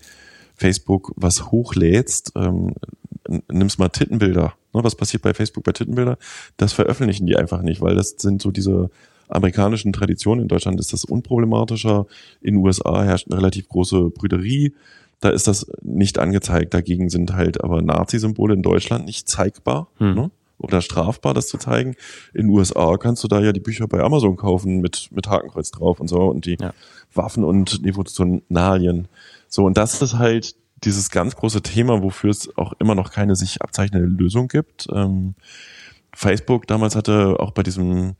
Facebook 0.55 1.13
was 1.15 1.51
hochlädst, 1.51 2.33
ähm, 2.35 2.75
nimmst 3.49 3.79
mal 3.79 3.89
Tittenbilder. 3.89 4.53
Ne, 4.73 4.83
was 4.83 4.95
passiert 4.95 5.23
bei 5.23 5.33
Facebook 5.33 5.63
bei 5.63 5.71
Tittenbilder? 5.71 6.17
Das 6.57 6.73
veröffentlichen 6.73 7.25
die 7.25 7.35
einfach 7.35 7.61
nicht, 7.61 7.81
weil 7.81 7.95
das 7.95 8.15
sind 8.17 8.41
so 8.41 8.51
diese 8.51 8.91
amerikanischen 9.31 9.93
Traditionen. 9.93 10.43
In 10.43 10.47
Deutschland 10.47 10.79
ist 10.79 10.93
das 10.93 11.05
unproblematischer. 11.05 12.05
In 12.41 12.55
den 12.55 12.63
USA 12.63 13.03
herrscht 13.03 13.27
eine 13.31 13.37
relativ 13.37 13.67
große 13.69 14.09
Brüderie 14.09 14.75
da 15.21 15.29
ist 15.29 15.47
das 15.47 15.71
nicht 15.81 16.19
angezeigt. 16.19 16.73
Dagegen 16.73 17.09
sind 17.09 17.33
halt 17.33 17.63
aber 17.63 17.81
Nazi-Symbole 17.81 18.55
in 18.55 18.63
Deutschland 18.63 19.05
nicht 19.05 19.29
zeigbar 19.29 19.87
hm. 19.97 20.15
ne? 20.15 20.31
oder 20.57 20.81
strafbar, 20.81 21.33
das 21.33 21.47
zu 21.47 21.57
zeigen. 21.57 21.95
In 22.33 22.47
den 22.47 22.49
USA 22.49 22.97
kannst 22.97 23.23
du 23.23 23.27
da 23.27 23.39
ja 23.39 23.53
die 23.53 23.59
Bücher 23.59 23.87
bei 23.87 23.99
Amazon 24.01 24.35
kaufen 24.35 24.81
mit, 24.81 25.09
mit 25.11 25.27
Hakenkreuz 25.27 25.71
drauf 25.71 25.99
und 25.99 26.07
so 26.07 26.25
und 26.25 26.45
die 26.45 26.57
ja. 26.59 26.73
Waffen 27.13 27.43
und 27.43 27.85
Devotionalien. 27.85 29.07
So, 29.47 29.65
und 29.65 29.77
das 29.77 30.01
ist 30.01 30.17
halt 30.17 30.55
dieses 30.83 31.11
ganz 31.11 31.35
große 31.35 31.61
Thema, 31.61 32.01
wofür 32.01 32.31
es 32.31 32.57
auch 32.57 32.73
immer 32.79 32.95
noch 32.95 33.11
keine 33.11 33.35
sich 33.35 33.61
abzeichnende 33.61 34.07
Lösung 34.07 34.47
gibt. 34.47 34.87
Ähm, 34.91 35.35
Facebook 36.13 36.67
damals 36.67 36.95
hatte 36.95 37.39
auch 37.39 37.51
bei 37.51 37.63
diesem 37.63 38.15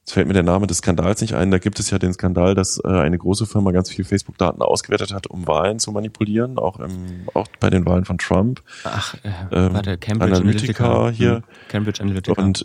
Jetzt 0.00 0.14
fällt 0.14 0.26
mir 0.26 0.34
der 0.34 0.42
Name 0.42 0.66
des 0.66 0.78
Skandals 0.78 1.20
nicht 1.20 1.34
ein. 1.34 1.50
Da 1.50 1.58
gibt 1.58 1.78
es 1.78 1.90
ja 1.90 1.98
den 1.98 2.12
Skandal, 2.12 2.54
dass 2.54 2.80
äh, 2.82 2.88
eine 2.88 3.18
große 3.18 3.46
Firma 3.46 3.70
ganz 3.70 3.90
viel 3.90 4.04
Facebook-Daten 4.04 4.62
ausgewertet 4.62 5.12
hat, 5.12 5.26
um 5.26 5.46
Wahlen 5.46 5.78
zu 5.78 5.92
manipulieren, 5.92 6.58
auch, 6.58 6.80
im, 6.80 7.28
auch 7.34 7.46
bei 7.60 7.70
den 7.70 7.86
Wahlen 7.86 8.04
von 8.04 8.18
Trump. 8.18 8.62
Ach, 8.84 9.14
äh, 9.22 9.28
ähm, 9.52 9.74
warte, 9.74 9.98
Cambridge 9.98 10.36
Analytica, 10.36 10.84
Analytica 10.84 11.10
hier. 11.10 11.34
Hm, 11.34 11.42
Cambridge 11.68 12.02
Analytica. 12.02 12.42
Und 12.42 12.64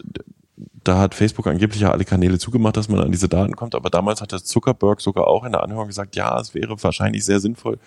da 0.84 1.00
hat 1.00 1.16
Facebook 1.16 1.48
angeblich 1.48 1.82
ja 1.82 1.92
alle 1.92 2.06
Kanäle 2.06 2.38
zugemacht, 2.38 2.78
dass 2.78 2.90
man 2.90 3.00
an 3.00 3.12
diese 3.12 3.28
Daten 3.28 3.56
kommt. 3.56 3.76
Aber 3.76 3.90
damals 3.90 4.22
hat 4.22 4.32
der 4.32 4.44
Zuckerberg 4.44 5.02
sogar 5.02 5.28
auch 5.28 5.44
in 5.44 5.52
der 5.52 5.64
Anhörung 5.64 5.88
gesagt, 5.88 6.16
ja, 6.16 6.40
es 6.40 6.54
wäre 6.54 6.82
wahrscheinlich 6.82 7.26
sehr 7.26 7.40
sinnvoll, 7.40 7.80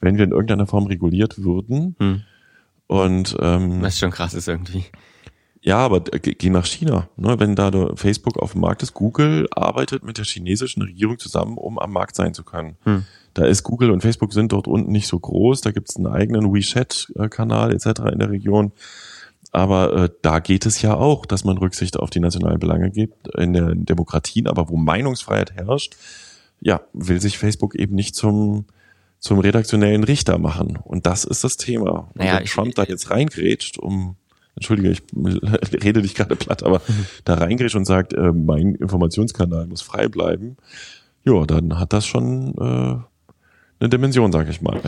wenn 0.00 0.16
wir 0.16 0.24
in 0.24 0.30
irgendeiner 0.30 0.66
Form 0.66 0.86
reguliert 0.86 1.42
würden. 1.42 1.96
Hm. 1.98 2.22
Und 2.86 3.36
ähm, 3.40 3.82
was 3.82 3.98
schon 3.98 4.10
krass 4.10 4.34
ist 4.34 4.48
irgendwie. 4.48 4.84
Ja, 5.66 5.78
aber 5.78 6.00
geh 6.00 6.50
nach 6.50 6.66
China. 6.66 7.08
Ne? 7.16 7.40
Wenn 7.40 7.56
da 7.56 7.72
Facebook 7.96 8.38
auf 8.38 8.52
dem 8.52 8.60
Markt 8.60 8.82
ist, 8.82 8.92
Google 8.92 9.48
arbeitet 9.50 10.04
mit 10.04 10.18
der 10.18 10.26
chinesischen 10.26 10.82
Regierung 10.82 11.18
zusammen, 11.18 11.56
um 11.56 11.78
am 11.78 11.90
Markt 11.90 12.16
sein 12.16 12.34
zu 12.34 12.44
können. 12.44 12.76
Hm. 12.84 13.06
Da 13.32 13.46
ist 13.46 13.62
Google 13.62 13.90
und 13.90 14.02
Facebook 14.02 14.34
sind 14.34 14.52
dort 14.52 14.68
unten 14.68 14.92
nicht 14.92 15.08
so 15.08 15.18
groß. 15.18 15.62
Da 15.62 15.70
gibt 15.70 15.88
es 15.88 15.96
einen 15.96 16.06
eigenen 16.06 16.52
WeChat-Kanal 16.52 17.72
etc. 17.72 18.00
in 18.12 18.18
der 18.18 18.28
Region. 18.28 18.72
Aber 19.52 19.94
äh, 19.94 20.10
da 20.20 20.40
geht 20.40 20.66
es 20.66 20.82
ja 20.82 20.96
auch, 20.96 21.24
dass 21.24 21.44
man 21.44 21.56
Rücksicht 21.56 21.98
auf 21.98 22.10
die 22.10 22.20
nationalen 22.20 22.60
Belange 22.60 22.90
gibt 22.90 23.28
in 23.28 23.54
den 23.54 23.86
Demokratien. 23.86 24.48
Aber 24.48 24.68
wo 24.68 24.76
Meinungsfreiheit 24.76 25.52
herrscht, 25.52 25.96
ja, 26.60 26.82
will 26.92 27.22
sich 27.22 27.38
Facebook 27.38 27.74
eben 27.74 27.94
nicht 27.94 28.14
zum 28.14 28.66
zum 29.18 29.38
redaktionellen 29.38 30.04
Richter 30.04 30.36
machen. 30.36 30.78
Und 30.84 31.06
das 31.06 31.24
ist 31.24 31.44
das 31.44 31.56
Thema. 31.56 32.08
Und 32.12 32.16
naja, 32.16 32.40
wenn 32.40 32.44
Trump 32.44 32.68
ich, 32.68 32.74
da 32.74 32.82
jetzt 32.82 33.10
reingrätscht, 33.10 33.78
um 33.78 34.16
Entschuldige, 34.56 34.90
ich 34.90 35.02
rede 35.84 36.02
dich 36.02 36.14
gerade 36.14 36.36
platt, 36.36 36.62
aber 36.62 36.80
da 37.24 37.34
reingrätscht 37.34 37.76
und 37.76 37.84
sagt, 37.84 38.12
äh, 38.12 38.32
mein 38.32 38.74
Informationskanal 38.74 39.66
muss 39.66 39.82
frei 39.82 40.08
bleiben, 40.08 40.56
ja, 41.24 41.44
dann 41.46 41.78
hat 41.78 41.92
das 41.92 42.06
schon 42.06 42.54
äh, 42.58 42.96
eine 43.80 43.88
Dimension, 43.88 44.30
sag 44.30 44.48
ich 44.48 44.60
mal. 44.60 44.80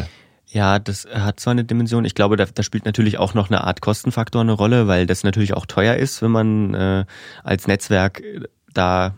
Ja, 0.47 0.79
das 0.79 1.07
hat 1.13 1.41
zwar 1.41 1.53
eine 1.53 1.65
Dimension. 1.65 2.05
Ich 2.05 2.15
glaube, 2.15 2.37
da, 2.37 2.45
da 2.45 2.63
spielt 2.63 2.85
natürlich 2.85 3.19
auch 3.19 3.35
noch 3.35 3.51
eine 3.51 3.65
Art 3.65 3.81
Kostenfaktor 3.81 4.43
eine 4.43 4.53
Rolle, 4.53 4.87
weil 4.87 5.07
das 5.07 5.25
natürlich 5.25 5.55
auch 5.55 5.67
teuer 5.67 5.97
ist, 5.97 6.23
wenn 6.23 6.31
man 6.31 6.75
äh, 6.75 7.05
als 7.43 7.67
Netzwerk 7.67 8.23
da 8.73 9.15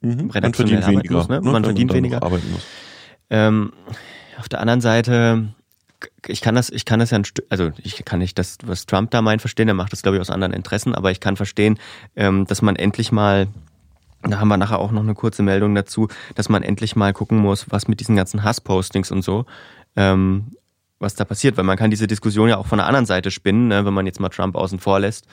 mhm. 0.00 0.30
redaktionell 0.30 0.78
arbeiten 0.78 0.96
weniger, 0.98 1.14
muss. 1.16 1.28
Ne? 1.28 1.40
Man, 1.42 1.52
man 1.52 1.64
verdient 1.64 1.92
weniger. 1.92 2.22
Arbeiten 2.22 2.50
muss. 2.50 2.66
Ähm, 3.30 3.72
auf 4.38 4.48
der 4.48 4.60
anderen 4.60 4.80
Seite, 4.80 5.48
ich 6.26 6.40
kann 6.40 6.54
das, 6.54 6.70
ich 6.70 6.84
kann 6.84 7.00
das 7.00 7.10
ja 7.10 7.18
ein 7.18 7.24
also 7.48 7.72
ich 7.82 8.04
kann 8.04 8.18
nicht 8.18 8.38
das, 8.38 8.58
was 8.64 8.86
Trump 8.86 9.10
da 9.10 9.22
meint, 9.22 9.40
verstehen, 9.40 9.68
er 9.68 9.74
macht 9.74 9.92
das, 9.92 10.02
glaube 10.02 10.16
ich, 10.16 10.20
aus 10.20 10.30
anderen 10.30 10.52
Interessen, 10.52 10.94
aber 10.94 11.10
ich 11.10 11.20
kann 11.20 11.36
verstehen, 11.36 11.78
ähm, 12.16 12.46
dass 12.46 12.62
man 12.62 12.76
endlich 12.76 13.12
mal 13.12 13.48
da 14.30 14.40
haben 14.40 14.48
wir 14.48 14.56
nachher 14.56 14.78
auch 14.78 14.90
noch 14.90 15.02
eine 15.02 15.14
kurze 15.14 15.42
Meldung 15.42 15.74
dazu, 15.74 16.08
dass 16.34 16.48
man 16.48 16.62
endlich 16.62 16.96
mal 16.96 17.12
gucken 17.12 17.38
muss, 17.38 17.66
was 17.70 17.88
mit 17.88 18.00
diesen 18.00 18.16
ganzen 18.16 18.42
Hasspostings 18.42 19.10
und 19.10 19.22
so, 19.22 19.44
ähm, 19.96 20.52
was 20.98 21.14
da 21.14 21.24
passiert, 21.24 21.56
weil 21.56 21.64
man 21.64 21.76
kann 21.76 21.90
diese 21.90 22.06
Diskussion 22.06 22.48
ja 22.48 22.56
auch 22.56 22.66
von 22.66 22.78
der 22.78 22.86
anderen 22.86 23.06
Seite 23.06 23.30
spinnen, 23.30 23.68
ne, 23.68 23.84
wenn 23.84 23.92
man 23.92 24.06
jetzt 24.06 24.20
mal 24.20 24.30
Trump 24.30 24.56
außen 24.56 24.78
vor 24.78 25.00
lässt 25.00 25.26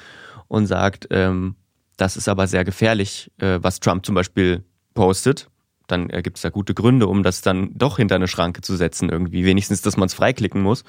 und 0.47 0.67
sagt, 0.67 1.07
ähm, 1.11 1.55
das 1.97 2.17
ist 2.17 2.27
aber 2.27 2.47
sehr 2.47 2.65
gefährlich, 2.65 3.31
äh, 3.37 3.59
was 3.61 3.79
Trump 3.79 4.05
zum 4.05 4.15
Beispiel 4.15 4.63
postet. 4.93 5.47
Dann 5.91 6.09
äh, 6.09 6.21
gibt 6.21 6.37
es 6.37 6.43
da 6.43 6.49
gute 6.49 6.73
Gründe, 6.73 7.07
um 7.07 7.23
das 7.23 7.41
dann 7.41 7.71
doch 7.75 7.97
hinter 7.97 8.15
eine 8.15 8.27
Schranke 8.27 8.61
zu 8.61 8.75
setzen, 8.75 9.09
irgendwie. 9.09 9.45
Wenigstens, 9.45 9.81
dass 9.81 9.97
man 9.97 10.07
es 10.07 10.13
freiklicken 10.13 10.61
muss. 10.61 10.83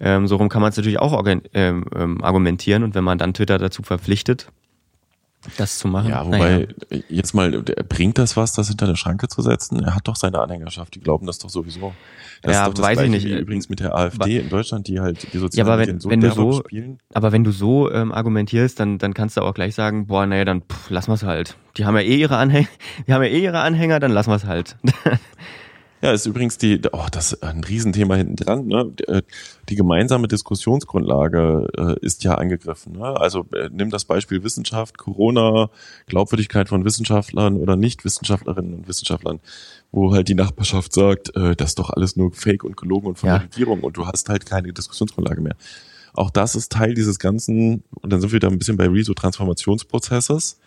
Ähm, 0.00 0.26
so 0.26 0.36
rum 0.36 0.48
kann 0.48 0.62
man 0.62 0.70
es 0.70 0.76
natürlich 0.76 0.98
auch 0.98 1.24
ähm, 1.26 1.84
ähm, 1.94 2.22
argumentieren. 2.22 2.82
Und 2.82 2.94
wenn 2.94 3.04
man 3.04 3.18
dann 3.18 3.34
Twitter 3.34 3.58
dazu 3.58 3.82
verpflichtet, 3.82 4.48
das 5.56 5.78
zu 5.78 5.88
machen. 5.88 6.10
Ja, 6.10 6.24
wobei, 6.24 6.38
naja. 6.90 7.02
jetzt 7.08 7.34
mal, 7.34 7.50
bringt 7.88 8.18
das 8.18 8.36
was, 8.36 8.52
das 8.52 8.68
hinter 8.68 8.86
eine 8.86 8.96
Schranke 8.96 9.28
zu 9.28 9.42
setzen? 9.42 9.82
Er 9.82 9.94
hat 9.94 10.08
doch 10.08 10.16
seine 10.16 10.40
Anhängerschaft, 10.40 10.94
die 10.94 11.00
glauben 11.00 11.26
das 11.26 11.38
doch 11.38 11.50
sowieso. 11.50 11.92
Das 12.42 12.54
ja, 12.54 12.62
ist 12.62 12.68
doch 12.68 12.74
das 12.74 12.82
weiß 12.82 13.00
ich 13.02 13.10
nicht. 13.10 13.26
übrigens 13.26 13.68
mit 13.68 13.80
der 13.80 13.94
AfD 13.94 14.38
in 14.38 14.48
Deutschland, 14.48 14.88
die 14.88 15.00
halt 15.00 15.32
die 15.32 15.38
sozialen 15.38 15.66
ja, 15.66 15.72
aber 15.72 15.86
wenn, 15.86 16.00
so 16.00 16.10
wenn 16.10 16.20
du 16.20 16.30
so, 16.30 16.52
spielen. 16.60 16.98
Aber 17.14 17.32
wenn 17.32 17.44
du 17.44 17.52
so 17.52 17.90
ähm, 17.90 18.12
argumentierst, 18.12 18.78
dann, 18.80 18.98
dann 18.98 19.14
kannst 19.14 19.36
du 19.36 19.42
auch 19.42 19.54
gleich 19.54 19.74
sagen, 19.74 20.06
boah, 20.06 20.26
naja, 20.26 20.44
dann 20.44 20.62
pff, 20.62 20.90
lassen 20.90 21.10
wir 21.10 21.14
es 21.14 21.22
halt. 21.22 21.56
Die 21.76 21.86
haben 21.86 21.94
ja 21.96 22.02
eh 22.02 22.16
ihre 22.16 22.36
Anhänger, 22.36 22.68
die 23.06 23.12
haben 23.12 23.22
ja 23.22 23.28
eh 23.28 23.42
ihre 23.42 23.60
Anhänger, 23.60 24.00
dann 24.00 24.10
lassen 24.12 24.30
wir 24.30 24.36
es 24.36 24.44
halt. 24.44 24.76
Ja, 26.02 26.10
ist 26.10 26.26
übrigens 26.26 26.58
die, 26.58 26.80
oh, 26.90 27.06
das 27.12 27.32
ist 27.32 27.44
ein 27.44 27.62
Riesenthema 27.62 28.16
hinten 28.16 28.34
dran. 28.34 28.66
Ne? 28.66 28.92
Äh, 29.06 29.22
die 29.68 29.76
gemeinsame 29.76 30.26
Diskussionsgrundlage 30.26 31.68
äh, 31.78 32.04
ist 32.04 32.24
ja 32.24 32.34
angegriffen. 32.34 32.94
Ne? 32.94 33.04
Also 33.04 33.46
äh, 33.54 33.70
nimm 33.70 33.88
das 33.90 34.04
Beispiel 34.04 34.42
Wissenschaft, 34.42 34.98
Corona, 34.98 35.70
Glaubwürdigkeit 36.06 36.68
von 36.68 36.84
Wissenschaftlern 36.84 37.56
oder 37.56 37.76
Nicht-Wissenschaftlerinnen 37.76 38.74
und 38.74 38.88
Wissenschaftlern, 38.88 39.38
wo 39.92 40.12
halt 40.12 40.26
die 40.26 40.34
Nachbarschaft 40.34 40.92
sagt, 40.92 41.36
äh, 41.36 41.54
das 41.54 41.70
ist 41.70 41.78
doch 41.78 41.90
alles 41.90 42.16
nur 42.16 42.32
Fake 42.32 42.64
und 42.64 42.76
gelogen 42.76 43.06
und 43.06 43.18
von 43.20 43.28
ja. 43.28 43.38
der 43.38 43.44
Regierung 43.44 43.84
und 43.84 43.96
du 43.96 44.04
hast 44.04 44.28
halt 44.28 44.44
keine 44.44 44.72
Diskussionsgrundlage 44.72 45.40
mehr. 45.40 45.54
Auch 46.14 46.30
das 46.30 46.56
ist 46.56 46.72
Teil 46.72 46.94
dieses 46.94 47.20
ganzen, 47.20 47.84
und 47.92 48.12
dann 48.12 48.20
sind 48.20 48.32
wir 48.32 48.40
da 48.40 48.48
ein 48.48 48.58
bisschen 48.58 48.76
bei 48.76 48.88
Reso-Transformationsprozesses 48.88 50.58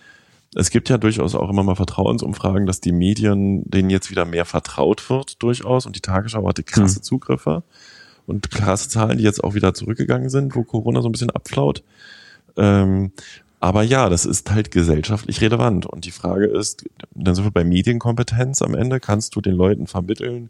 es 0.55 0.69
gibt 0.69 0.87
ja 0.89 0.97
durchaus 0.97 1.35
auch 1.35 1.49
immer 1.49 1.63
mal 1.63 1.75
Vertrauensumfragen, 1.75 2.65
dass 2.65 2.79
die 2.79 2.93
Medien 2.93 3.69
denen 3.69 3.89
jetzt 3.89 4.09
wieder 4.09 4.23
mehr 4.23 4.45
vertraut 4.45 5.09
wird, 5.09 5.43
durchaus. 5.43 5.85
Und 5.85 5.97
die 5.97 6.01
Tagesschau 6.01 6.47
hatte 6.47 6.63
krasse 6.63 6.99
mhm. 6.99 7.03
Zugriffe 7.03 7.63
und 8.25 8.49
krasse 8.49 8.87
Zahlen, 8.87 9.17
die 9.17 9.23
jetzt 9.25 9.43
auch 9.43 9.53
wieder 9.53 9.73
zurückgegangen 9.73 10.29
sind, 10.29 10.55
wo 10.55 10.63
Corona 10.63 11.01
so 11.01 11.09
ein 11.09 11.11
bisschen 11.11 11.29
abflaut. 11.29 11.83
Ähm, 12.55 13.11
aber 13.59 13.83
ja, 13.83 14.07
das 14.09 14.25
ist 14.25 14.49
halt 14.49 14.71
gesellschaftlich 14.71 15.41
relevant. 15.41 15.85
Und 15.85 16.05
die 16.05 16.11
Frage 16.11 16.45
ist, 16.45 16.85
dann 17.13 17.35
sind 17.35 17.43
wir 17.43 17.51
bei 17.51 17.65
Medienkompetenz 17.65 18.61
am 18.61 18.75
Ende. 18.75 19.01
Kannst 19.01 19.35
du 19.35 19.41
den 19.41 19.55
Leuten 19.55 19.87
vermitteln, 19.87 20.49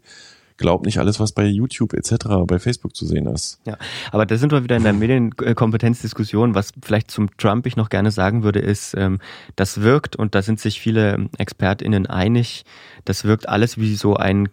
glaub 0.56 0.84
nicht 0.84 0.98
alles, 0.98 1.20
was 1.20 1.32
bei 1.32 1.44
YouTube 1.44 1.92
etc., 1.92 2.26
bei 2.46 2.58
Facebook 2.58 2.94
zu 2.94 3.06
sehen 3.06 3.26
ist. 3.26 3.60
Ja, 3.66 3.76
aber 4.12 4.26
da 4.26 4.36
sind 4.36 4.52
wir 4.52 4.64
wieder 4.64 4.76
in 4.76 4.82
der 4.82 4.92
Medienkompetenzdiskussion. 4.92 6.54
Was 6.54 6.72
vielleicht 6.82 7.10
zum 7.10 7.34
Trump 7.36 7.66
ich 7.66 7.76
noch 7.76 7.88
gerne 7.88 8.10
sagen 8.10 8.42
würde, 8.42 8.60
ist, 8.60 8.94
ähm, 8.96 9.18
das 9.54 9.82
wirkt, 9.82 10.16
und 10.16 10.34
da 10.34 10.42
sind 10.42 10.60
sich 10.60 10.80
viele 10.80 11.28
ExpertInnen 11.38 12.06
einig, 12.06 12.64
das 13.04 13.24
wirkt 13.24 13.48
alles 13.48 13.78
wie 13.78 13.94
so 13.94 14.16
ein 14.16 14.48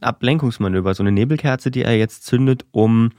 Ablenkungsmanöver, 0.00 0.94
so 0.94 1.02
eine 1.02 1.12
Nebelkerze, 1.12 1.70
die 1.70 1.82
er 1.82 1.96
jetzt 1.96 2.24
zündet, 2.24 2.64
um, 2.70 3.10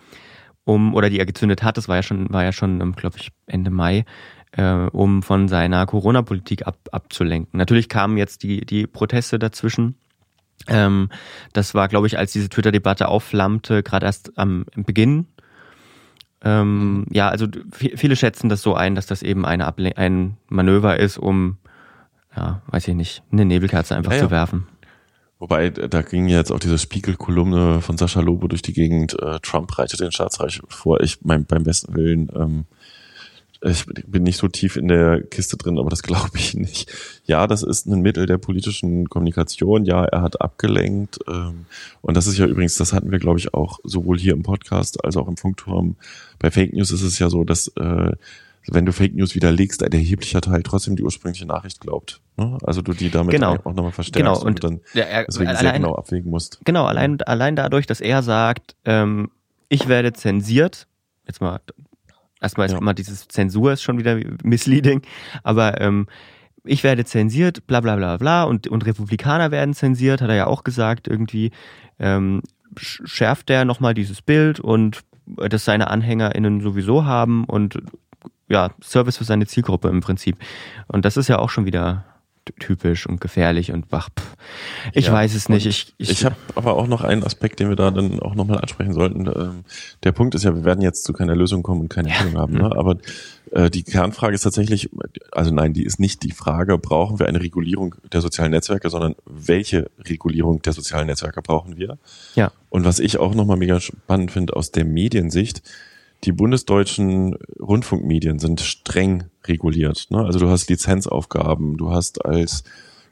um, 0.64 0.94
oder 0.94 1.10
die 1.10 1.20
er 1.20 1.26
gezündet 1.26 1.64
hat, 1.64 1.78
das 1.78 1.88
war 1.88 1.98
ja 1.98 2.04
schon, 2.04 2.32
war 2.32 2.44
ja 2.44 2.52
schon, 2.52 2.82
ähm, 2.82 2.94
glaube 2.94 3.18
ich, 3.18 3.30
Ende 3.48 3.72
Mai, 3.72 4.06
äh, 4.52 4.88
um 4.92 5.24
von 5.24 5.48
seiner 5.48 5.86
Corona-Politik 5.86 6.68
ab, 6.68 6.78
abzulenken. 6.92 7.58
Natürlich 7.58 7.90
kamen 7.90 8.18
jetzt 8.18 8.44
die, 8.44 8.66
die 8.66 8.88
Proteste 8.88 9.40
dazwischen. 9.40 9.96
Ähm, 10.68 11.10
das 11.54 11.74
war, 11.74 11.88
glaube 11.88 12.08
ich, 12.08 12.18
als 12.18 12.32
diese 12.32 12.50
Twitter-Debatte 12.50 13.08
aufflammte, 13.08 13.84
gerade 13.84 14.06
erst 14.06 14.38
am 14.38 14.66
Beginn. 14.76 15.28
Ähm, 16.44 17.06
ja, 17.12 17.30
also 17.30 17.48
viele 17.72 18.16
schätzen 18.16 18.50
das 18.50 18.62
so 18.62 18.74
ein, 18.74 18.96
dass 18.96 19.06
das 19.06 19.22
eben 19.22 19.46
eine 19.46 19.68
Able 19.68 19.96
ein 19.98 20.38
Manöver 20.48 21.00
ist, 21.00 21.18
um, 21.18 21.58
ja, 22.36 22.62
weiß 22.68 22.88
ich 22.88 22.96
nicht, 22.96 23.24
eine 23.32 23.46
Nebelkerze 23.46 23.96
einfach 23.96 24.14
ja, 24.14 24.20
zu 24.20 24.32
werfen. 24.32 24.68
Wobei, 25.38 25.70
da 25.72 26.02
ging 26.04 26.28
jetzt 26.28 26.52
auch 26.52 26.60
diese 26.60 26.78
Spiegel-Kolumne 26.78 27.82
von 27.82 27.98
Sascha 27.98 28.22
Lobo 28.22 28.48
durch 28.48 28.62
die 28.62 28.74
Gegend, 28.74 29.20
äh, 29.22 29.40
Trump 29.42 29.76
reitet 29.78 30.00
den 30.00 30.12
Staatsreich 30.12 30.62
vor. 30.68 31.02
Ich 31.02 31.20
mein, 31.24 31.46
beim 31.46 31.64
besten 31.64 31.96
Willen 31.96 32.30
ähm, 32.36 32.66
ich 33.64 33.86
bin 33.86 34.24
nicht 34.24 34.38
so 34.38 34.48
tief 34.48 34.76
in 34.76 34.88
der 34.88 35.22
Kiste 35.22 35.56
drin, 35.58 35.78
aber 35.78 35.90
das 35.90 36.04
glaube 36.04 36.32
ich 36.36 36.56
nicht. 36.56 36.92
Ja, 37.26 37.48
das 37.48 37.64
ist 37.64 37.86
ein 37.86 38.02
Mittel 38.02 38.26
der 38.26 38.38
politischen 38.38 39.10
Kommunikation. 39.10 39.86
Ja, 39.86 40.04
er 40.06 40.22
hat 40.22 40.42
abgelenkt. 40.42 41.20
Ähm, 41.28 41.66
und 42.02 42.18
das 42.18 42.28
ist 42.28 42.38
ja 42.38 42.48
übrigens, 42.48 42.76
das 42.76 42.94
hatten 42.94 43.12
wir, 43.12 43.20
glaube 43.20 43.40
ich, 43.40 43.54
auch 43.54 43.80
sowohl 43.84 44.18
hier 44.18 44.34
im 44.34 44.44
Podcast 44.44 45.04
als 45.04 45.16
auch 45.18 45.28
im 45.28 45.38
Funkturm. 45.38 45.96
Bei 46.40 46.50
Fake 46.50 46.74
News 46.74 46.92
ist 46.92 47.04
es 47.04 47.20
ja 47.20 47.30
so, 47.30 47.44
dass 47.44 47.68
äh, 47.78 48.12
wenn 48.68 48.86
du 48.86 48.94
Fake 48.94 49.16
News 49.16 49.36
widerlegst, 49.36 49.84
ein 49.84 49.92
erheblicher 49.92 50.42
Teil 50.42 50.62
trotzdem 50.64 50.96
die 50.96 51.04
ursprüngliche 51.04 51.46
Nachricht 51.46 51.82
glaubt. 51.82 52.22
Ne? 52.38 52.58
Also 52.64 52.82
du 52.82 52.94
die 52.94 53.10
damit 53.10 53.32
genau. 53.32 53.56
auch 53.64 53.74
nochmal 53.74 53.92
verstärkst 53.92 54.34
genau. 54.34 54.40
und, 54.40 54.64
und 54.64 54.64
dann 54.64 54.82
ja, 54.94 55.04
er, 55.04 55.26
deswegen 55.26 55.50
allein, 55.50 55.62
sehr 55.62 55.74
genau 55.74 55.96
abwägen 55.96 56.30
musst. 56.30 56.60
Genau, 56.64 56.86
allein, 56.86 57.22
allein 57.22 57.56
dadurch, 57.56 57.88
dass 57.88 58.02
er 58.02 58.22
sagt, 58.22 58.76
ähm, 58.86 59.32
ich 59.70 59.88
werde 59.88 60.14
zensiert, 60.14 60.88
jetzt 61.26 61.42
mal 61.42 61.60
Erstmal 62.42 62.66
ist 62.66 62.74
ja. 62.74 62.80
immer 62.80 62.94
dieses 62.94 63.28
Zensur 63.28 63.74
ist 63.74 63.84
schon 63.84 63.98
wieder 63.98 64.20
misleading, 64.44 65.02
aber 65.44 65.80
ähm, 65.80 66.08
ich 66.64 66.84
werde 66.84 67.06
zensiert, 67.06 67.66
bla 67.68 67.82
bla 67.82 67.96
bla 67.96 68.18
bla 68.18 68.44
und, 68.44 68.68
und 68.68 68.86
Republikaner 68.86 69.52
werden 69.52 69.74
zensiert, 69.74 70.22
hat 70.22 70.30
er 70.30 70.36
ja 70.36 70.48
auch 70.48 70.64
gesagt, 70.64 71.08
irgendwie 71.08 71.52
ähm, 72.00 72.42
schärft 72.78 73.50
er 73.50 73.66
nochmal 73.66 73.94
dieses 73.94 74.22
Bild 74.22 74.60
und 74.60 75.02
das 75.26 75.66
seine 75.66 75.90
AnhängerInnen 75.90 76.62
sowieso 76.62 77.06
haben 77.06 77.46
und 77.46 77.78
ja, 78.50 78.72
Service 78.82 79.18
für 79.18 79.24
seine 79.24 79.48
Zielgruppe 79.48 79.88
im 79.88 80.02
Prinzip. 80.02 80.38
Und 80.88 81.06
das 81.06 81.16
ist 81.16 81.30
ja 81.30 81.40
auch 81.40 81.50
schon 81.50 81.66
wieder 81.66 82.06
typisch 82.60 83.08
und 83.08 83.22
gefährlich 83.22 83.72
und 83.72 83.92
wach. 83.92 84.10
Ich 84.94 85.08
ja, 85.08 85.14
weiß 85.14 85.36
es 85.36 85.50
nicht. 85.50 85.66
Ich, 85.66 85.94
ich, 85.98 86.10
ich 86.10 86.26
habe 86.26 86.36
aber 86.56 86.76
auch 86.76 86.88
noch 86.88 87.02
einen 87.04 87.24
Aspekt, 87.24 87.60
den 87.60 87.70
wir 87.70 87.76
da 87.76 87.92
dann 87.92 88.20
auch 88.20 88.36
nochmal 88.36 88.60
ansprechen 88.60 88.94
sollten. 88.94 89.28
Ähm, 89.28 89.64
der 90.04 90.12
Punkt 90.12 90.36
ist 90.36 90.44
ja, 90.44 90.56
wir 90.56 90.66
werden 90.66 90.82
jetzt 90.82 91.04
zu 91.04 91.14
keiner 91.14 91.36
Lösung 91.36 91.64
kommen 91.64 91.82
und 91.82 91.90
keine 91.90 92.10
ja. 92.10 92.22
Lösung 92.22 92.40
haben. 92.40 92.54
Ne? 92.54 92.64
Mhm. 92.64 92.74
Aber 92.74 92.98
äh, 93.52 93.70
die 93.70 93.84
Kernfrage 93.84 94.36
ist 94.36 94.42
tatsächlich, 94.42 94.90
also 95.32 95.52
nein, 95.52 95.74
die 95.74 95.84
ist 95.84 96.00
nicht 96.00 96.24
die 96.24 96.32
Frage, 96.32 96.78
brauchen 96.78 97.20
wir 97.20 97.28
eine 97.28 97.42
Regulierung 97.42 97.96
der 98.12 98.22
sozialen 98.22 98.52
Netzwerke, 98.52 98.90
sondern 98.90 99.16
welche 99.26 99.90
Regulierung 100.00 100.62
der 100.62 100.74
sozialen 100.74 101.08
Netzwerke 101.08 101.42
brauchen 101.42 101.78
wir? 101.78 101.98
Ja. 102.36 102.52
Und 102.70 102.86
was 102.86 103.00
ich 103.00 103.18
auch 103.18 103.36
nochmal 103.36 103.58
mega 103.58 103.80
spannend 103.80 104.32
finde 104.32 104.56
aus 104.56 104.72
der 104.72 104.86
Mediensicht, 104.86 105.62
die 106.24 106.32
bundesdeutschen 106.32 107.36
Rundfunkmedien 107.60 108.40
sind 108.40 108.62
streng 108.62 109.26
reguliert. 109.46 110.08
Ne? 110.10 110.24
Also 110.24 110.40
du 110.40 110.50
hast 110.50 110.70
Lizenzaufgaben, 110.70 111.78
du 111.78 111.92
hast 111.92 112.26
als 112.26 112.64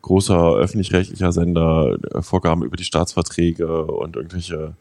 großer 0.01 0.55
öffentlich-rechtlicher 0.55 1.31
Sender 1.31 1.97
äh, 2.13 2.21
Vorgaben 2.21 2.63
über 2.63 2.77
die 2.77 2.83
Staatsverträge 2.83 3.85
und 3.85 4.15
irgendwelche 4.15 4.75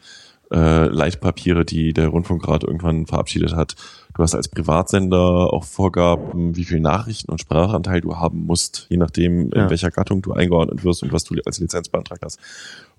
äh, 0.50 0.86
Leitpapiere, 0.86 1.64
die 1.64 1.92
der 1.92 2.08
Rundfunkrat 2.08 2.64
irgendwann 2.64 3.06
verabschiedet 3.06 3.54
hat. 3.54 3.74
Du 4.14 4.22
hast 4.22 4.34
als 4.34 4.48
Privatsender 4.48 5.52
auch 5.52 5.64
Vorgaben, 5.64 6.56
wie 6.56 6.64
viel 6.64 6.80
Nachrichten 6.80 7.30
und 7.30 7.40
Sprachanteil 7.40 8.00
du 8.00 8.16
haben 8.16 8.46
musst, 8.46 8.86
je 8.88 8.96
nachdem, 8.96 9.52
in 9.52 9.70
welcher 9.70 9.90
Gattung 9.90 10.22
du 10.22 10.32
eingeordnet 10.32 10.82
wirst 10.84 11.02
und 11.02 11.12
was 11.12 11.24
du 11.24 11.36
als 11.44 11.60
Lizenz 11.60 11.88
beantragt 11.88 12.22
hast. 12.24 12.40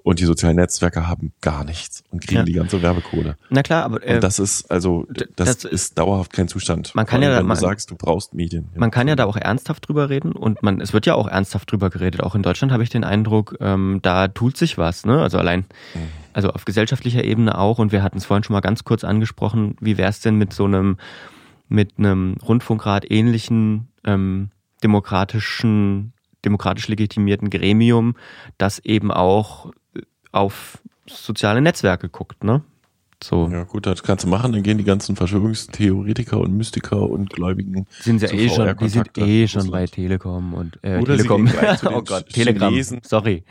Und 0.04 0.20
die 0.20 0.26
sozialen 0.26 0.56
Netzwerke 0.56 1.08
haben 1.08 1.34
gar 1.42 1.64
nichts 1.64 2.04
und 2.10 2.26
kriegen 2.26 2.40
ja. 2.40 2.44
die 2.44 2.54
ganze 2.54 2.82
Werbekohle. 2.82 3.38
Na 3.50 3.64
klar, 3.64 3.84
aber 3.84 4.06
äh, 4.06 4.16
und 4.16 4.24
das 4.24 4.40
ist 4.40 4.70
also 4.72 5.06
das, 5.10 5.58
das, 5.58 5.64
ist 5.66 5.98
dauerhaft 5.98 6.34
kein 6.34 6.48
Zustand. 6.48 6.94
Man 6.96 7.06
kann 7.06 7.22
ja, 7.22 7.38
wenn 7.38 7.46
man, 7.46 7.58
du 7.58 7.62
sagst, 7.62 7.92
du 7.92 7.96
brauchst 7.96 8.34
Medien. 8.34 8.70
Man 8.76 8.92
kann 8.92 9.08
ja 9.08 9.16
da 9.16 9.26
auch 9.26 9.36
ernsthaft 9.36 9.88
drüber 9.88 10.10
reden 10.10 10.32
und 10.32 10.64
man 10.64 10.82
es 10.82 10.94
wird 10.94 11.06
ja 11.06 11.16
auch 11.16 11.28
ernsthaft 11.28 11.72
drüber 11.72 11.90
geredet. 11.90 12.22
Auch 12.24 12.36
in 12.36 12.44
Deutschland 12.44 12.72
habe 12.72 12.84
ich 12.84 12.90
den 12.90 13.04
Eindruck, 13.04 13.58
ähm, 13.60 14.00
da 14.02 14.28
tut 14.28 14.58
sich 14.58 14.78
was. 14.78 15.06
Ne? 15.06 15.22
Also 15.22 15.38
allein 15.38 15.66
mhm. 15.94 16.00
also 16.34 16.50
auf 16.50 16.66
gesellschaftlicher 16.66 17.24
Ebene 17.24 17.58
auch. 17.58 17.80
Und 17.80 17.92
wir 17.92 18.04
hatten 18.04 18.18
es 18.18 18.26
vorhin 18.26 18.44
schon 18.44 18.54
mal 18.54 18.62
ganz 18.62 18.84
kurz 18.84 19.04
angesprochen. 19.04 19.76
Wie 19.80 19.98
wäre 19.98 20.10
es 20.10 20.22
denn 20.22 20.36
mit 20.36 20.54
so 20.54 20.66
einem 20.66 20.98
mit 21.68 22.00
einem 22.00 22.36
Rundfunkrat 22.42 23.10
ähnlichen 23.12 23.90
ähm, 24.06 24.50
demokratischen 24.84 26.14
demokratisch 26.46 26.88
legitimierten 26.88 27.50
Gremium, 27.50 28.16
das 28.58 28.80
eben 28.80 29.12
auch 29.12 29.72
auf 30.32 30.80
soziale 31.08 31.62
Netzwerke 31.62 32.10
guckt, 32.10 32.44
ne? 32.44 32.62
So. 33.22 33.50
Ja, 33.52 33.64
gut, 33.64 33.86
das 33.86 34.02
kannst 34.04 34.24
du 34.24 34.30
machen, 34.30 34.54
dann 34.54 34.64
gehen 34.64 34.78
die 34.78 34.86
ganzen 34.86 35.18
Verschwörungstheoretiker 35.18 36.40
und 36.40 36.56
Mystiker 36.56 37.02
und 37.02 37.30
Gläubigen. 37.30 37.86
Sind 38.00 38.20
sie 38.20 38.28
eh 38.28 38.50
schon, 38.50 38.78
die 38.78 38.90
sind 38.90 39.18
eh 39.18 39.48
schon 39.48 39.70
bei 39.72 39.86
Telekom 39.88 40.54
und 40.54 40.80
äh, 40.84 41.00
Oder 41.00 41.18
Telekom. 41.18 41.50
oh 41.86 42.02
Gott, 42.02 42.30
Telegram. 42.30 42.70
Chinesen. 42.70 43.02
Sorry. 43.04 43.44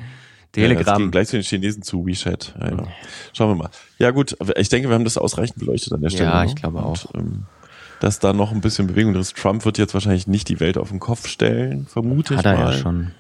Telegram. 0.53 1.03
Ja, 1.03 1.09
gleich 1.11 1.29
zu 1.29 1.37
den 1.37 1.43
Chinesen 1.43 1.83
zu 1.83 2.07
WeChat. 2.07 2.55
Ja, 2.59 2.71
ja. 2.71 2.87
Schauen 3.35 3.51
wir 3.51 3.65
mal. 3.65 3.71
Ja, 3.99 4.11
gut, 4.11 4.37
ich 4.57 4.71
denke, 4.71 4.89
wir 4.89 4.95
haben 4.95 5.05
das 5.05 5.19
ausreichend 5.19 5.59
beleuchtet 5.59 5.93
an 5.93 6.01
der 6.01 6.09
Stelle. 6.09 6.31
Ja, 6.31 6.41
ne? 6.41 6.47
ich 6.47 6.57
glaube 6.57 6.83
auch. 6.83 7.05
Und, 7.13 7.21
ähm, 7.21 7.47
dass 8.01 8.21
da 8.21 8.33
noch 8.33 8.53
ein 8.53 8.63
bisschen 8.63 8.87
Bewegung 8.87 9.13
drin 9.13 9.21
ist. 9.21 9.37
Trump 9.37 9.65
wird 9.67 9.77
jetzt 9.77 9.93
wahrscheinlich 9.93 10.27
nicht 10.27 10.49
die 10.49 10.61
Welt 10.61 10.79
auf 10.79 10.89
den 10.89 11.01
Kopf 11.01 11.27
stellen, 11.27 11.87
vermute 11.87 12.37
Hat 12.37 12.47
ich 12.47 12.53
mal. 12.53 12.59
Hat 12.59 12.65
er 12.69 12.73
ja 12.73 12.79
schon. 12.79 13.11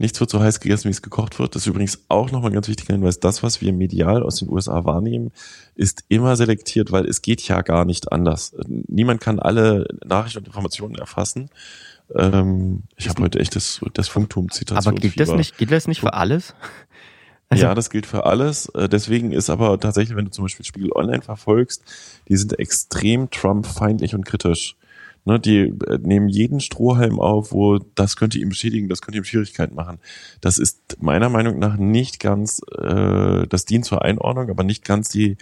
Nichts 0.00 0.18
wird 0.18 0.30
so 0.30 0.40
heiß 0.40 0.60
gegessen, 0.60 0.84
wie 0.84 0.92
es 0.92 1.02
gekocht 1.02 1.38
wird. 1.38 1.54
Das 1.54 1.62
ist 1.62 1.66
übrigens 1.66 2.06
auch 2.08 2.30
nochmal 2.30 2.50
ein 2.50 2.54
ganz 2.54 2.68
wichtiger 2.68 2.94
Hinweis. 2.94 3.20
Das, 3.20 3.42
was 3.42 3.60
wir 3.60 3.70
medial 3.74 4.22
aus 4.22 4.36
den 4.36 4.48
USA 4.48 4.86
wahrnehmen, 4.86 5.30
ist 5.74 6.04
immer 6.08 6.36
selektiert, 6.36 6.90
weil 6.90 7.04
es 7.04 7.20
geht 7.20 7.42
ja 7.42 7.60
gar 7.60 7.84
nicht 7.84 8.10
anders. 8.10 8.56
Niemand 8.66 9.20
kann 9.20 9.38
alle 9.38 9.86
Nachrichten 10.02 10.38
und 10.38 10.46
Informationen 10.46 10.94
erfassen. 10.94 11.50
Ähm, 12.16 12.84
ich 12.96 13.10
habe 13.10 13.22
heute 13.22 13.40
echt 13.40 13.54
das, 13.54 13.82
das 13.92 14.08
Funktum-Zitat. 14.08 14.86
Aber 14.86 14.96
gilt 14.96 15.20
das, 15.20 15.32
nicht, 15.32 15.58
gilt 15.58 15.70
das 15.70 15.86
nicht 15.86 16.00
für 16.00 16.14
alles? 16.14 16.54
Also 17.50 17.64
ja, 17.64 17.74
das 17.74 17.90
gilt 17.90 18.06
für 18.06 18.24
alles. 18.24 18.70
Äh, 18.70 18.88
deswegen 18.88 19.32
ist 19.32 19.50
aber 19.50 19.78
tatsächlich, 19.78 20.16
wenn 20.16 20.24
du 20.24 20.30
zum 20.30 20.46
Beispiel 20.46 20.64
Spiegel 20.64 20.92
Online 20.92 21.20
verfolgst, 21.20 21.84
die 22.26 22.38
sind 22.38 22.58
extrem 22.58 23.28
Trump-feindlich 23.28 24.14
und 24.14 24.24
kritisch. 24.24 24.76
Ne, 25.26 25.38
die 25.38 25.58
äh, 25.58 25.98
nehmen 26.02 26.28
jeden 26.28 26.60
Strohhalm 26.60 27.20
auf, 27.20 27.52
wo 27.52 27.78
das 27.94 28.16
könnte 28.16 28.38
ihm 28.38 28.48
beschädigen, 28.48 28.88
das 28.88 29.02
könnte 29.02 29.18
ihm 29.18 29.24
Schwierigkeiten 29.24 29.74
machen. 29.74 29.98
Das 30.40 30.56
ist 30.56 30.96
meiner 31.00 31.28
Meinung 31.28 31.58
nach 31.58 31.76
nicht 31.76 32.20
ganz, 32.20 32.62
äh, 32.78 33.46
das 33.46 33.66
dient 33.66 33.84
zur 33.84 34.02
Einordnung, 34.02 34.48
aber 34.48 34.64
nicht 34.64 34.82
ganz 34.82 35.10
die 35.10 35.36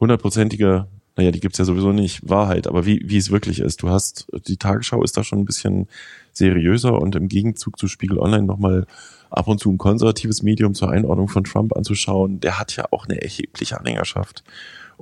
hundertprozentige, 0.00 0.88
naja, 1.16 1.30
die 1.30 1.38
gibt's 1.38 1.58
ja 1.58 1.64
sowieso 1.64 1.92
nicht, 1.92 2.28
Wahrheit, 2.28 2.66
aber 2.66 2.84
wie, 2.84 3.00
wie 3.04 3.16
es 3.16 3.30
wirklich 3.30 3.60
ist. 3.60 3.82
Du 3.82 3.90
hast, 3.90 4.26
die 4.48 4.56
Tagesschau 4.56 5.04
ist 5.04 5.16
da 5.16 5.22
schon 5.22 5.38
ein 5.38 5.44
bisschen 5.44 5.86
seriöser 6.32 7.00
und 7.00 7.14
im 7.14 7.28
Gegenzug 7.28 7.78
zu 7.78 7.86
Spiegel 7.86 8.18
Online 8.18 8.44
nochmal 8.44 8.86
ab 9.30 9.46
und 9.46 9.60
zu 9.60 9.70
ein 9.70 9.78
konservatives 9.78 10.42
Medium 10.42 10.74
zur 10.74 10.90
Einordnung 10.90 11.28
von 11.28 11.44
Trump 11.44 11.76
anzuschauen, 11.76 12.40
der 12.40 12.58
hat 12.58 12.74
ja 12.74 12.86
auch 12.90 13.06
eine 13.06 13.22
erhebliche 13.22 13.78
Anhängerschaft. 13.78 14.42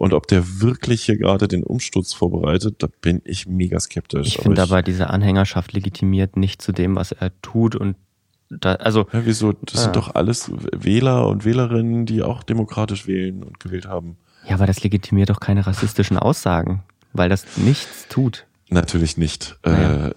Und 0.00 0.14
ob 0.14 0.26
der 0.28 0.62
wirklich 0.62 1.04
hier 1.04 1.18
gerade 1.18 1.46
den 1.46 1.62
Umsturz 1.62 2.14
vorbereitet, 2.14 2.76
da 2.78 2.88
bin 3.02 3.20
ich 3.26 3.46
mega 3.46 3.78
skeptisch. 3.78 4.28
Ich 4.28 4.38
finde 4.38 4.62
aber, 4.62 4.80
diese 4.80 5.10
Anhängerschaft 5.10 5.74
legitimiert 5.74 6.38
nicht 6.38 6.62
zu 6.62 6.72
dem, 6.72 6.96
was 6.96 7.12
er 7.12 7.38
tut 7.42 7.76
und 7.76 7.96
da, 8.48 8.76
also. 8.76 9.06
Ja, 9.12 9.26
wieso? 9.26 9.52
Das 9.52 9.74
ja. 9.74 9.80
sind 9.82 9.96
doch 9.96 10.14
alles 10.14 10.50
Wähler 10.72 11.28
und 11.28 11.44
Wählerinnen, 11.44 12.06
die 12.06 12.22
auch 12.22 12.42
demokratisch 12.42 13.06
wählen 13.06 13.42
und 13.42 13.60
gewählt 13.60 13.88
haben. 13.88 14.16
Ja, 14.48 14.54
aber 14.54 14.66
das 14.66 14.82
legitimiert 14.82 15.28
doch 15.28 15.38
keine 15.38 15.66
rassistischen 15.66 16.16
Aussagen, 16.16 16.82
weil 17.12 17.28
das 17.28 17.58
nichts 17.58 18.08
tut. 18.08 18.46
Natürlich 18.70 19.18
nicht. 19.18 19.58
Naja. 19.66 20.06
Äh, 20.06 20.14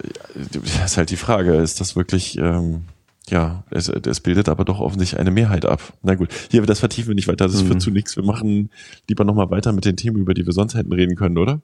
das 0.50 0.92
ist 0.92 0.96
halt 0.96 1.10
die 1.10 1.16
Frage, 1.16 1.56
ist 1.56 1.82
das 1.82 1.94
wirklich, 1.94 2.38
ähm, 2.38 2.84
ja, 3.28 3.64
es, 3.70 3.88
es 3.88 4.20
bildet 4.20 4.48
aber 4.48 4.64
doch 4.64 4.80
offensichtlich 4.80 5.18
eine 5.20 5.30
Mehrheit 5.30 5.64
ab. 5.64 5.80
Na 6.02 6.14
gut, 6.14 6.28
hier, 6.50 6.62
das 6.62 6.80
vertiefen 6.80 7.08
wir 7.08 7.14
nicht 7.14 7.28
weiter, 7.28 7.46
das 7.46 7.62
mhm. 7.62 7.68
führt 7.68 7.82
zu 7.82 7.90
nichts. 7.90 8.16
Wir 8.16 8.24
machen 8.24 8.70
lieber 9.08 9.24
nochmal 9.24 9.50
weiter 9.50 9.72
mit 9.72 9.84
den 9.84 9.96
Themen, 9.96 10.18
über 10.18 10.34
die 10.34 10.44
wir 10.44 10.52
sonst 10.52 10.74
hätten 10.74 10.92
reden 10.92 11.16
können, 11.16 11.38
oder? 11.38 11.60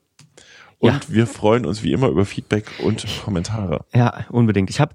Und 0.78 0.92
ja. 0.92 1.00
wir 1.08 1.26
freuen 1.26 1.66
uns 1.66 1.82
wie 1.82 1.92
immer 1.92 2.08
über 2.08 2.24
Feedback 2.24 2.70
und 2.82 3.06
Kommentare. 3.22 3.84
Ja, 3.92 4.24
unbedingt. 4.30 4.70
Ich 4.70 4.80
habe 4.80 4.94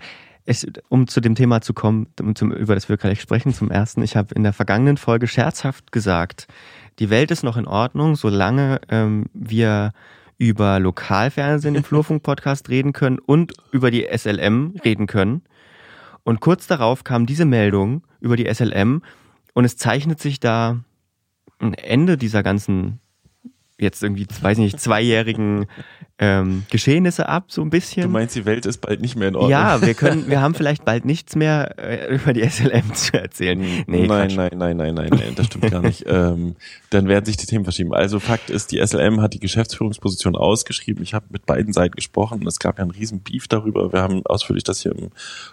um 0.89 1.07
zu 1.07 1.22
dem 1.22 1.36
Thema 1.36 1.61
zu 1.61 1.74
kommen, 1.74 2.07
zum, 2.36 2.51
über 2.51 2.76
das 2.76 2.88
wir 2.88 2.97
gleich 2.97 3.20
sprechen, 3.20 3.53
zum 3.53 3.72
ersten, 3.72 4.03
ich 4.03 4.16
habe 4.16 4.36
in 4.36 4.43
der 4.43 4.53
vergangenen 4.53 4.97
Folge 4.97 5.28
scherzhaft 5.28 5.91
gesagt, 5.91 6.47
die 6.99 7.09
Welt 7.09 7.32
ist 7.32 7.43
noch 7.43 7.57
in 7.57 7.68
Ordnung, 7.68 8.16
solange 8.16 8.80
ähm, 8.89 9.26
wir 9.34 9.91
über 10.38 10.80
Lokalfernsehen 10.80 11.76
im 11.76 11.84
Flurfunk-Podcast 11.86 12.70
reden 12.70 12.93
können 12.93 13.20
und 13.20 13.53
über 13.72 13.89
die 13.89 14.07
SLM 14.16 14.76
reden 14.84 15.07
können. 15.07 15.41
Und 16.26 16.41
kurz 16.41 16.65
darauf 16.65 17.03
kam 17.03 17.28
diese 17.28 17.45
Meldung 17.45 18.01
über 18.19 18.36
die 18.36 18.51
SLM 18.51 19.03
und 19.53 19.63
es 19.63 19.78
zeichnet 19.78 20.19
sich 20.19 20.39
da 20.39 20.84
ein 21.59 21.76
Ende 21.76 22.17
dieser 22.17 22.43
ganzen 22.43 22.99
jetzt 23.78 24.01
irgendwie, 24.01 24.28
weiß 24.41 24.57
nicht, 24.57 24.80
zweijährigen 24.80 25.67
ähm, 26.18 26.63
Geschehnisse 26.72 27.28
ab, 27.28 27.51
so 27.51 27.61
ein 27.61 27.70
bisschen. 27.70 28.03
Du 28.03 28.09
meinst, 28.09 28.36
die 28.36 28.45
Welt 28.45 28.66
ist 28.66 28.78
bald 28.78 29.01
nicht 29.01 29.18
mehr 29.18 29.28
in 29.28 29.36
Ordnung? 29.36 29.51
Ja, 29.51 29.82
wir 29.82 29.93
können, 29.95 30.30
wir 30.30 30.39
haben 30.39 30.55
vielleicht 30.55 30.86
bald 30.86 31.03
nichts 31.03 31.36
mehr 31.36 31.78
äh, 31.78 32.16
über 32.16 32.32
die 32.32 32.47
SLM 32.49 32.93
zu 32.93 33.20
erzählen. 33.20 33.59
Nee, 33.59 34.07
nein, 34.07 34.34
nein, 34.34 34.51
nein, 34.55 34.78
nein, 34.78 34.95
nein, 34.95 35.09
nein, 35.09 35.34
das 35.36 35.47
stimmt 35.47 35.72
gar 35.72 35.82
nicht. 35.82 36.05
Ähm, 36.16 36.55
dann 36.91 37.07
werden 37.07 37.26
sich 37.26 37.36
die 37.36 37.45
Themen 37.45 37.66
verschieben. 37.66 37.93
Also 37.93 38.20
Fakt 38.20 38.49
ist, 38.49 38.72
die 38.72 38.86
SLM 38.86 39.22
hat 39.22 39.34
die 39.34 39.39
Geschäftsführungsposition 39.39 40.36
ausgeschrieben. 40.36 41.03
Ich 41.03 41.13
habe 41.13 41.26
mit 41.30 41.45
beiden 41.45 41.74
Seiten 41.74 41.95
gesprochen. 41.95 42.45
Es 42.47 42.59
gab 42.59 42.78
ja 42.78 42.84
einen 42.84 42.91
riesen 42.91 43.22
Beef 43.22 43.47
darüber. 43.47 43.91
Wir 43.91 44.01
haben 44.01 44.26
ausführlich 44.26 44.63
das 44.63 44.82
hier 44.82 44.91
im 44.93 45.09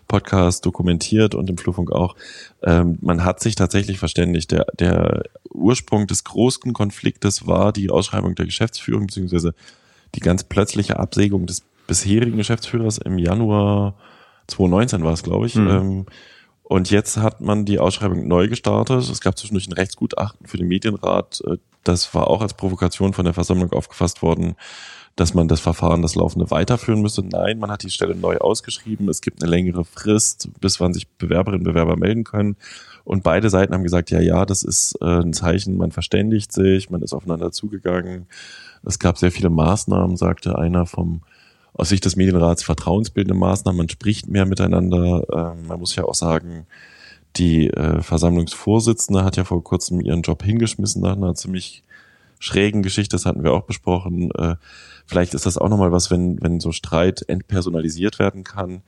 Podcast 0.09 0.67
dokumentiert 0.67 1.35
und 1.35 1.49
im 1.49 1.57
Flurfunk 1.57 1.91
auch. 1.91 2.15
Ähm, 2.63 2.99
man 3.01 3.25
hat 3.25 3.41
sich 3.41 3.55
tatsächlich 3.55 3.99
verständigt. 3.99 4.53
Der, 4.53 4.67
der 4.79 5.23
Ursprung 5.51 6.07
des 6.07 6.23
großen 6.25 6.73
Konfliktes 6.73 7.47
war 7.47 7.73
die 7.73 7.91
Ausschreibung 7.91 8.35
der 8.35 8.47
Geschäftsführung 8.47 9.07
beziehungsweise 9.07 9.55
die 10.15 10.21
ganz 10.21 10.45
plötzliche 10.45 10.99
Absägung 10.99 11.47
des 11.47 11.63
bisherigen 11.87 12.37
Geschäftsführers 12.37 12.99
im 12.99 13.19
Januar 13.19 13.95
2019 14.47 15.05
war 15.05 15.13
es, 15.13 15.23
glaube 15.23 15.47
ich. 15.47 15.55
Mhm. 15.55 15.69
Ähm, 15.69 16.07
und 16.63 16.91
jetzt 16.91 17.19
hat 17.19 17.41
man 17.41 17.65
die 17.65 17.79
Ausschreibung 17.79 18.27
neu 18.27 18.49
gestartet. 18.49 19.03
Es 19.03 19.21
gab 19.21 19.39
zwischendurch 19.39 19.69
ein 19.69 19.75
Rechtsgutachten 19.75 20.47
für 20.47 20.57
den 20.57 20.69
Medienrat. 20.69 21.43
Äh, 21.47 21.59
das 21.85 22.15
war 22.15 22.29
auch 22.29 22.43
als 22.43 22.55
Provokation 22.55 23.13
von 23.13 23.25
der 23.25 23.35
Versammlung 23.35 23.73
aufgefasst 23.73 24.23
worden, 24.23 24.55
dass 25.17 25.35
man 25.35 25.49
das 25.49 25.61
Verfahren, 25.61 26.01
das 26.01 26.15
laufende, 26.15 26.51
weiterführen 26.51 27.03
müsse. 27.03 27.23
Nein, 27.23 27.59
man 27.59 27.71
hat 27.71 27.83
die 27.83 27.91
Stelle 27.91 28.15
neu 28.15 28.39
ausgeschrieben. 28.39 29.09
Es 29.09 29.21
gibt 29.21 29.43
eine 29.43 29.51
längere 29.51 29.85
Frist, 29.85 30.49
bis 30.61 30.81
wann 30.81 30.95
sich 30.95 31.09
Bewerberinnen 31.09 31.67
und 31.67 31.73
Bewerber 31.73 31.97
melden 31.97 32.25
können. 32.25 32.57
Und 33.05 33.23
beide 33.23 33.51
Seiten 33.51 33.75
haben 33.75 33.83
gesagt, 33.83 34.11
ja, 34.11 34.21
ja, 34.21 34.47
das 34.47 34.63
ist 34.63 34.97
äh, 35.01 35.21
ein 35.21 35.33
Zeichen, 35.33 35.77
man 35.77 35.91
verständigt 35.91 36.53
sich, 36.53 36.91
man 36.91 37.03
ist 37.03 37.13
aufeinander 37.13 37.53
zugegangen. 37.53 38.27
Es 38.85 38.99
gab 38.99 39.19
sehr 39.19 39.33
viele 39.33 39.51
Maßnahmen, 39.51 40.17
sagte 40.17 40.59
einer 40.59 40.87
vom 40.87 41.23
aus 41.75 41.89
Sicht 41.89 42.05
des 42.05 42.17
Medienrats 42.17 42.63
vertrauensbildende 42.63 43.39
Maßnahmen. 43.39 43.79
Man 43.79 43.89
spricht 43.89 44.29
mehr 44.29 44.45
miteinander. 44.45 45.27
Ähm, 45.33 45.67
man 45.67 45.81
muss 45.81 45.97
ja 45.97 46.05
auch 46.05 46.15
sagen, 46.15 46.67
die 47.37 47.69
äh, 47.69 48.03
Versammlungsvorsitzende 48.03 49.25
hat 49.25 49.37
ja 49.37 49.45
vor 49.45 49.65
kurzem 49.65 50.01
ihren 50.01 50.23
Job 50.23 50.43
hingeschmissen 50.43 51.01
nach 51.01 51.17
einer 51.17 51.35
ziemlich 51.35 51.83
schrägen 52.39 52.83
Geschichte. 52.83 53.15
Das 53.17 53.25
hatten 53.25 53.43
wir 53.43 53.53
auch 53.53 53.63
besprochen. 53.63 54.31
Äh, 54.33 54.57
vielleicht 55.07 55.33
ist 55.35 55.47
das 55.47 55.57
auch 55.57 55.69
nochmal 55.69 55.93
was, 55.93 56.11
wenn, 56.11 56.43
wenn 56.43 56.61
so 56.61 56.73
Streit 56.73 57.23
entpersonalisiert 57.27 58.19
werden 58.19 58.45
kann. 58.45 58.83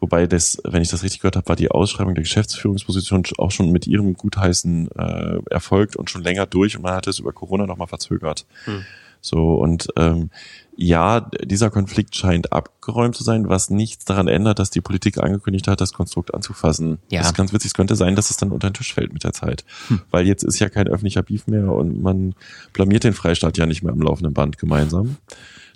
Wobei 0.00 0.26
das, 0.26 0.60
wenn 0.64 0.82
ich 0.82 0.90
das 0.90 1.02
richtig 1.02 1.20
gehört 1.20 1.36
habe, 1.36 1.48
war 1.48 1.56
die 1.56 1.70
Ausschreibung 1.70 2.14
der 2.14 2.24
Geschäftsführungsposition 2.24 3.22
auch 3.38 3.50
schon 3.50 3.70
mit 3.70 3.86
ihrem 3.86 4.14
Gutheißen 4.14 4.90
äh, 4.90 5.38
erfolgt 5.50 5.96
und 5.96 6.10
schon 6.10 6.22
länger 6.22 6.46
durch 6.46 6.76
und 6.76 6.82
man 6.82 6.94
hat 6.94 7.06
es 7.06 7.18
über 7.18 7.32
Corona 7.32 7.66
nochmal 7.66 7.86
verzögert. 7.86 8.46
Hm. 8.64 8.84
So, 9.24 9.54
und 9.54 9.86
ähm, 9.96 10.30
ja, 10.76 11.20
dieser 11.20 11.70
Konflikt 11.70 12.16
scheint 12.16 12.52
abgeräumt 12.52 13.14
zu 13.14 13.22
sein, 13.22 13.48
was 13.48 13.70
nichts 13.70 14.04
daran 14.04 14.26
ändert, 14.26 14.58
dass 14.58 14.70
die 14.70 14.80
Politik 14.80 15.18
angekündigt 15.18 15.68
hat, 15.68 15.80
das 15.80 15.92
Konstrukt 15.92 16.34
anzufassen. 16.34 16.98
Ja. 17.08 17.20
Das 17.20 17.28
ist 17.28 17.36
ganz 17.36 17.52
witzig. 17.52 17.68
Es 17.68 17.74
könnte 17.74 17.94
sein, 17.94 18.16
dass 18.16 18.30
es 18.30 18.36
dann 18.36 18.50
unter 18.50 18.68
den 18.68 18.74
Tisch 18.74 18.92
fällt 18.92 19.12
mit 19.12 19.22
der 19.22 19.32
Zeit. 19.32 19.64
Hm. 19.86 20.02
Weil 20.10 20.26
jetzt 20.26 20.42
ist 20.42 20.58
ja 20.58 20.68
kein 20.68 20.88
öffentlicher 20.88 21.22
Beef 21.22 21.46
mehr 21.46 21.70
und 21.72 22.02
man 22.02 22.34
blamiert 22.72 23.04
den 23.04 23.12
Freistaat 23.12 23.56
ja 23.58 23.66
nicht 23.66 23.84
mehr 23.84 23.92
am 23.92 24.02
laufenden 24.02 24.34
Band 24.34 24.58
gemeinsam. 24.58 25.18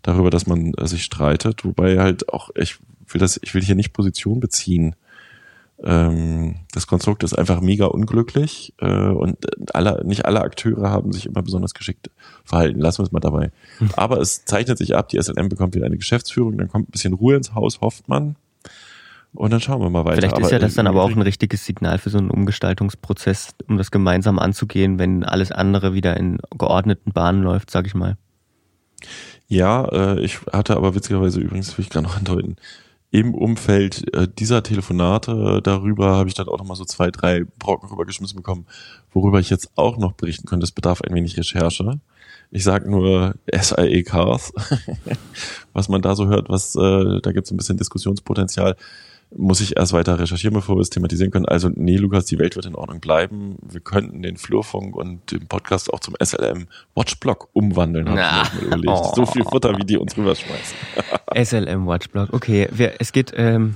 darüber, 0.07 0.31
dass 0.31 0.47
man 0.47 0.73
äh, 0.75 0.87
sich 0.87 1.05
streitet, 1.05 1.65
wobei 1.65 1.99
halt 1.99 2.33
auch, 2.33 2.51
ich 2.55 2.79
will 3.09 3.21
das, 3.21 3.39
ich 3.43 3.55
will 3.55 3.63
hier 3.63 3.75
nicht 3.75 3.93
Position 3.93 4.41
beziehen. 4.41 4.97
Ähm, 5.83 6.57
das 6.73 6.87
Konstrukt 6.87 7.23
ist 7.23 7.35
einfach 7.35 7.61
mega 7.61 7.87
unglücklich 7.87 8.73
äh, 8.79 9.09
und 9.09 9.37
alle, 9.75 10.03
nicht 10.07 10.25
alle 10.25 10.41
Akteure 10.41 10.91
haben 10.91 11.13
sich 11.13 11.27
immer 11.27 11.43
besonders 11.43 11.75
geschickt 11.75 12.11
verhalten. 12.45 12.81
Lassen 12.81 12.99
wir 12.99 13.05
es 13.05 13.13
mal 13.13 13.21
dabei. 13.21 13.51
Hm. 13.79 13.91
Aber 13.95 14.19
es 14.21 14.45
zeichnet 14.47 14.79
sich 14.79 14.97
ab, 14.97 15.09
die 15.11 15.21
SLM 15.21 15.49
bekommt 15.49 15.75
wieder 15.75 15.87
eine 15.87 15.99
Geschäftsführung, 15.99 16.57
dann 16.57 16.69
kommt 16.69 16.89
ein 16.89 16.93
bisschen 16.93 17.13
Ruhe 17.13 17.37
ins 17.37 17.55
Haus, 17.55 17.81
hofft 17.81 18.09
man. 18.09 18.37
Und 19.35 19.53
dann 19.53 19.61
schauen 19.61 19.83
wir 19.83 19.91
mal 19.91 20.07
weiter. 20.07 20.17
Vielleicht 20.17 20.39
ist 20.39 20.51
ja 20.51 20.59
das 20.59 20.75
dann 20.75 20.87
aber 20.87 21.03
auch 21.03 21.11
ein 21.11 21.21
richtiges 21.21 21.67
Signal 21.67 21.99
für 21.99 22.09
so 22.09 22.17
einen 22.17 22.31
Umgestaltungsprozess, 22.31 23.55
um 23.69 23.77
das 23.77 23.91
gemeinsam 23.91 24.39
anzugehen, 24.39 24.99
wenn 24.99 25.25
alles 25.25 25.53
andere 25.53 25.93
wieder 25.93 26.17
in 26.17 26.39
geordneten 26.57 27.13
Bahnen 27.13 27.43
läuft, 27.43 27.71
sag 27.71 27.87
ich 27.87 27.95
mal. 27.95 28.17
Ja, 29.47 29.85
äh, 29.93 30.21
ich 30.21 30.41
hatte 30.53 30.77
aber 30.77 30.95
witzigerweise 30.95 31.41
übrigens, 31.41 31.77
will 31.77 31.85
ich 31.85 31.91
gerade 31.91 32.07
noch 32.07 32.17
andeuten, 32.17 32.57
im 33.17 33.35
Umfeld 33.35 34.15
äh, 34.15 34.29
dieser 34.29 34.63
Telefonate 34.63 35.63
darüber 35.63 36.17
habe 36.17 36.29
ich 36.29 36.35
dann 36.35 36.49
auch 36.49 36.59
noch 36.59 36.67
mal 36.67 36.75
so 36.75 36.85
zwei, 36.85 37.11
drei 37.11 37.45
Brocken 37.59 37.89
rübergeschmissen 37.89 38.37
bekommen, 38.37 38.67
worüber 39.11 39.41
ich 39.41 39.49
jetzt 39.49 39.71
auch 39.75 39.97
noch 39.97 40.13
berichten 40.13 40.47
könnte. 40.47 40.65
Das 40.65 40.73
bedarf 40.73 41.01
ein 41.01 41.15
wenig 41.15 41.35
Recherche. 41.39 41.99
Ich 42.51 42.63
sage 42.63 42.91
nur 42.91 43.35
SIE 43.51 44.03
Cars, 44.03 44.53
was 45.73 45.89
man 45.89 46.03
da 46.03 46.15
so 46.15 46.27
hört, 46.27 46.51
was 46.51 46.77
äh, 46.77 47.21
da 47.23 47.33
gibt 47.33 47.47
es 47.47 47.51
ein 47.51 47.57
bisschen 47.57 47.79
Diskussionspotenzial 47.79 48.77
muss 49.35 49.61
ich 49.61 49.77
erst 49.77 49.93
weiter 49.93 50.19
recherchieren, 50.19 50.55
bevor 50.55 50.77
wir 50.77 50.81
es 50.81 50.91
thematisieren 50.91 51.31
können. 51.31 51.47
Also, 51.47 51.69
nee, 51.75 51.97
Lukas, 51.97 52.27
die 52.27 52.39
Welt 52.39 52.57
wird 52.57 52.67
in 52.67 52.75
Ordnung 52.75 53.01
bleiben. 53.01 53.57
Wir 53.63 53.81
könnten 53.81 54.23
den 54.23 54.37
Flurfunk 54.37 54.97
und 54.97 55.31
den 55.33 55.47
Podcast 55.47 55.93
auch 55.93 56.01
zum 56.01 56.15
SLM 56.23 56.69
Watchblock 56.95 57.49
umwandeln, 57.53 58.09
habe 58.09 58.47
ich 58.47 58.61
mir 58.61 58.67
überlegt. 58.67 58.87
Oh. 58.97 59.13
So 59.15 59.27
viel 59.27 59.43
Futter, 59.43 59.77
wie 59.77 59.85
die 59.85 59.97
uns 59.97 60.17
rüberschmeißen. 60.17 60.77
SLM 61.45 61.87
Watchblock, 61.87 62.33
okay. 62.33 62.69
Wir, 62.71 62.95
es 62.99 63.13
geht 63.13 63.33
ähm, 63.37 63.75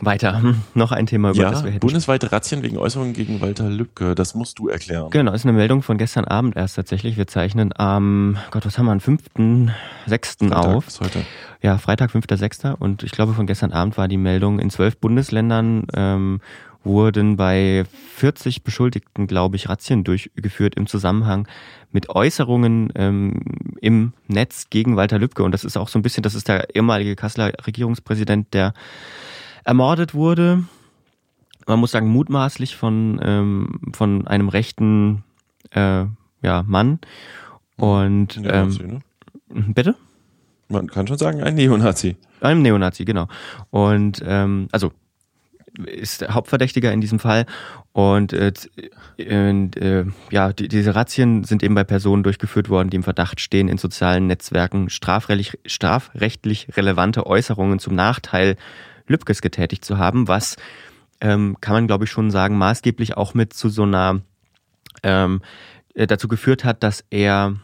weiter. 0.00 0.42
Hm, 0.42 0.62
noch 0.74 0.92
ein 0.92 1.06
Thema, 1.06 1.30
über 1.30 1.42
ja, 1.42 1.50
das 1.50 1.64
wir 1.64 1.70
hätten. 1.70 1.80
Bundesweite 1.80 2.30
Razzien 2.32 2.62
wegen 2.62 2.78
Äußerungen 2.78 3.12
gegen 3.12 3.40
Walter 3.40 3.68
Lübcke. 3.68 4.14
Das 4.14 4.34
musst 4.34 4.58
du 4.58 4.68
erklären. 4.68 5.10
Genau, 5.10 5.32
ist 5.32 5.44
eine 5.44 5.52
Meldung 5.52 5.82
von 5.82 5.98
gestern 5.98 6.24
Abend 6.24 6.56
erst 6.56 6.76
tatsächlich. 6.76 7.16
Wir 7.16 7.26
zeichnen 7.26 7.72
am, 7.76 8.36
Gott, 8.50 8.66
was 8.66 8.78
haben 8.78 8.86
wir, 8.86 8.92
am 8.92 8.98
5.6. 8.98 10.52
auf. 10.52 10.86
Ist 10.88 11.00
heute. 11.00 11.24
Ja, 11.62 11.78
Freitag, 11.78 12.10
5.6. 12.10 12.74
Und 12.74 13.02
ich 13.02 13.12
glaube, 13.12 13.32
von 13.32 13.46
gestern 13.46 13.72
Abend 13.72 13.96
war 13.96 14.08
die 14.08 14.18
Meldung, 14.18 14.58
in 14.58 14.70
zwölf 14.70 14.98
Bundesländern 14.98 15.86
ähm, 15.94 16.40
wurden 16.86 17.36
bei 17.36 17.84
40 18.14 18.62
Beschuldigten, 18.62 19.26
glaube 19.26 19.56
ich, 19.56 19.68
Razzien 19.68 20.04
durchgeführt 20.04 20.76
im 20.76 20.86
Zusammenhang 20.86 21.48
mit 21.90 22.08
Äußerungen 22.08 22.92
ähm, 22.94 23.40
im 23.80 24.12
Netz 24.28 24.70
gegen 24.70 24.96
Walter 24.96 25.18
Lübcke. 25.18 25.42
Und 25.42 25.52
das 25.52 25.64
ist 25.64 25.76
auch 25.76 25.88
so 25.88 25.98
ein 25.98 26.02
bisschen, 26.02 26.22
das 26.22 26.34
ist 26.34 26.48
der 26.48 26.74
ehemalige 26.74 27.16
Kasseler 27.16 27.52
Regierungspräsident, 27.66 28.54
der 28.54 28.72
ermordet 29.66 30.14
wurde. 30.14 30.64
Man 31.66 31.80
muss 31.80 31.90
sagen, 31.90 32.08
mutmaßlich 32.08 32.76
von, 32.76 33.20
ähm, 33.22 33.80
von 33.92 34.26
einem 34.26 34.48
rechten 34.48 35.24
äh, 35.72 36.04
ja, 36.42 36.62
Mann. 36.66 37.00
Und 37.76 38.36
Neonazi, 38.38 38.82
ähm, 38.82 39.02
ne? 39.48 39.64
bitte? 39.74 39.96
Man 40.68 40.86
kann 40.86 41.06
schon 41.06 41.18
sagen, 41.18 41.42
ein 41.42 41.56
Neonazi. 41.56 42.16
Ein 42.40 42.62
Neonazi, 42.62 43.04
genau. 43.04 43.26
Und 43.70 44.22
ähm, 44.24 44.68
also 44.72 44.92
ist 45.84 46.22
der 46.22 46.32
Hauptverdächtiger 46.32 46.92
in 46.92 47.00
diesem 47.00 47.18
Fall. 47.18 47.44
Und 47.92 48.32
äh, 48.32 48.52
äh, 49.18 50.04
ja, 50.30 50.52
die, 50.52 50.68
diese 50.68 50.94
Razzien 50.94 51.44
sind 51.44 51.62
eben 51.62 51.74
bei 51.74 51.84
Personen 51.84 52.22
durchgeführt 52.22 52.68
worden, 52.68 52.90
die 52.90 52.96
im 52.96 53.02
Verdacht 53.02 53.40
stehen, 53.40 53.68
in 53.68 53.78
sozialen 53.78 54.26
Netzwerken 54.26 54.88
strafrechtlich, 54.88 55.58
strafrechtlich 55.66 56.68
relevante 56.76 57.26
Äußerungen 57.26 57.78
zum 57.78 57.94
Nachteil 57.94 58.56
Lübkes 59.08 59.42
getätigt 59.42 59.84
zu 59.84 59.98
haben, 59.98 60.28
was 60.28 60.56
ähm, 61.20 61.56
kann 61.60 61.74
man, 61.74 61.86
glaube 61.86 62.04
ich, 62.04 62.10
schon 62.10 62.30
sagen, 62.30 62.58
maßgeblich 62.58 63.16
auch 63.16 63.34
mit 63.34 63.52
zu 63.52 63.68
so 63.68 63.84
einer 63.84 64.20
ähm, 65.02 65.40
äh, 65.94 66.06
dazu 66.06 66.28
geführt 66.28 66.64
hat, 66.64 66.82
dass 66.82 67.04
er 67.10 67.56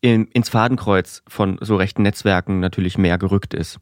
in, 0.00 0.26
ins 0.28 0.48
Fadenkreuz 0.48 1.22
von 1.26 1.58
so 1.60 1.76
rechten 1.76 2.02
Netzwerken 2.02 2.60
natürlich 2.60 2.98
mehr 2.98 3.18
gerückt 3.18 3.54
ist. 3.54 3.80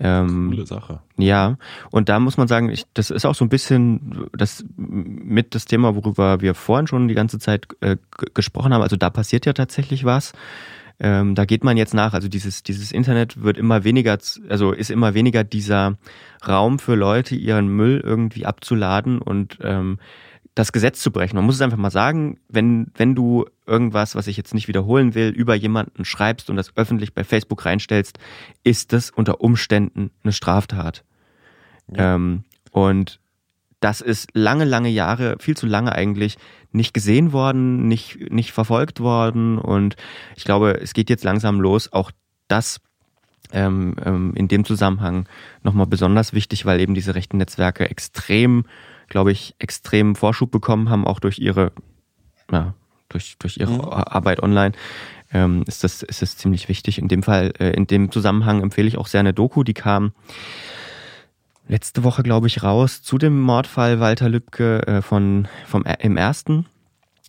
Ähm, 0.00 0.50
Coole 0.50 0.66
Sache. 0.66 1.00
Ja, 1.16 1.56
und 1.90 2.08
da 2.08 2.18
muss 2.18 2.36
man 2.36 2.48
sagen, 2.48 2.68
ich, 2.68 2.84
das 2.94 3.10
ist 3.10 3.24
auch 3.24 3.34
so 3.34 3.44
ein 3.44 3.48
bisschen 3.48 4.28
das 4.32 4.64
mit 4.76 5.54
das 5.54 5.66
Thema, 5.66 5.94
worüber 5.94 6.40
wir 6.40 6.54
vorhin 6.54 6.88
schon 6.88 7.06
die 7.06 7.14
ganze 7.14 7.38
Zeit 7.38 7.68
äh, 7.80 7.96
gesprochen 8.34 8.74
haben. 8.74 8.82
Also 8.82 8.96
da 8.96 9.10
passiert 9.10 9.46
ja 9.46 9.52
tatsächlich 9.52 10.04
was. 10.04 10.32
Ähm, 11.00 11.34
da 11.34 11.44
geht 11.44 11.64
man 11.64 11.76
jetzt 11.76 11.94
nach. 11.94 12.14
Also 12.14 12.28
dieses, 12.28 12.62
dieses 12.62 12.92
Internet 12.92 13.42
wird 13.42 13.58
immer 13.58 13.84
weniger, 13.84 14.18
also 14.48 14.72
ist 14.72 14.90
immer 14.90 15.14
weniger 15.14 15.44
dieser 15.44 15.96
Raum 16.46 16.78
für 16.78 16.94
Leute, 16.94 17.34
ihren 17.34 17.68
Müll 17.68 18.00
irgendwie 18.02 18.46
abzuladen 18.46 19.20
und 19.20 19.58
ähm, 19.62 19.98
das 20.54 20.72
Gesetz 20.72 21.00
zu 21.00 21.10
brechen. 21.10 21.36
Man 21.36 21.44
muss 21.44 21.56
es 21.56 21.60
einfach 21.62 21.76
mal 21.76 21.90
sagen, 21.90 22.38
wenn, 22.48 22.92
wenn 22.94 23.16
du 23.16 23.44
irgendwas, 23.66 24.14
was 24.14 24.28
ich 24.28 24.36
jetzt 24.36 24.54
nicht 24.54 24.68
wiederholen 24.68 25.14
will, 25.14 25.30
über 25.30 25.54
jemanden 25.54 26.04
schreibst 26.04 26.48
und 26.48 26.56
das 26.56 26.76
öffentlich 26.76 27.12
bei 27.12 27.24
Facebook 27.24 27.64
reinstellst, 27.64 28.18
ist 28.62 28.92
das 28.92 29.10
unter 29.10 29.40
Umständen 29.40 30.10
eine 30.22 30.32
Straftat. 30.32 31.04
Ja. 31.88 32.14
Ähm, 32.14 32.44
und 32.70 33.18
das 33.80 34.00
ist 34.00 34.30
lange, 34.34 34.64
lange 34.64 34.88
Jahre, 34.88 35.36
viel 35.40 35.56
zu 35.56 35.66
lange 35.66 35.92
eigentlich, 35.92 36.36
nicht 36.72 36.94
gesehen 36.94 37.32
worden, 37.32 37.86
nicht, 37.86 38.30
nicht 38.30 38.52
verfolgt 38.52 39.00
worden. 39.00 39.58
Und 39.58 39.96
ich 40.36 40.44
glaube, 40.44 40.80
es 40.80 40.94
geht 40.94 41.10
jetzt 41.10 41.24
langsam 41.24 41.60
los, 41.60 41.92
auch 41.92 42.10
das 42.48 42.80
ähm, 43.52 43.94
ähm, 44.04 44.32
in 44.34 44.48
dem 44.48 44.64
Zusammenhang 44.64 45.28
nochmal 45.62 45.86
besonders 45.86 46.32
wichtig, 46.32 46.66
weil 46.66 46.80
eben 46.80 46.94
diese 46.94 47.14
rechten 47.14 47.36
Netzwerke 47.36 47.88
extrem, 47.88 48.64
glaube 49.08 49.32
ich, 49.32 49.54
extrem 49.58 50.16
Vorschub 50.16 50.50
bekommen 50.50 50.90
haben, 50.90 51.06
auch 51.06 51.20
durch 51.20 51.38
ihre, 51.38 51.72
ja, 52.50 52.74
durch, 53.08 53.36
durch 53.38 53.58
ihre 53.58 53.72
mhm. 53.72 53.80
Arbeit 53.82 54.42
online. 54.42 54.72
Ähm, 55.32 55.64
ist, 55.66 55.84
das, 55.84 56.02
ist 56.02 56.22
das 56.22 56.36
ziemlich 56.36 56.68
wichtig. 56.68 56.98
In 56.98 57.08
dem 57.08 57.22
Fall, 57.22 57.52
äh, 57.58 57.70
in 57.70 57.86
dem 57.86 58.10
Zusammenhang 58.10 58.62
empfehle 58.62 58.88
ich 58.88 58.98
auch 58.98 59.06
sehr 59.06 59.20
eine 59.20 59.34
Doku, 59.34 59.62
die 59.62 59.74
kam 59.74 60.12
letzte 61.68 62.04
Woche, 62.04 62.22
glaube 62.22 62.46
ich, 62.46 62.62
raus 62.62 63.02
zu 63.02 63.18
dem 63.18 63.40
Mordfall 63.40 64.00
Walter 64.00 64.28
Lübcke 64.28 64.86
äh, 64.86 65.02
von, 65.02 65.48
vom, 65.66 65.84
im 65.98 66.16
ersten. 66.16 66.66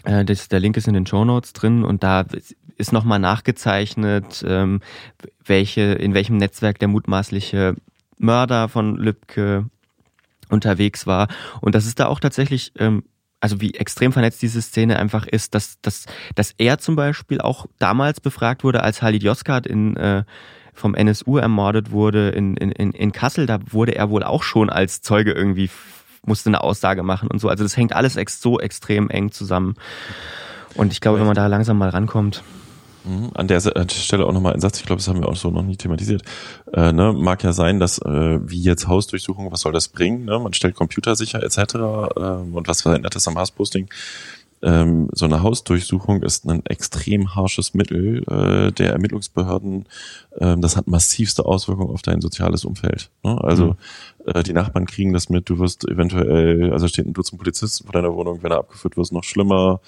Äh, 0.04 0.26
das, 0.26 0.48
der 0.48 0.60
Link 0.60 0.78
ist 0.78 0.88
in 0.88 0.94
den 0.94 1.06
Show 1.06 1.26
Notes 1.26 1.54
drin 1.54 1.84
und 1.84 2.04
da 2.04 2.26
ist 2.78 2.92
nochmal 2.92 3.20
nachgezeichnet, 3.20 4.44
ähm, 4.48 4.82
welche, 5.44 5.82
in 5.82 6.14
welchem 6.14 6.38
Netzwerk 6.38 6.80
der 6.80 6.88
mutmaßliche 6.88 7.76
Mörder 8.18 8.70
von 8.70 8.98
Lübcke 8.98 9.70
unterwegs 10.50 11.08
war. 11.08 11.28
Und 11.62 11.76
das 11.76 11.86
ist 11.86 12.00
da 12.00 12.08
auch 12.08 12.20
tatsächlich, 12.20 12.74
ähm, 12.78 13.04
also 13.40 13.62
wie 13.62 13.74
extrem 13.76 14.12
vernetzt 14.12 14.42
diese 14.42 14.62
Szene 14.62 15.00
einfach 15.00 15.28
ist, 15.28 15.56
dass, 15.56 15.80
dass, 15.82 16.06
dass 16.36 16.54
er 16.58 16.78
zum 16.80 16.96
Beispiel 16.96 17.42
auch 17.42 17.68
damals 17.80 18.20
befragt 18.20 18.64
wurde, 18.64 18.84
als 18.84 19.02
Halid 19.02 19.24
Yozgat 19.24 19.68
in 19.68 19.96
äh, 19.96 20.24
vom 20.76 20.94
NSU 20.94 21.38
ermordet 21.38 21.92
wurde 21.92 22.30
in, 22.30 22.56
in, 22.58 22.92
in 22.92 23.12
Kassel, 23.12 23.46
da 23.46 23.60
wurde 23.72 23.96
er 23.96 24.10
wohl 24.10 24.24
auch 24.24 24.44
schon 24.44 24.70
als 24.70 25.02
Zeuge 25.02 25.32
irgendwie, 25.32 25.70
musste 26.26 26.50
eine 26.50 26.62
Aussage 26.62 27.02
machen 27.02 27.30
und 27.30 27.40
so. 27.40 27.50
Also 27.50 27.64
das 27.64 27.76
hängt 27.78 27.94
alles 27.94 28.18
ex 28.18 28.42
so 28.42 28.60
extrem 28.60 29.10
eng 29.10 29.32
zusammen. 29.32 29.76
Und 30.76 30.92
ich 30.92 31.02
glaube, 31.02 31.20
wenn 31.20 31.28
man 31.28 31.36
da 31.36 31.48
langsam 31.48 31.78
mal 31.78 31.90
rankommt. 31.90 32.44
Mhm. 33.06 33.30
An 33.34 33.48
der 33.48 33.62
Stelle 33.62 34.26
auch 34.26 34.34
nochmal 34.34 34.54
ein 34.54 34.62
Satz, 34.62 34.80
ich 34.80 34.86
glaube, 34.86 35.00
das 35.00 35.08
haben 35.08 35.22
wir 35.22 35.30
auch 35.30 35.36
so 35.36 35.52
noch 35.52 35.64
nie 35.64 35.78
thematisiert. 35.78 36.24
Äh, 36.74 36.92
ne, 36.92 37.14
mag 37.14 37.44
ja 37.44 37.54
sein, 37.54 37.80
dass 37.80 38.00
äh, 38.00 38.40
wie 38.42 38.62
jetzt 38.62 38.88
Hausdurchsuchung, 38.88 39.52
was 39.52 39.62
soll 39.62 39.72
das 39.72 39.88
bringen? 39.88 40.26
Ne? 40.26 40.40
Man 40.40 40.54
stellt 40.54 40.76
Computer 40.76 41.16
sicher 41.16 41.42
etc. 41.44 41.58
Äh, 41.58 42.20
und 42.52 42.68
was 42.68 42.82
verändert 42.82 43.16
das 43.16 43.28
am 43.28 43.38
Hassposting? 43.38 43.88
Ähm, 44.66 45.10
so 45.12 45.26
eine 45.26 45.44
Hausdurchsuchung 45.44 46.24
ist 46.24 46.46
ein 46.46 46.66
extrem 46.66 47.36
harsches 47.36 47.76
Mittel 47.76 48.24
äh, 48.24 48.72
der 48.72 48.94
Ermittlungsbehörden. 48.94 49.86
Ähm, 50.40 50.62
das 50.62 50.76
hat 50.76 50.88
massivste 50.88 51.46
Auswirkungen 51.46 51.92
auf 51.92 52.02
dein 52.02 52.20
soziales 52.20 52.66
Umfeld. 52.66 53.12
Ne? 53.24 53.40
Also 53.44 53.66
mhm. 53.68 53.76
äh, 54.26 54.42
die 54.42 54.54
Nachbarn 54.54 54.88
kriegen 54.88 55.14
das 55.14 55.30
mit, 55.30 55.50
du 55.50 55.60
wirst 55.60 55.88
eventuell, 55.88 56.74
also 56.74 56.88
steht 56.88 57.06
ein 57.06 57.14
Dutzend 57.14 57.38
Polizisten 57.38 57.86
vor 57.86 57.94
deiner 57.94 58.16
Wohnung, 58.16 58.42
wenn 58.42 58.52
er 58.52 58.58
abgeführt 58.58 58.98
wirst, 58.98 59.14
noch 59.14 59.24
schlimmer. 59.24 59.82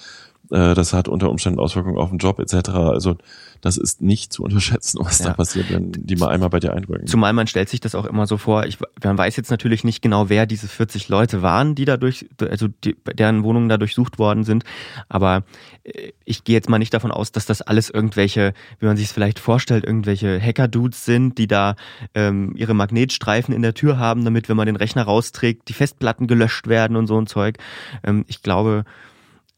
Äh, 0.52 0.74
das 0.74 0.94
hat 0.94 1.08
unter 1.08 1.30
Umständen 1.30 1.60
Auswirkungen 1.60 1.98
auf 1.98 2.10
den 2.10 2.20
Job 2.20 2.40
etc. 2.40 2.70
Also 2.70 3.18
das 3.62 3.78
ist 3.78 4.02
nicht 4.02 4.32
zu 4.32 4.44
unterschätzen, 4.44 5.00
was 5.02 5.20
ja. 5.20 5.28
da 5.28 5.34
passiert, 5.34 5.72
wenn 5.72 5.92
die 5.92 6.16
mal 6.16 6.30
einmal 6.30 6.50
bei 6.50 6.60
dir 6.60 6.74
eindrücken. 6.74 7.08
Zumal 7.08 7.34
man 7.34 7.48
stellt 7.48 7.70
sich 7.70 7.80
das 7.80 7.96
auch 7.96 8.06
immer 8.06 8.28
so 8.28 8.38
vor, 8.38 8.66
ich, 8.66 8.78
man 9.04 9.18
weiß 9.18 9.36
jetzt 9.36 9.52
natürlich 9.52 9.84
nicht 9.84 10.02
genau, 10.02 10.30
wer 10.30 10.46
diese 10.46 10.68
40 10.68 11.10
Leute 11.10 11.42
waren, 11.42 11.76
die 11.76 11.86
dadurch, 11.86 12.28
also 12.40 12.68
die, 12.84 12.96
deren 13.14 13.44
Wohnungen 13.44 13.70
da 13.70 13.78
durchsucht 13.78 14.20
worden 14.20 14.44
sind, 14.44 14.64
aber 15.10 15.44
äh, 15.84 16.12
ich 16.26 16.44
gehe 16.44 16.56
jetzt 16.56 16.70
mal 16.70 16.80
nicht 16.80 16.94
davon 16.94 17.12
aus, 17.12 17.32
dass 17.32 17.46
das 17.46 17.62
alles 17.62 17.90
irgendwelche, 17.90 18.54
wie 18.80 18.86
man 18.86 18.98
sich 18.98 19.08
es 19.08 19.12
vielleicht 19.12 19.40
vorstellt, 19.40 19.86
irgendwelche 19.86 20.40
Hacker-Dudes 20.40 21.06
sind, 21.06 21.38
die 21.38 21.48
da 21.48 21.76
ähm, 22.14 22.54
ihre 22.56 22.74
Magnetstreifen 22.74 23.54
in 23.54 23.62
der 23.62 23.74
Tür 23.74 23.98
haben, 23.98 24.24
damit, 24.24 24.50
wenn 24.50 24.58
man 24.58 24.68
den 24.68 24.76
Rechner 24.76 25.04
rausträgt, 25.04 25.68
die 25.70 25.74
Festplatten 25.74 26.28
gelöscht 26.28 26.68
werden 26.68 26.96
und 26.96 27.08
so 27.08 27.20
ein 27.20 27.28
Zeug. 27.28 27.58
Ähm, 28.04 28.26
ich 28.28 28.42
glaube, 28.42 28.86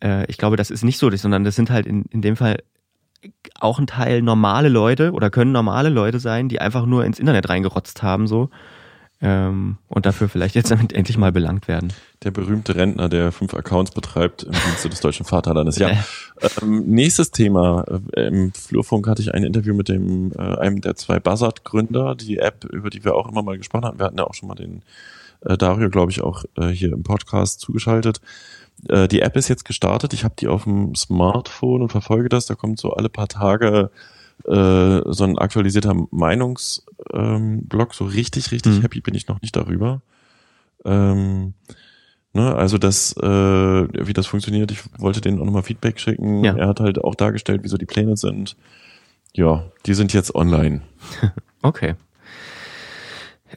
äh, 0.03 0.25
ich 0.27 0.37
glaube, 0.37 0.55
das 0.57 0.69
ist 0.71 0.83
nicht 0.83 0.97
so, 0.97 1.09
sondern 1.09 1.43
das 1.43 1.55
sind 1.55 1.69
halt 1.69 1.85
in, 1.85 2.05
in 2.05 2.21
dem 2.21 2.35
Fall 2.35 2.57
auch 3.59 3.79
ein 3.79 3.87
Teil 3.87 4.21
normale 4.21 4.69
Leute 4.69 5.11
oder 5.11 5.29
können 5.29 5.51
normale 5.51 5.89
Leute 5.89 6.19
sein, 6.19 6.47
die 6.47 6.61
einfach 6.61 6.85
nur 6.85 7.05
ins 7.05 7.19
Internet 7.19 7.49
reingerotzt 7.49 8.01
haben, 8.01 8.27
so. 8.27 8.49
Ähm, 9.21 9.77
und 9.89 10.05
dafür 10.05 10.29
vielleicht 10.29 10.55
jetzt 10.55 10.71
damit 10.71 10.93
endlich 10.93 11.17
mal 11.17 11.33
belangt 11.33 11.67
werden. 11.67 11.91
Der 12.23 12.31
berühmte 12.31 12.75
Rentner, 12.75 13.09
der 13.09 13.33
fünf 13.33 13.53
Accounts 13.53 13.91
betreibt 13.91 14.43
im 14.43 14.53
Dienste 14.53 14.87
des 14.87 15.01
deutschen 15.01 15.25
Vaterlandes. 15.25 15.77
Ja. 15.77 15.91
ähm, 16.61 16.85
nächstes 16.85 17.31
Thema. 17.31 17.83
Äh, 18.13 18.27
Im 18.27 18.53
Flurfunk 18.53 19.07
hatte 19.09 19.21
ich 19.21 19.33
ein 19.33 19.43
Interview 19.43 19.73
mit 19.73 19.89
dem, 19.89 20.31
äh, 20.31 20.57
einem 20.57 20.79
der 20.79 20.95
zwei 20.95 21.19
Buzzard-Gründer, 21.19 22.15
die 22.15 22.37
App, 22.37 22.63
über 22.63 22.89
die 22.89 23.03
wir 23.03 23.15
auch 23.15 23.29
immer 23.29 23.43
mal 23.43 23.57
gesprochen 23.57 23.83
haben. 23.83 23.99
Wir 23.99 24.05
hatten 24.05 24.17
ja 24.17 24.23
auch 24.23 24.35
schon 24.35 24.47
mal 24.47 24.55
den 24.55 24.83
äh, 25.41 25.57
Dario, 25.57 25.89
glaube 25.89 26.13
ich, 26.13 26.21
auch 26.21 26.45
äh, 26.55 26.67
hier 26.67 26.93
im 26.93 27.03
Podcast 27.03 27.59
zugeschaltet. 27.59 28.21
Äh, 28.87 29.07
die 29.07 29.21
App 29.21 29.35
ist 29.35 29.47
jetzt 29.47 29.65
gestartet. 29.65 30.13
Ich 30.13 30.23
habe 30.23 30.35
die 30.37 30.47
auf 30.47 30.63
dem 30.63 30.95
Smartphone 30.95 31.81
und 31.81 31.91
verfolge 31.91 32.29
das. 32.29 32.45
Da 32.45 32.55
kommt 32.55 32.79
so 32.79 32.93
alle 32.93 33.09
paar 33.09 33.27
Tage 33.27 33.91
äh, 34.45 35.01
so 35.05 35.23
ein 35.23 35.37
aktualisierter 35.37 35.95
Meinungsblog. 36.11 36.89
Ähm, 37.13 37.67
so 37.91 38.05
richtig, 38.05 38.51
richtig 38.51 38.77
mhm. 38.77 38.81
happy 38.81 39.01
bin 39.01 39.15
ich 39.15 39.27
noch 39.27 39.41
nicht 39.41 39.55
darüber. 39.55 40.01
Ähm, 40.85 41.53
ne, 42.33 42.55
also 42.55 42.77
das, 42.77 43.15
äh, 43.17 43.21
wie 43.23 44.13
das 44.13 44.27
funktioniert, 44.27 44.71
ich 44.71 44.79
wollte 44.97 45.21
denen 45.21 45.39
auch 45.39 45.45
nochmal 45.45 45.63
Feedback 45.63 45.99
schicken. 45.99 46.43
Ja. 46.43 46.55
Er 46.55 46.67
hat 46.67 46.79
halt 46.79 47.03
auch 47.03 47.15
dargestellt, 47.15 47.61
wieso 47.63 47.77
die 47.77 47.85
Pläne 47.85 48.15
sind. 48.15 48.55
Ja, 49.35 49.65
die 49.85 49.93
sind 49.93 50.13
jetzt 50.13 50.33
online. 50.33 50.81
okay. 51.61 51.95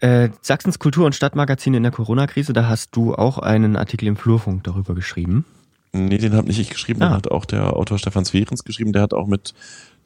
Äh, 0.00 0.30
Sachsens 0.40 0.78
Kultur- 0.78 1.06
und 1.06 1.14
Stadtmagazin 1.14 1.74
in 1.74 1.82
der 1.82 1.92
Corona-Krise, 1.92 2.52
da 2.52 2.68
hast 2.68 2.96
du 2.96 3.14
auch 3.14 3.38
einen 3.38 3.76
Artikel 3.76 4.08
im 4.08 4.16
Flurfunk 4.16 4.64
darüber 4.64 4.94
geschrieben. 4.94 5.44
Nee, 5.92 6.18
den 6.18 6.34
habe 6.34 6.46
nicht 6.46 6.58
ich 6.58 6.70
geschrieben, 6.70 7.02
ah. 7.02 7.08
den 7.08 7.16
hat 7.16 7.30
auch 7.30 7.44
der 7.44 7.76
Autor 7.76 7.98
Stefan 7.98 8.24
Sverens 8.24 8.64
geschrieben. 8.64 8.92
Der 8.92 9.02
hat 9.02 9.12
auch 9.12 9.26
mit 9.26 9.52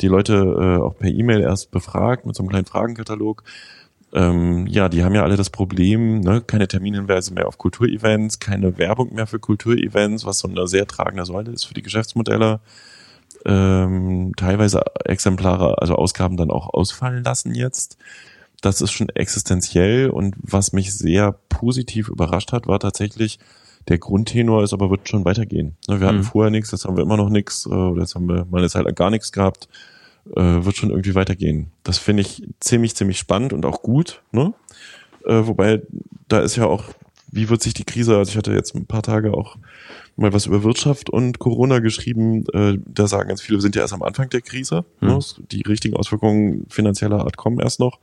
die 0.00 0.08
Leute 0.08 0.34
äh, 0.34 0.82
auch 0.82 0.96
per 0.98 1.10
E-Mail 1.10 1.40
erst 1.40 1.70
befragt 1.70 2.26
mit 2.26 2.34
so 2.34 2.42
einem 2.42 2.50
kleinen 2.50 2.66
Fragenkatalog. 2.66 3.44
Ähm, 4.12 4.66
ja, 4.66 4.88
die 4.88 5.04
haben 5.04 5.14
ja 5.14 5.22
alle 5.22 5.36
das 5.36 5.50
Problem, 5.50 6.20
ne, 6.20 6.40
keine 6.40 6.68
Terminhinweise 6.68 7.32
mehr 7.34 7.46
auf 7.46 7.58
Kulturevents, 7.58 8.38
keine 8.38 8.78
Werbung 8.78 9.14
mehr 9.14 9.26
für 9.26 9.38
Kulturevents, 9.38 10.24
was 10.24 10.38
so 10.40 10.48
eine 10.48 10.66
sehr 10.66 10.86
tragende 10.86 11.24
Säule 11.24 11.52
ist 11.52 11.64
für 11.64 11.74
die 11.74 11.82
Geschäftsmodelle. 11.82 12.60
Ähm, 13.44 14.32
teilweise 14.36 14.82
Exemplare, 15.04 15.80
also 15.80 15.94
Ausgaben 15.94 16.36
dann 16.36 16.50
auch 16.50 16.72
ausfallen 16.72 17.22
lassen 17.22 17.54
jetzt 17.54 17.96
das 18.60 18.80
ist 18.80 18.92
schon 18.92 19.08
existenziell 19.10 20.10
und 20.10 20.34
was 20.38 20.72
mich 20.72 20.94
sehr 20.94 21.32
positiv 21.48 22.08
überrascht 22.08 22.52
hat, 22.52 22.66
war 22.66 22.80
tatsächlich, 22.80 23.38
der 23.88 23.98
Grundtenor 23.98 24.62
ist 24.62 24.72
aber 24.72 24.90
wird 24.90 25.08
schon 25.08 25.24
weitergehen. 25.24 25.76
Ne, 25.88 26.00
wir 26.00 26.06
hatten 26.08 26.18
mhm. 26.18 26.24
vorher 26.24 26.50
nichts, 26.50 26.72
jetzt 26.72 26.84
haben 26.84 26.96
wir 26.96 27.02
immer 27.02 27.16
noch 27.16 27.28
nichts, 27.28 27.66
äh, 27.66 27.70
oder 27.70 28.00
jetzt 28.00 28.14
haben 28.14 28.28
wir 28.28 28.46
mal 28.50 28.58
eine 28.58 28.68
Zeit 28.68 28.84
lang 28.84 28.94
gar 28.94 29.10
nichts 29.10 29.32
gehabt, 29.32 29.68
äh, 30.34 30.40
wird 30.40 30.76
schon 30.76 30.90
irgendwie 30.90 31.14
weitergehen. 31.14 31.70
Das 31.84 31.98
finde 31.98 32.22
ich 32.22 32.42
ziemlich, 32.60 32.96
ziemlich 32.96 33.18
spannend 33.18 33.52
und 33.52 33.64
auch 33.64 33.82
gut. 33.82 34.22
Ne? 34.32 34.54
Äh, 35.24 35.46
wobei, 35.46 35.82
da 36.28 36.40
ist 36.40 36.56
ja 36.56 36.66
auch, 36.66 36.84
wie 37.30 37.48
wird 37.48 37.62
sich 37.62 37.74
die 37.74 37.84
Krise, 37.84 38.16
also 38.16 38.30
ich 38.30 38.36
hatte 38.36 38.52
jetzt 38.52 38.74
ein 38.74 38.86
paar 38.86 39.02
Tage 39.02 39.34
auch 39.34 39.56
mal 40.16 40.32
was 40.32 40.46
über 40.46 40.62
Wirtschaft 40.62 41.10
und 41.10 41.38
Corona 41.38 41.80
geschrieben. 41.80 42.44
da 42.86 43.06
sagen 43.06 43.28
ganz 43.28 43.42
viele, 43.42 43.58
wir 43.58 43.62
sind 43.62 43.76
ja 43.76 43.82
erst 43.82 43.92
am 43.92 44.02
Anfang 44.02 44.30
der 44.30 44.40
Krise. 44.40 44.86
Mhm. 45.00 45.08
Ne? 45.08 45.18
Die 45.52 45.60
richtigen 45.60 45.94
Auswirkungen 45.94 46.64
finanzieller 46.70 47.20
Art 47.20 47.36
kommen 47.36 47.60
erst 47.60 47.80
noch. 47.80 47.98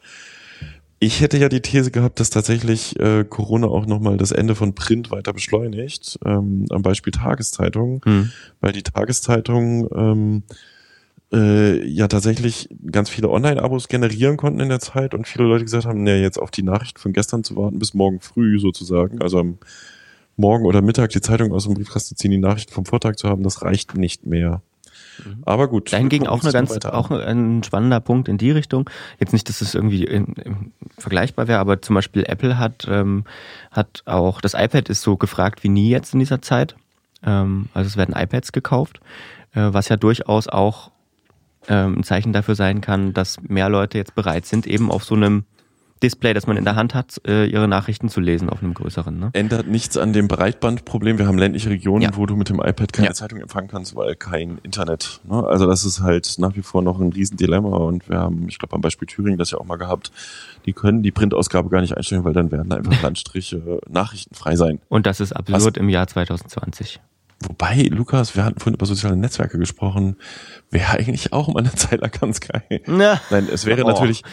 Ich 1.04 1.20
hätte 1.20 1.38
ja 1.38 1.50
die 1.50 1.60
These 1.60 1.92
gehabt, 1.92 2.22
dass 2.22 2.30
tatsächlich 2.30 2.98
äh, 2.98 3.26
Corona 3.26 3.68
auch 3.68 3.86
nochmal 3.86 4.16
das 4.16 4.32
Ende 4.32 4.56
von 4.56 4.74
Print 4.74 5.12
weiter 5.12 5.34
beschleunigt, 5.34 6.18
ähm, 6.24 6.66
am 6.70 6.82
Beispiel 6.82 7.12
Tageszeitungen, 7.12 8.00
mhm. 8.06 8.32
weil 8.62 8.72
die 8.72 8.84
Tageszeitungen 8.84 9.90
ähm, 9.94 10.44
äh, 11.34 11.86
ja 11.86 12.08
tatsächlich 12.08 12.70
ganz 12.90 13.10
viele 13.10 13.30
Online-Abos 13.30 13.90
generieren 13.90 14.38
konnten 14.38 14.62
in 14.62 14.70
der 14.70 14.80
Zeit 14.80 15.14
und 15.14 15.28
viele 15.28 15.44
Leute 15.44 15.66
gesagt 15.66 15.86
haben, 15.86 16.04
nee, 16.04 16.22
jetzt 16.22 16.40
auf 16.40 16.52
die 16.52 16.64
Nachricht 16.64 17.00
von 17.00 17.12
gestern 17.12 17.44
zu 17.44 17.58
warten 17.58 17.80
bis 17.80 17.94
morgen 17.94 18.22
früh 18.22 18.58
sozusagen, 18.58 19.22
also 19.22 19.40
am 19.40 19.58
Morgen 20.38 20.64
oder 20.64 20.82
Mittag 20.82 21.10
die 21.10 21.20
Zeitung 21.20 21.52
aus 21.52 21.66
dem 21.66 21.74
Briefkasten 21.74 22.16
ziehen, 22.16 22.32
die 22.32 22.38
Nachrichten 22.38 22.72
vom 22.72 22.86
Vortag 22.86 23.18
zu 23.18 23.28
haben, 23.28 23.44
das 23.44 23.62
reicht 23.62 23.98
nicht 23.98 24.26
mehr. 24.26 24.62
Mhm. 25.24 25.44
Aber 25.46 25.68
gut. 25.68 25.92
Dahingegen 25.92 26.28
auch 26.28 26.44
eine 26.44 26.52
ganz, 26.52 26.86
auch 26.86 27.12
ein 27.12 27.64
spannender 27.64 28.00
Punkt 28.00 28.28
in 28.28 28.38
die 28.38 28.52
Richtung. 28.52 28.90
Jetzt 29.20 29.34
nicht, 29.34 29.50
dass 29.50 29.62
es 29.62 29.76
irgendwie 29.76 30.04
in, 30.04 30.34
in 30.34 30.72
vergleichbar 30.98 31.48
wäre, 31.48 31.60
aber 31.60 31.82
zum 31.82 31.96
Beispiel 31.96 32.24
Apple 32.28 32.58
hat, 32.58 32.88
ähm, 32.90 33.26
hat 33.72 34.04
auch, 34.06 34.42
das 34.42 34.54
iPad 34.54 34.90
ist 34.90 35.02
so 35.02 35.18
gefragt 35.18 35.64
wie 35.64 35.70
nie 35.70 35.90
jetzt 35.90 36.14
in 36.14 36.20
dieser 36.20 36.42
Zeit. 36.42 36.76
Ähm, 37.24 37.70
also 37.74 37.88
es 37.88 37.98
werden 37.98 38.16
iPads 38.16 38.52
gekauft, 38.52 39.00
äh, 39.54 39.70
was 39.72 39.90
ja 39.90 39.98
durchaus 39.98 40.48
auch 40.48 40.92
ähm, 41.68 42.00
ein 42.00 42.04
Zeichen 42.04 42.34
dafür 42.34 42.56
sein 42.56 42.82
kann, 42.82 43.14
dass 43.14 43.42
mehr 43.42 43.70
Leute 43.70 43.98
jetzt 43.98 44.16
bereit 44.16 44.46
sind, 44.46 44.68
eben 44.68 44.92
auf 44.92 45.04
so 45.04 45.16
einem 45.16 45.46
Display, 46.04 46.34
das 46.34 46.46
man 46.46 46.58
in 46.58 46.66
der 46.66 46.76
Hand 46.76 46.94
hat, 46.94 47.22
äh, 47.26 47.46
ihre 47.46 47.68
Nachrichten 47.68 48.10
zu 48.10 48.20
lesen 48.20 48.50
auf 48.50 48.62
einem 48.62 48.74
größeren. 48.74 49.18
Ne? 49.18 49.30
Ändert 49.34 49.68
nichts 49.68 49.98
an 49.98 50.14
dem 50.14 50.28
Breitbandproblem. 50.28 51.18
Wir 51.18 51.28
haben 51.28 51.38
ländliche 51.38 51.70
Regionen, 51.70 52.02
ja. 52.02 52.10
wo 52.16 52.26
du 52.26 52.36
mit 52.36 52.50
dem 52.50 52.60
iPad 52.60 52.92
keine 52.92 53.08
ja. 53.08 53.14
Zeitung 53.14 53.40
empfangen 53.40 53.70
kannst, 53.70 53.96
weil 53.96 54.16
kein 54.16 54.60
Internet. 54.64 55.22
Ne? 55.24 55.44
Also 55.48 55.66
das 55.66 55.86
ist 55.86 56.02
halt 56.02 56.36
nach 56.38 56.56
wie 56.56 56.62
vor 56.62 56.82
noch 56.82 57.00
ein 57.00 57.14
Riesendilemma 57.14 57.78
und 57.78 58.10
wir 58.10 58.20
haben, 58.20 58.48
ich 58.50 58.60
glaube 58.60 58.76
am 58.76 58.82
Beispiel 58.82 59.08
Thüringen 59.08 59.40
das 59.40 59.52
ja 59.52 59.58
auch 59.58 59.66
mal 59.66 59.78
gehabt, 59.78 60.12
die 60.66 60.74
können 60.74 61.04
die 61.04 61.12
Printausgabe 61.12 61.70
gar 61.70 61.82
nicht 61.82 61.96
einstellen, 61.96 62.26
weil 62.26 62.34
dann 62.34 62.52
werden 62.52 62.70
da 62.70 62.76
einfach 62.76 63.02
Landstriche 63.02 63.80
nachrichtenfrei 63.90 64.56
sein. 64.58 64.80
Und 64.90 65.06
das 65.06 65.22
ist 65.22 65.32
absurd 65.32 65.78
Was? 65.78 65.82
im 65.82 65.88
Jahr 65.90 66.08
2020. 66.08 67.00
Wobei, 67.48 67.90
Lukas, 67.92 68.36
wir 68.36 68.46
hatten 68.46 68.60
vorhin 68.60 68.76
über 68.76 68.86
soziale 68.86 69.16
Netzwerke 69.16 69.58
gesprochen, 69.58 70.16
wäre 70.70 70.92
eigentlich 70.92 71.34
auch 71.34 71.48
mal 71.48 71.60
eine 71.60 71.72
Zeit 71.76 72.02
lang 72.02 72.12
ganz 72.12 72.40
geil. 72.40 72.82
Ja. 72.88 73.22
Nein, 73.30 73.48
es 73.52 73.66
wäre 73.66 73.84
oh. 73.84 73.88
natürlich 73.88 74.24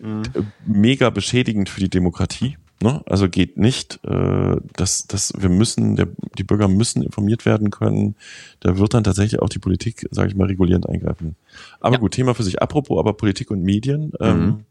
mhm. 0.00 0.22
mega 0.66 1.10
beschädigend 1.10 1.68
für 1.68 1.80
die 1.80 1.90
Demokratie. 1.90 2.56
Ne? 2.80 3.02
Also 3.06 3.28
geht 3.28 3.56
nicht, 3.56 3.98
äh, 4.04 4.56
dass, 4.76 5.06
dass 5.08 5.32
wir 5.36 5.48
müssen, 5.48 5.96
der, 5.96 6.08
die 6.38 6.44
Bürger 6.44 6.68
müssen 6.68 7.02
informiert 7.02 7.44
werden 7.44 7.70
können. 7.70 8.14
Da 8.60 8.78
wird 8.78 8.94
dann 8.94 9.02
tatsächlich 9.02 9.42
auch 9.42 9.48
die 9.48 9.58
Politik, 9.58 10.06
sage 10.12 10.28
ich 10.28 10.36
mal, 10.36 10.46
regulierend 10.46 10.88
eingreifen. 10.88 11.34
Aber 11.80 11.96
ja. 11.96 12.00
gut, 12.00 12.12
Thema 12.12 12.34
für 12.34 12.44
sich. 12.44 12.62
Apropos 12.62 12.98
aber 13.00 13.14
Politik 13.14 13.50
und 13.50 13.62
Medien. 13.62 14.12
Ähm, 14.20 14.36
mhm. 14.36 14.42
Ähm, 14.42 14.64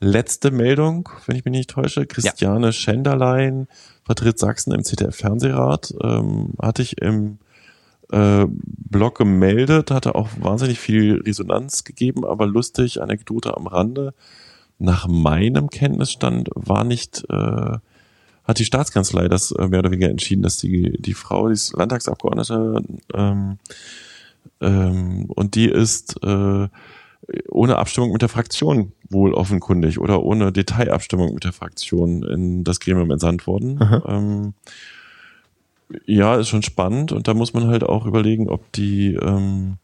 letzte 0.00 0.50
Meldung, 0.50 1.08
wenn 1.26 1.36
ich 1.36 1.44
mich 1.44 1.52
nicht 1.52 1.70
täusche, 1.70 2.06
Christiane 2.06 2.66
ja. 2.66 2.72
Schenderlein 2.72 3.68
vertritt 4.04 4.38
Sachsen 4.38 4.72
im 4.72 4.82
ZDF-Fernsehrat, 4.82 5.94
ähm, 6.02 6.50
hatte 6.60 6.82
ich 6.82 7.00
im 7.00 7.38
äh, 8.10 8.46
Blog 8.48 9.18
gemeldet, 9.18 9.90
hatte 9.90 10.14
auch 10.14 10.28
wahnsinnig 10.38 10.78
viel 10.78 11.22
Resonanz 11.24 11.84
gegeben, 11.84 12.24
aber 12.24 12.46
lustig, 12.46 13.00
Anekdote 13.00 13.56
am 13.56 13.66
Rande. 13.66 14.14
Nach 14.78 15.08
meinem 15.08 15.70
Kenntnisstand 15.70 16.50
war 16.54 16.84
nicht, 16.84 17.24
äh, 17.30 17.78
hat 18.44 18.58
die 18.58 18.64
Staatskanzlei 18.64 19.28
das 19.28 19.52
äh, 19.52 19.68
mehr 19.68 19.80
oder 19.80 19.90
weniger 19.90 20.10
entschieden, 20.10 20.42
dass 20.42 20.58
die, 20.58 21.00
die 21.00 21.14
Frau, 21.14 21.48
die 21.48 21.54
ist 21.54 21.74
Landtagsabgeordnete, 21.74 22.82
ähm, 23.14 23.58
ähm, 24.60 25.26
und 25.34 25.54
die 25.54 25.68
ist 25.68 26.22
äh, 26.22 26.68
ohne 27.48 27.76
Abstimmung 27.76 28.12
mit 28.12 28.22
der 28.22 28.28
Fraktion 28.28 28.92
wohl 29.10 29.34
offenkundig 29.34 29.98
oder 29.98 30.22
ohne 30.22 30.52
Detailabstimmung 30.52 31.34
mit 31.34 31.44
der 31.44 31.52
Fraktion 31.52 32.22
in 32.22 32.64
das 32.64 32.80
Gremium 32.80 33.10
entsandt 33.10 33.46
worden. 33.46 33.80
Ähm, 34.06 34.54
ja, 36.04 36.36
ist 36.36 36.48
schon 36.48 36.62
spannend 36.62 37.12
und 37.12 37.28
da 37.28 37.34
muss 37.34 37.54
man 37.54 37.68
halt 37.68 37.84
auch 37.84 38.06
überlegen, 38.06 38.48
ob 38.48 38.72
die, 38.72 39.14
ähm, 39.14 39.78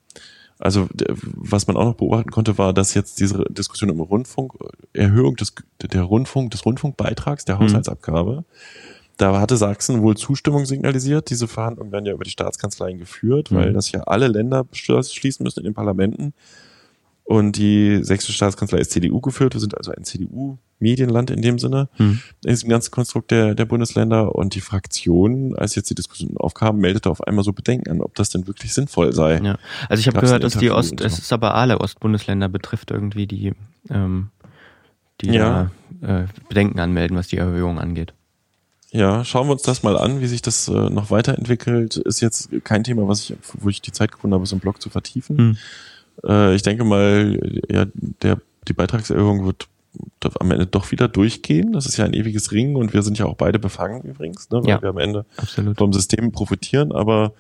also 0.63 0.89
was 1.21 1.67
man 1.67 1.77
auch 1.77 1.85
noch 1.85 1.95
beobachten 1.95 2.31
konnte, 2.31 2.57
war, 2.57 2.73
dass 2.73 2.95
jetzt 2.95 3.19
diese 3.21 3.45
Diskussion 3.51 3.91
um 3.91 4.01
Rundfunk, 4.01 4.53
Erhöhung 4.93 5.37
des, 5.37 5.55
der 5.83 6.03
Rundfunk, 6.03 6.53
des 6.53 6.65
Rundfunkbeitrags, 6.65 7.45
der 7.45 7.57
mhm. 7.57 7.65
Haushaltsabgabe, 7.65 8.37
mhm. 8.37 8.45
da 9.17 9.41
hatte 9.41 9.57
Sachsen 9.57 10.03
wohl 10.03 10.17
Zustimmung 10.17 10.65
signalisiert. 10.65 11.31
Diese 11.31 11.49
Verhandlungen 11.49 11.91
werden 11.91 12.07
ja 12.07 12.13
über 12.13 12.25
die 12.25 12.31
Staatskanzleien 12.31 12.99
geführt, 12.99 13.51
mhm. 13.51 13.57
weil 13.57 13.73
das 13.73 13.91
ja 13.91 14.03
alle 14.03 14.29
Länder 14.29 14.65
schließen 14.73 15.43
müssen 15.43 15.61
in 15.61 15.65
den 15.65 15.75
Parlamenten. 15.75 16.33
Und 17.25 17.57
die 17.57 18.01
sächsische 18.03 18.33
Staatskanzlei 18.33 18.79
ist 18.79 18.91
CDU 18.91 19.21
geführt. 19.21 19.55
Wir 19.55 19.61
sind 19.61 19.77
also 19.77 19.93
ein 19.93 20.05
CDU-Medienland 20.05 21.31
in 21.31 21.41
dem 21.41 21.59
Sinne, 21.59 21.89
hm. 21.95 22.21
in 22.45 22.51
diesem 22.51 22.69
ganzen 22.69 22.91
Konstrukt 22.91 23.31
der, 23.31 23.55
der 23.55 23.65
Bundesländer. 23.65 24.35
Und 24.35 24.55
die 24.55 24.61
Fraktion, 24.61 25.55
als 25.57 25.75
jetzt 25.77 25.89
die 25.89 25.95
Diskussion 25.95 26.37
aufkam, 26.37 26.79
meldete 26.79 27.09
auf 27.09 27.23
einmal 27.27 27.45
so 27.45 27.53
Bedenken 27.53 27.91
an, 27.91 28.01
ob 28.01 28.15
das 28.17 28.31
denn 28.31 28.47
wirklich 28.49 28.75
sinnvoll 28.75 29.13
sei. 29.13 29.39
Ja. 29.39 29.57
Also 29.89 30.01
ich 30.01 30.09
habe 30.09 30.21
gehört, 30.21 30.43
dass 30.43 30.59
die 30.59 30.71
Ost, 30.71 31.01
es 31.01 31.19
ist 31.19 31.33
aber 31.33 31.55
alle 31.55 31.81
Ostbundesländer 31.81 32.49
betrifft 32.49 32.91
irgendwie 32.91 33.27
die, 33.27 33.53
ähm, 33.89 34.31
die 35.21 35.31
ja. 35.31 35.71
da, 36.01 36.23
äh, 36.23 36.27
Bedenken 36.49 36.81
anmelden, 36.81 37.17
was 37.17 37.29
die 37.29 37.37
Erhöhung 37.37 37.79
angeht. 37.79 38.15
Ja, 38.91 39.25
schauen 39.25 39.47
wir 39.47 39.53
uns 39.53 39.63
das 39.63 39.83
mal 39.83 39.97
an, 39.97 40.21
wie 40.21 40.27
sich 40.27 40.43
das 40.43 40.69
äh, 40.69 40.73
noch 40.73 41.11
weiterentwickelt. 41.11 41.97
Ist 41.97 42.21
jetzt 42.21 42.51
kein 42.63 42.85
Thema, 42.85 43.09
was 43.09 43.31
ich, 43.31 43.37
wo 43.55 43.71
ich 43.71 43.81
die 43.81 43.93
Zeit 43.93 44.13
gefunden 44.13 44.35
habe, 44.35 44.45
so 44.45 44.55
einen 44.55 44.61
Blog 44.61 44.83
zu 44.83 44.91
vertiefen. 44.91 45.39
Hm. 45.39 45.57
Äh, 46.25 46.55
ich 46.55 46.63
denke 46.63 46.85
mal, 46.85 47.39
ja, 47.69 47.87
der, 48.23 48.39
die 48.69 48.73
Beitragserhöhung 48.73 49.45
wird 49.45 49.69
am 50.39 50.51
Ende 50.51 50.67
doch 50.67 50.91
wieder 50.91 51.09
durchgehen. 51.09 51.73
Das 51.73 51.87
ist 51.87 51.97
ja 51.97 52.05
ein 52.05 52.15
ewiges 52.15 52.53
Ringen 52.53 52.77
und 52.77 52.95
wir 52.95 53.03
sind 53.03 53.19
ja 53.19 53.27
auch 53.27 53.35
beide 53.35 53.59
befangen 53.59 54.03
übrigens, 54.03 54.51
ne, 54.51 54.63
weil 54.63 54.71
ja, 54.71 54.83
wir 54.83 54.91
am 54.91 54.99
Ende 54.99 55.27
absolut. 55.37 55.77
vom 55.77 55.93
System 55.93 56.33
profitieren. 56.33 56.93
Aber 56.93 57.33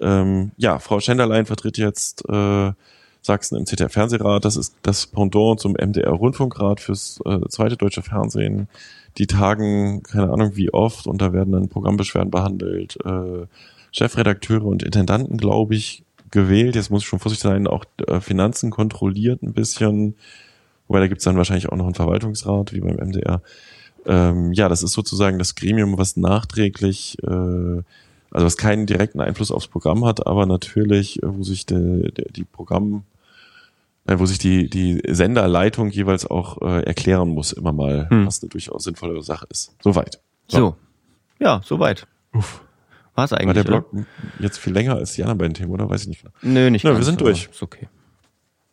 ähm, 0.00 0.52
ja, 0.56 0.78
Frau 0.78 1.00
Schenderlein 1.00 1.46
vertritt 1.46 1.78
jetzt 1.78 2.28
äh, 2.28 2.72
Sachsen 3.20 3.56
im 3.56 3.66
ZDF-Fernsehrat. 3.66 4.44
Das 4.44 4.56
ist 4.56 4.74
das 4.82 5.06
Pendant 5.06 5.60
zum 5.60 5.72
MDR-Rundfunkrat 5.72 6.80
fürs 6.80 7.20
äh, 7.24 7.40
zweite 7.48 7.76
deutsche 7.76 8.02
Fernsehen. 8.02 8.68
Die 9.16 9.26
tagen, 9.26 10.02
keine 10.04 10.30
Ahnung 10.30 10.52
wie 10.54 10.72
oft, 10.72 11.06
und 11.06 11.20
da 11.20 11.32
werden 11.32 11.52
dann 11.52 11.68
Programmbeschwerden 11.68 12.30
behandelt. 12.30 12.98
Äh, 13.04 13.46
Chefredakteure 13.90 14.64
und 14.64 14.82
Intendanten, 14.82 15.38
glaube 15.38 15.74
ich, 15.74 16.04
gewählt. 16.30 16.74
Jetzt 16.74 16.90
muss 16.90 17.02
ich 17.02 17.08
schon 17.08 17.18
vorsichtig 17.18 17.42
sein, 17.42 17.66
auch 17.66 17.84
äh, 18.06 18.20
Finanzen 18.20 18.70
kontrolliert 18.70 19.42
ein 19.42 19.52
bisschen. 19.52 20.16
Wobei 20.86 21.00
da 21.00 21.06
gibt's 21.06 21.24
dann 21.24 21.36
wahrscheinlich 21.36 21.68
auch 21.68 21.76
noch 21.76 21.84
einen 21.84 21.94
Verwaltungsrat, 21.94 22.72
wie 22.72 22.80
beim 22.80 22.96
MDR. 22.96 23.42
Ähm, 24.06 24.52
ja, 24.52 24.68
das 24.68 24.82
ist 24.82 24.92
sozusagen 24.92 25.38
das 25.38 25.54
Gremium, 25.54 25.98
was 25.98 26.16
nachträglich, 26.16 27.18
äh, 27.22 27.26
also 27.26 28.46
was 28.46 28.56
keinen 28.56 28.86
direkten 28.86 29.20
Einfluss 29.20 29.50
aufs 29.50 29.68
Programm 29.68 30.04
hat, 30.04 30.26
aber 30.26 30.46
natürlich, 30.46 31.22
äh, 31.22 31.26
wo 31.26 31.42
sich 31.42 31.66
de, 31.66 32.10
de, 32.10 32.32
die 32.32 32.44
Programm, 32.44 33.04
äh, 34.06 34.18
wo 34.18 34.24
sich 34.24 34.38
die, 34.38 34.70
die 34.70 35.02
Senderleitung 35.06 35.90
jeweils 35.90 36.24
auch 36.26 36.62
äh, 36.62 36.84
erklären 36.84 37.28
muss, 37.28 37.52
immer 37.52 37.72
mal, 37.72 38.08
hm. 38.08 38.26
was 38.26 38.42
eine 38.42 38.48
durchaus 38.48 38.84
sinnvolle 38.84 39.20
Sache 39.22 39.46
ist. 39.50 39.74
Soweit. 39.82 40.20
So. 40.46 40.58
so. 40.58 40.76
Ja, 41.38 41.60
soweit. 41.64 42.06
Uff. 42.32 42.62
War's 43.18 43.32
eigentlich. 43.32 43.48
War 43.48 43.54
der 43.54 43.64
Blog 43.64 43.92
oder? 43.92 44.06
jetzt 44.38 44.58
viel 44.58 44.72
länger 44.72 44.94
als 44.94 45.14
die 45.14 45.22
anderen 45.22 45.38
beiden 45.38 45.54
Themen, 45.54 45.72
oder? 45.72 45.90
Weiß 45.90 46.02
ich 46.02 46.08
nicht 46.08 46.22
genau. 46.22 46.32
Nö, 46.40 46.70
nicht 46.70 46.84
Nö, 46.84 46.96
wir 46.96 47.02
sind 47.02 47.20
durch. 47.20 47.48
Ist 47.50 47.62
okay. 47.64 47.88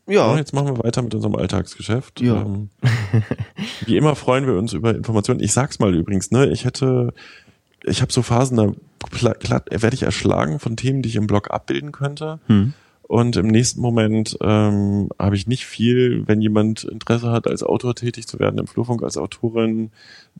Ja. 0.05 0.27
Und 0.27 0.37
jetzt 0.37 0.53
machen 0.53 0.67
wir 0.67 0.83
weiter 0.83 1.01
mit 1.01 1.15
unserem 1.15 1.35
Alltagsgeschäft. 1.35 2.21
Ja. 2.21 2.43
Ähm, 2.43 2.69
wie 3.87 3.97
immer 3.97 4.15
freuen 4.15 4.45
wir 4.45 4.53
uns 4.53 4.73
über 4.73 4.93
Informationen. 4.93 5.39
Ich 5.39 5.51
sag's 5.51 5.79
mal 5.79 5.95
übrigens, 5.95 6.29
ne, 6.29 6.47
ich 6.51 6.63
hätte, 6.63 7.11
ich 7.83 8.03
habe 8.03 8.13
so 8.13 8.21
Phasen, 8.21 8.55
da 8.55 8.71
werde 9.71 9.95
ich 9.95 10.03
erschlagen 10.03 10.59
von 10.59 10.77
Themen, 10.77 11.01
die 11.01 11.09
ich 11.09 11.15
im 11.15 11.25
Blog 11.25 11.49
abbilden 11.49 11.91
könnte. 11.91 12.39
Hm. 12.45 12.73
Und 13.01 13.37
im 13.37 13.47
nächsten 13.47 13.81
Moment 13.81 14.37
ähm, 14.41 15.09
habe 15.17 15.35
ich 15.35 15.47
nicht 15.47 15.65
viel, 15.65 16.27
wenn 16.27 16.39
jemand 16.39 16.83
Interesse 16.83 17.31
hat, 17.31 17.47
als 17.47 17.63
Autor 17.63 17.95
tätig 17.95 18.27
zu 18.27 18.37
werden 18.37 18.59
im 18.59 18.67
Flurfunk, 18.67 19.01
als 19.01 19.17
Autorin, 19.17 19.89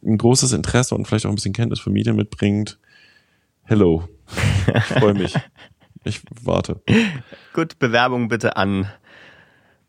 ein 0.03 0.20
großes 0.20 0.51
Interesse 0.51 0.93
und 0.93 1.08
vielleicht 1.08 1.26
auch 1.26 1.32
ein 1.32 1.36
bisschen 1.36 1.53
Kenntnis 1.53 1.80
für 1.80 1.89
Medien 1.89 2.16
mitbringt, 2.16 2.78
Hello. 3.68 4.07
Ich 4.68 4.84
freue 4.84 5.16
mich. 5.16 5.36
Ich 6.03 6.22
warte. 6.43 6.82
Gut, 7.53 7.80
Bewerbung 7.80 8.28
bitte 8.28 8.57
an. 8.57 8.88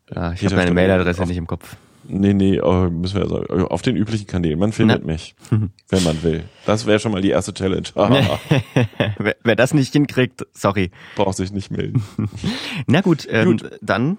Ja, 0.09 0.33
ich 0.33 0.43
habe 0.45 0.55
meine 0.55 0.73
Mailadresse 0.73 1.23
nicht 1.27 1.37
im 1.37 1.45
Kopf. 1.45 1.75
Nee, 2.07 2.33
nee, 2.33 2.59
oh, 2.59 2.89
müssen 2.89 3.19
wir 3.21 3.27
sagen. 3.27 3.65
Auf 3.65 3.83
den 3.83 3.95
üblichen 3.95 4.25
Kanälen. 4.25 4.57
Man 4.57 4.71
findet 4.71 5.01
Na. 5.01 5.13
mich, 5.13 5.35
wenn 5.89 6.03
man 6.03 6.23
will. 6.23 6.43
Das 6.65 6.87
wäre 6.87 6.97
schon 6.97 7.11
mal 7.11 7.21
die 7.21 7.29
erste 7.29 7.53
Challenge. 7.53 7.87
wer, 9.19 9.35
wer, 9.43 9.55
das 9.55 9.75
nicht 9.75 9.93
hinkriegt, 9.93 10.47
sorry. 10.53 10.89
Braucht 11.15 11.37
sich 11.37 11.51
nicht 11.51 11.69
melden. 11.69 12.01
Na 12.87 13.01
gut, 13.01 13.27
ähm, 13.29 13.57
gut. 13.57 13.77
dann, 13.81 14.17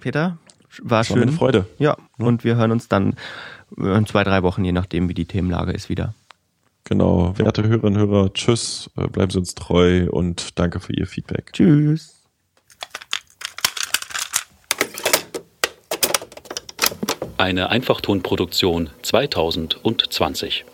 Peter, 0.00 0.36
war 0.82 1.00
das 1.00 1.06
schön. 1.06 1.16
War 1.16 1.22
eine 1.22 1.32
Freude. 1.32 1.66
Ja, 1.78 1.96
und 2.18 2.44
wir 2.44 2.56
hören 2.56 2.72
uns 2.72 2.88
dann 2.88 3.14
in 3.76 4.04
zwei, 4.04 4.24
drei 4.24 4.42
Wochen, 4.42 4.64
je 4.64 4.72
nachdem, 4.72 5.08
wie 5.08 5.14
die 5.14 5.26
Themenlage 5.26 5.72
ist, 5.72 5.88
wieder. 5.88 6.14
Genau, 6.88 7.36
werte 7.36 7.64
Hörerinnen 7.64 8.00
und 8.00 8.08
Hörer, 8.08 8.32
tschüss, 8.32 8.88
äh, 8.96 9.06
bleiben 9.08 9.30
Sie 9.30 9.36
uns 9.36 9.54
treu 9.54 10.08
und 10.10 10.58
danke 10.58 10.80
für 10.80 10.94
Ihr 10.94 11.06
Feedback. 11.06 11.52
Tschüss. 11.52 12.14
Eine 17.36 17.68
Einfachtonproduktion 17.68 18.88
2020. 19.02 20.64